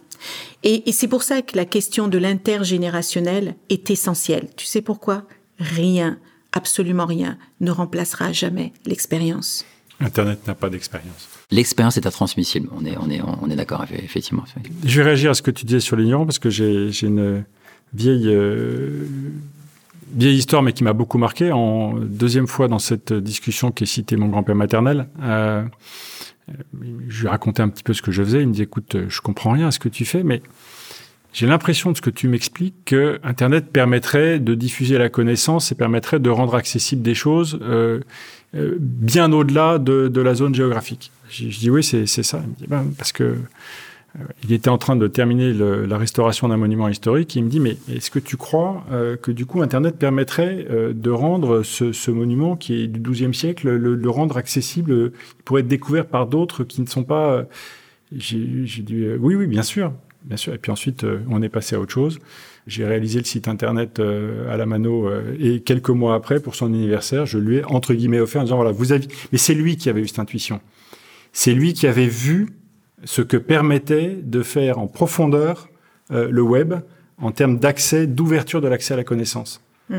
[0.63, 4.49] Et, et c'est pour ça que la question de l'intergénérationnel est essentielle.
[4.55, 5.23] Tu sais pourquoi?
[5.59, 6.19] Rien,
[6.53, 9.65] absolument rien, ne remplacera jamais l'expérience.
[9.99, 11.30] Internet n'a pas d'expérience.
[11.52, 12.69] L'expérience est intransmissible.
[12.76, 14.44] On est, on est, on est d'accord, effectivement.
[14.84, 17.44] Je vais réagir à ce que tu disais sur l'ignorant parce que j'ai une
[17.94, 19.06] vieille, euh,
[20.14, 21.52] vieille histoire, mais qui m'a beaucoup marqué.
[21.52, 25.64] En deuxième fois dans cette discussion qui est cité mon grand-père maternel, euh,
[27.07, 28.41] je lui ai raconté un petit peu ce que je faisais.
[28.41, 30.41] Il me dit, écoute, je comprends rien à ce que tu fais, mais
[31.33, 35.75] j'ai l'impression de ce que tu m'expliques que Internet permettrait de diffuser la connaissance et
[35.75, 38.01] permettrait de rendre accessible des choses euh,
[38.53, 41.11] euh, bien au-delà de, la zone géographique.
[41.29, 42.41] Je, dis oui, c'est ça.
[42.43, 46.49] Il me dit, ben, parce que euh, il était en train de terminer la restauration
[46.49, 47.33] d'un monument historique.
[47.37, 48.83] il me dit, mais est-ce que tu crois
[49.21, 53.95] que du coup Internet permettrait de rendre ce, monument qui est du XIIe siècle, le,
[53.95, 55.13] le, rendre accessible,
[55.45, 57.45] pour être découvert par d'autres qui ne sont pas...
[58.13, 58.37] J'ai
[58.83, 59.93] dit, oui, oui, bien sûr.
[60.23, 60.53] Bien sûr.
[60.53, 62.19] Et puis ensuite, on est passé à autre chose.
[62.68, 67.26] J'ai réalisé le site internet à la mano et quelques mois après, pour son anniversaire,
[67.26, 69.07] je lui ai entre guillemets offert en disant voilà, vous avez.
[69.31, 70.61] Mais c'est lui qui avait eu cette intuition.
[71.34, 72.49] C'est lui qui avait vu
[73.03, 75.69] ce que permettait de faire en profondeur
[76.11, 76.73] euh, le web
[77.19, 79.61] en termes d'accès, d'ouverture de l'accès à la connaissance.
[79.89, 79.95] Mm.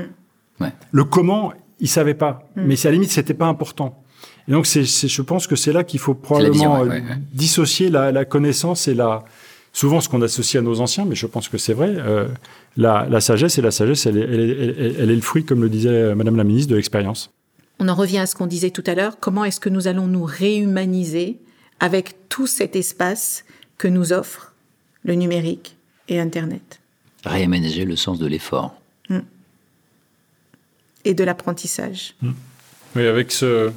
[0.61, 0.73] Ouais.
[0.91, 2.63] Le comment, il savait pas, mm.
[2.67, 4.03] mais à la limite, c'était pas important.
[4.49, 6.99] Et donc, c'est, je pense que c'est là qu'il faut probablement euh,
[7.33, 9.25] dissocier la, la, connaissance et la,
[9.73, 12.29] souvent ce qu'on associe à nos anciens, mais je pense que c'est vrai, euh,
[12.77, 15.63] la, la, sagesse et la sagesse, elle est, elle, est, elle est, le fruit, comme
[15.63, 17.31] le disait Madame la ministre, de l'expérience.
[17.79, 19.19] On en revient à ce qu'on disait tout à l'heure.
[19.19, 21.39] Comment est-ce que nous allons nous réhumaniser
[21.81, 23.45] avec tout cet espace
[23.79, 24.53] que nous offre
[25.05, 25.77] le numérique
[26.09, 26.81] et Internet?
[27.25, 28.75] Réaménager le sens de l'effort.
[29.09, 29.19] Mm.
[31.05, 32.15] Et de l'apprentissage.
[32.23, 32.31] Mm.
[32.95, 33.73] Oui, avec ce,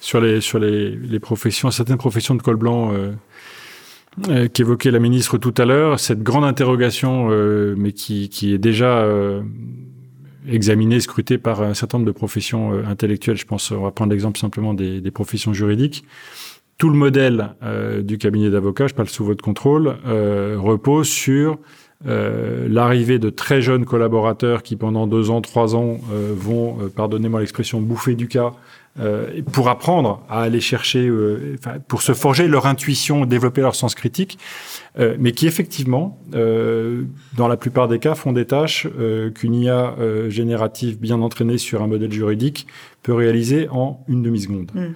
[0.00, 3.12] sur les, sur les, les, professions, certaines professions de col blanc euh,
[4.52, 8.98] qu'évoquait la ministre tout à l'heure, cette grande interrogation, euh, mais qui, qui, est déjà
[8.98, 9.42] euh,
[10.48, 13.36] examinée, scrutée par un certain nombre de professions euh, intellectuelles.
[13.36, 16.04] Je pense, on va prendre l'exemple simplement des, des professions juridiques
[16.78, 21.58] tout le modèle euh, du cabinet d'avocats, je parle sous votre contrôle, euh, repose sur
[22.06, 26.88] euh, l'arrivée de très jeunes collaborateurs qui pendant deux ans, trois ans euh, vont, euh,
[26.88, 28.52] pardonnez-moi l'expression, bouffer du cas
[29.00, 31.10] euh, pour apprendre à aller chercher,
[31.86, 34.38] pour se forger leur intuition, développer leur sens critique,
[35.18, 38.86] mais qui effectivement, dans la plupart des cas, font des tâches
[39.34, 39.94] qu'une IA
[40.28, 42.66] générative bien entraînée sur un modèle juridique
[43.02, 44.70] peut réaliser en une demi-seconde.
[44.74, 44.88] Mm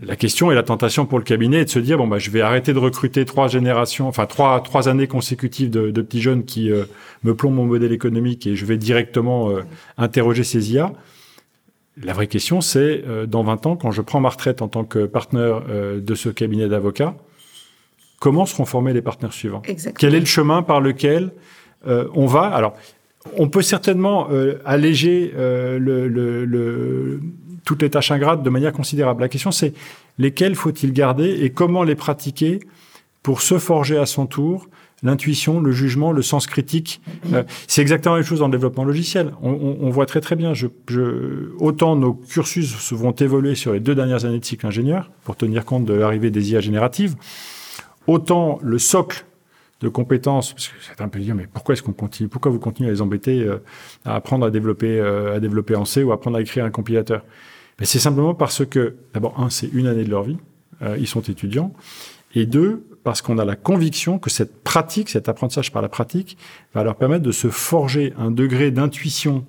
[0.00, 2.30] la question et la tentation pour le cabinet est de se dire bon bah je
[2.30, 6.44] vais arrêter de recruter trois générations, enfin trois trois années consécutives de, de petits jeunes
[6.44, 6.84] qui euh,
[7.24, 9.62] me plombent mon modèle économique et je vais directement euh,
[9.98, 10.92] interroger ces IA.
[12.00, 14.84] La vraie question c'est euh, dans 20 ans quand je prends ma retraite en tant
[14.84, 17.14] que partenaire de ce cabinet d'avocats,
[18.18, 19.62] comment seront formés les partenaires suivants?
[19.66, 19.98] Exactement.
[19.98, 21.32] Quel est le chemin par lequel
[21.86, 22.44] on va?
[22.44, 22.74] Alors
[23.36, 24.28] on peut certainement
[24.64, 25.78] alléger le,
[26.08, 27.20] le, le
[27.64, 29.20] toutes les tâches ingrates de manière considérable.
[29.22, 29.72] La question, c'est
[30.18, 32.60] lesquelles faut-il garder et comment les pratiquer
[33.22, 34.68] pour se forger à son tour
[35.02, 37.00] l'intuition, le jugement, le sens critique.
[37.32, 39.32] Euh, c'est exactement la même chose dans le développement logiciel.
[39.42, 40.52] On, voit très très bien,
[41.58, 45.64] autant nos cursus vont évoluer sur les deux dernières années de cycle ingénieur pour tenir
[45.64, 47.16] compte de l'arrivée des IA génératives,
[48.06, 49.24] autant le socle
[49.80, 52.60] de compétences, parce que c'est un peu dire, mais pourquoi est-ce qu'on continue, pourquoi vous
[52.60, 53.58] continuez à les embêter euh,
[54.04, 56.70] à apprendre à développer, euh, à développer en C ou à apprendre à écrire un
[56.70, 57.24] compilateur?
[57.82, 60.36] C'est simplement parce que, d'abord, un, c'est une année de leur vie,
[60.98, 61.72] ils sont étudiants,
[62.34, 66.36] et deux, parce qu'on a la conviction que cette pratique, cet apprentissage par la pratique,
[66.74, 69.44] va leur permettre de se forger un degré d'intuition,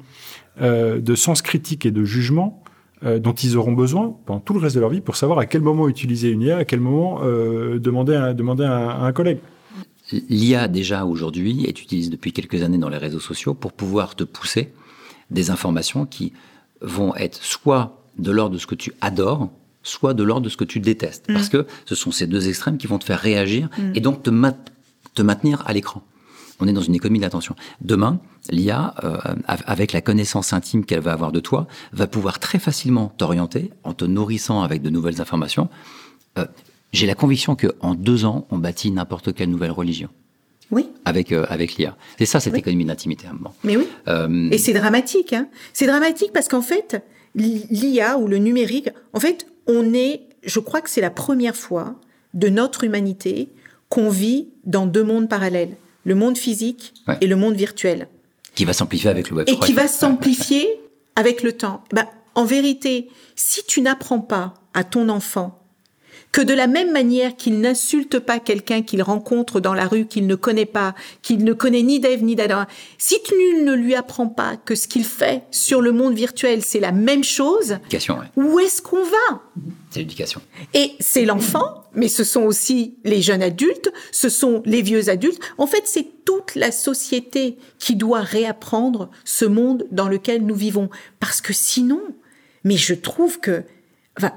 [0.62, 2.64] euh, de sens critique et de jugement
[3.04, 5.46] euh, dont ils auront besoin pendant tout le reste de leur vie pour savoir à
[5.46, 9.12] quel moment utiliser une IA, à quel moment euh, demander, à, demander à, à un
[9.14, 9.40] collègue.
[10.12, 14.24] L'IA déjà aujourd'hui est utilisée depuis quelques années dans les réseaux sociaux pour pouvoir te
[14.24, 14.74] pousser
[15.32, 16.34] des informations qui
[16.82, 19.50] vont être soit de l'ordre de ce que tu adores,
[19.84, 21.28] soit de l'ordre de ce que tu détestes.
[21.28, 21.52] Parce mm.
[21.52, 23.92] que ce sont ces deux extrêmes qui vont te faire réagir mm.
[23.96, 24.32] et donc te,
[25.14, 26.04] te maintenir à l'écran.
[26.60, 27.56] On est dans une économie d'attention.
[27.82, 28.20] Demain,
[28.50, 33.14] l'IA, euh, avec la connaissance intime qu'elle va avoir de toi, va pouvoir très facilement
[33.18, 35.70] t'orienter en te nourrissant avec de nouvelles informations.
[36.38, 36.46] Euh,
[36.94, 40.10] J'ai la conviction qu'en deux ans, on bâtit n'importe quelle nouvelle religion.
[40.72, 40.90] Oui.
[41.06, 41.98] Avec, euh, avec l'IA.
[42.18, 42.60] C'est ça, cette Oui.
[42.60, 43.54] économie d'intimité moment.
[43.64, 43.88] Mais oui.
[44.52, 45.34] Et c'est dramatique.
[45.34, 45.48] Hein.
[45.74, 47.04] C'est dramatique parce qu'en fait,
[47.36, 51.96] l'IA ou le numérique, en fait, on est, je crois que c'est la première fois
[52.34, 53.50] de notre humanité
[53.90, 55.76] qu'on vit dans deux mondes parallèles,
[56.06, 57.18] le monde physique Ouais.
[57.22, 58.08] et le monde virtuel,
[58.56, 59.66] qui va s'amplifier avec le Web et 3.
[59.68, 60.68] qui va s'amplifier
[61.16, 61.84] avec le temps.
[61.92, 65.60] Ben, en vérité, si tu n'apprends pas à ton enfant
[66.34, 70.26] que de la même manière qu'il n'insulte pas quelqu'un qu'il rencontre dans la rue qu'il
[70.26, 72.66] ne connaît pas, qu'il ne connaît ni d'Ève ni d'Adam,
[72.98, 76.80] si nul ne lui apprend pas que ce qu'il fait sur le monde virtuel, c'est
[76.80, 77.78] la même chose,
[78.36, 79.44] où est-ce qu'on va?
[79.92, 80.42] C'est l'éducation.
[80.74, 85.40] Et c'est l'enfant, mais ce sont aussi les jeunes adultes, ce sont les vieux adultes.
[85.60, 90.90] En fait, c'est toute la société qui doit réapprendre ce monde dans lequel nous vivons.
[91.20, 92.02] Parce que sinon,
[92.64, 93.64] mais je trouve que...
[94.18, 94.32] Enfin,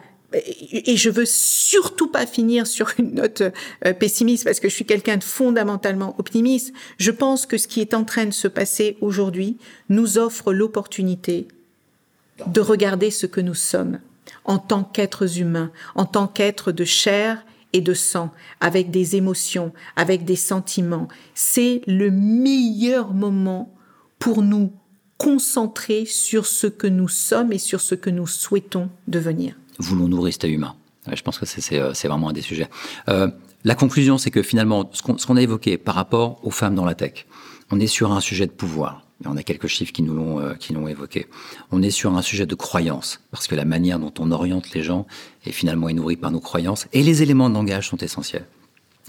[0.73, 3.43] et je veux surtout pas finir sur une note
[3.85, 6.73] euh, pessimiste parce que je suis quelqu'un de fondamentalement optimiste.
[6.99, 9.57] Je pense que ce qui est en train de se passer aujourd'hui
[9.89, 11.49] nous offre l'opportunité
[12.47, 14.01] de regarder ce que nous sommes
[14.45, 18.31] en tant qu'êtres humains, en tant qu'êtres de chair et de sang,
[18.61, 21.09] avec des émotions, avec des sentiments.
[21.35, 23.75] C'est le meilleur moment
[24.19, 24.73] pour nous
[25.19, 30.49] concentrer sur ce que nous sommes et sur ce que nous souhaitons devenir voulons-nous rester
[30.49, 30.77] humains?
[31.13, 32.69] Je pense que euh, c'est vraiment un des sujets.
[33.09, 33.29] Euh,
[33.65, 36.95] la conclusion, c'est que finalement, ce qu'on a évoqué par rapport aux femmes dans la
[36.95, 37.27] tech,
[37.71, 39.03] on est sur un sujet de pouvoir.
[39.25, 41.27] On a quelques chiffres qui nous l'ont euh, qui l'ont évoqué.
[41.73, 44.83] On est sur un sujet de croyance parce que la manière dont on oriente les
[44.83, 45.07] gens
[45.47, 48.47] est finalement nourrie par nos croyances et les éléments de langage sont essentiels.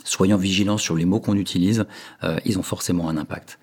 [0.05, 1.85] Soyons vigilants sur les mots qu'on utilise,
[2.45, 3.59] ils ont forcément un impact.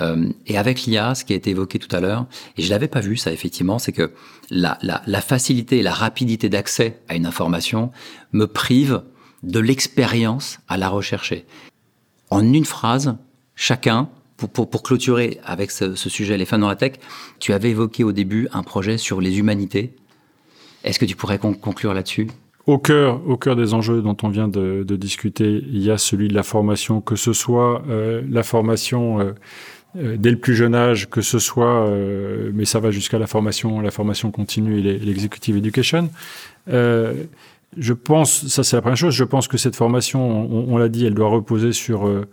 [0.00, 2.26] Euh, et avec l'IA, ce qui a été évoqué tout à l'heure,
[2.56, 4.10] et je l'avais pas vu ça effectivement, c'est que
[4.50, 4.76] la,
[5.20, 7.90] facilité et la rapidité d'accès à une information
[8.32, 9.02] me prive
[9.42, 11.44] de l'expérience à la rechercher.
[12.30, 13.16] En une phrase,
[13.54, 16.94] chacun, pour, pour, clôturer avec ce, sujet, les fans dans la tech,
[17.38, 19.94] tu avais évoqué au début un projet sur les humanités.
[20.82, 22.28] Est-ce que tu pourrais conclure là-dessus?
[22.66, 26.28] Au cœur, au cœur des enjeux dont on vient de, discuter, il y a celui
[26.28, 29.32] de la formation, que ce soit euh, la formation euh,
[29.94, 33.80] dès le plus jeune âge, que ce soit, euh, mais ça va jusqu'à la formation,
[33.80, 36.10] la formation continue et l'executive education.
[36.68, 37.14] Euh,
[37.76, 41.06] je pense, ça c'est la première chose, je pense que cette formation, on, l'a dit,
[41.06, 42.24] elle doit reposer sur euh,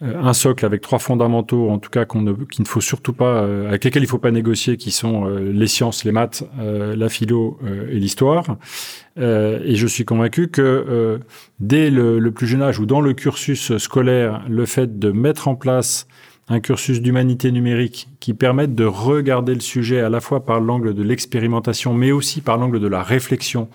[0.00, 3.42] un socle avec trois fondamentaux, en tout cas qu'on ne, qu'il ne faut surtout pas,
[3.66, 7.58] avec lesquels il ne faut pas négocier, qui sont les sciences, les maths, la philo
[7.90, 8.58] et l'histoire.
[9.16, 11.18] et je suis convaincu que
[11.58, 15.56] dès le, plus jeune âge ou dans le cursus scolaire, le fait de mettre en
[15.56, 16.06] place
[16.48, 20.94] un cursus d'humanité numérique qui permette de regarder le sujet à la fois par l'angle
[20.94, 23.68] de l'expérimentation, mais aussi par l'angle de la réflexion,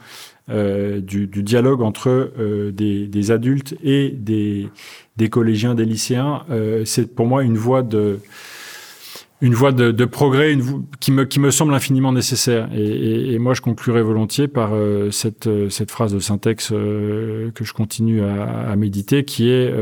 [0.49, 4.69] euh, du, du, dialogue entre euh, des, des, adultes et des,
[5.17, 8.19] des, collégiens, des lycéens, euh, c'est pour moi une voie de
[9.39, 12.69] une voie de, de progrès une, qui, me, qui me semble infiniment nécessaire.
[12.75, 17.49] Et, et, et moi, je conclurai volontiers par euh, cette, cette phrase de syntaxe euh,
[17.51, 19.73] que je continue à, à, méditer, qui est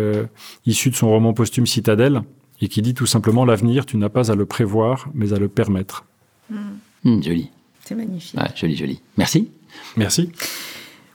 [0.65, 2.21] issue de son roman posthume Citadelle,
[2.61, 5.47] et qui dit tout simplement l'avenir, tu n'as pas à le prévoir, mais à le
[5.47, 6.05] permettre.
[6.49, 7.23] Mmh.
[7.23, 7.49] joli.
[7.85, 8.39] C'est magnifique.
[8.39, 9.01] Ouais, joli, joli.
[9.17, 9.49] Merci.
[9.97, 10.31] Merci.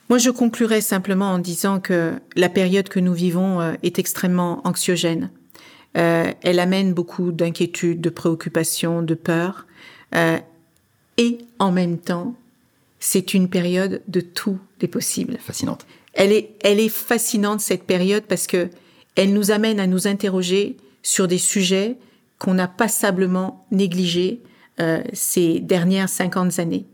[0.09, 4.67] Moi, je conclurai simplement en disant que la période que nous vivons euh, est extrêmement
[4.67, 5.31] anxiogène.
[5.97, 9.67] Euh, elle amène beaucoup d'inquiétudes, de préoccupations, de peurs.
[10.15, 10.39] Euh,
[11.17, 12.35] et en même temps,
[12.99, 15.39] c'est une période de tous les possibles.
[15.39, 15.87] Fascinante.
[16.13, 18.69] Elle est, elle est fascinante, cette période, parce que
[19.17, 21.99] elle nous amène à nous interroger sur des sujets
[22.39, 24.43] qu'on a passablement négligés
[24.81, 26.87] euh, ces dernières 50 années.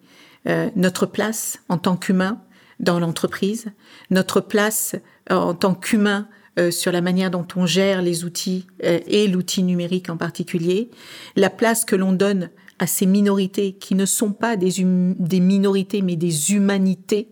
[0.46, 2.42] Euh, notre place en tant qu'humain
[2.78, 3.66] dans l'entreprise,
[4.10, 4.96] notre place
[5.30, 6.28] euh, en tant qu'humain
[6.58, 10.90] euh, sur la manière dont on gère les outils euh, et l'outil numérique en particulier,
[11.36, 15.40] la place que l'on donne à ces minorités qui ne sont pas des, hum, des
[15.40, 17.28] minorités mais des humanités,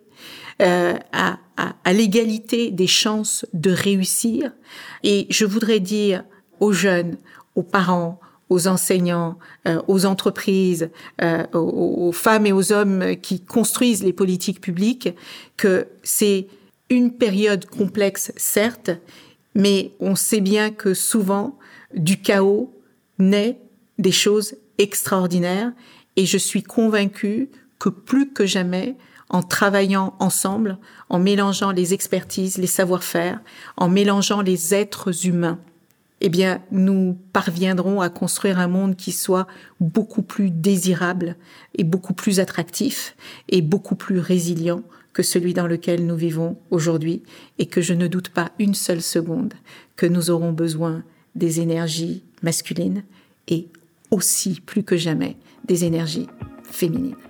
[0.62, 4.52] euh, à, à, à l'égalité des chances de réussir.
[5.02, 6.24] Et je voudrais dire
[6.60, 7.16] aux jeunes,
[7.54, 8.20] aux parents,
[8.50, 10.90] aux enseignants, euh, aux entreprises,
[11.22, 15.10] euh, aux, aux, femmes et aux hommes qui construisent les politiques publiques,
[15.56, 16.46] que c'est
[16.90, 18.90] une période complexe, certes,
[19.54, 21.58] mais on sait bien que souvent,
[21.94, 22.72] du chaos
[23.18, 23.58] naît
[23.98, 25.72] des choses extraordinaires,
[26.16, 28.96] et je suis convaincue que plus que jamais,
[29.30, 30.78] en travaillant ensemble,
[31.10, 33.40] en mélangeant les expertises, les savoir-faire,
[33.76, 35.58] en mélangeant les êtres humains,
[36.20, 39.46] eh bien, nous parviendrons à construire un monde qui soit
[39.80, 41.36] beaucoup plus désirable
[41.74, 43.14] et beaucoup plus attractif
[43.48, 44.82] et beaucoup plus résilient
[45.12, 47.22] que celui dans lequel nous vivons aujourd'hui
[47.58, 49.54] et que je ne doute pas une seule seconde
[49.96, 51.02] que nous aurons besoin
[51.34, 53.04] des énergies masculines
[53.46, 53.68] et
[54.10, 55.36] aussi plus que jamais
[55.66, 56.28] des énergies
[56.64, 57.27] féminines.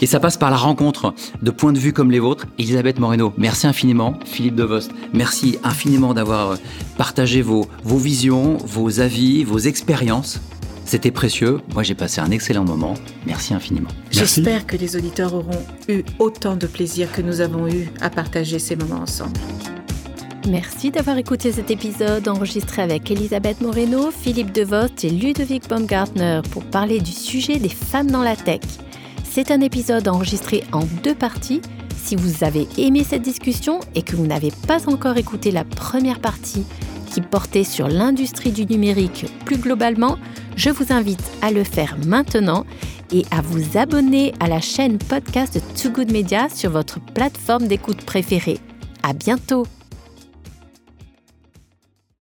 [0.00, 2.46] Et ça passe par la rencontre de points de vue comme les vôtres.
[2.58, 4.18] Elisabeth Moreno, merci infiniment.
[4.24, 6.56] Philippe Devost, merci infiniment d'avoir
[6.96, 10.40] partagé vos, vos visions, vos avis, vos expériences.
[10.84, 11.60] C'était précieux.
[11.74, 12.94] Moi, j'ai passé un excellent moment.
[13.26, 13.90] Merci infiniment.
[14.14, 14.36] Merci.
[14.36, 18.58] J'espère que les auditeurs auront eu autant de plaisir que nous avons eu à partager
[18.58, 19.38] ces moments ensemble.
[20.48, 26.64] Merci d'avoir écouté cet épisode enregistré avec Elisabeth Moreno, Philippe Devost et Ludovic Baumgartner pour
[26.64, 28.62] parler du sujet des femmes dans la tech.
[29.30, 31.60] C'est un épisode enregistré en deux parties.
[31.96, 36.20] Si vous avez aimé cette discussion et que vous n'avez pas encore écouté la première
[36.20, 36.64] partie
[37.12, 40.18] qui portait sur l'industrie du numérique plus globalement,
[40.56, 42.64] je vous invite à le faire maintenant
[43.12, 47.68] et à vous abonner à la chaîne podcast de Too Good Media sur votre plateforme
[47.68, 48.58] d'écoute préférée.
[49.02, 49.66] À bientôt!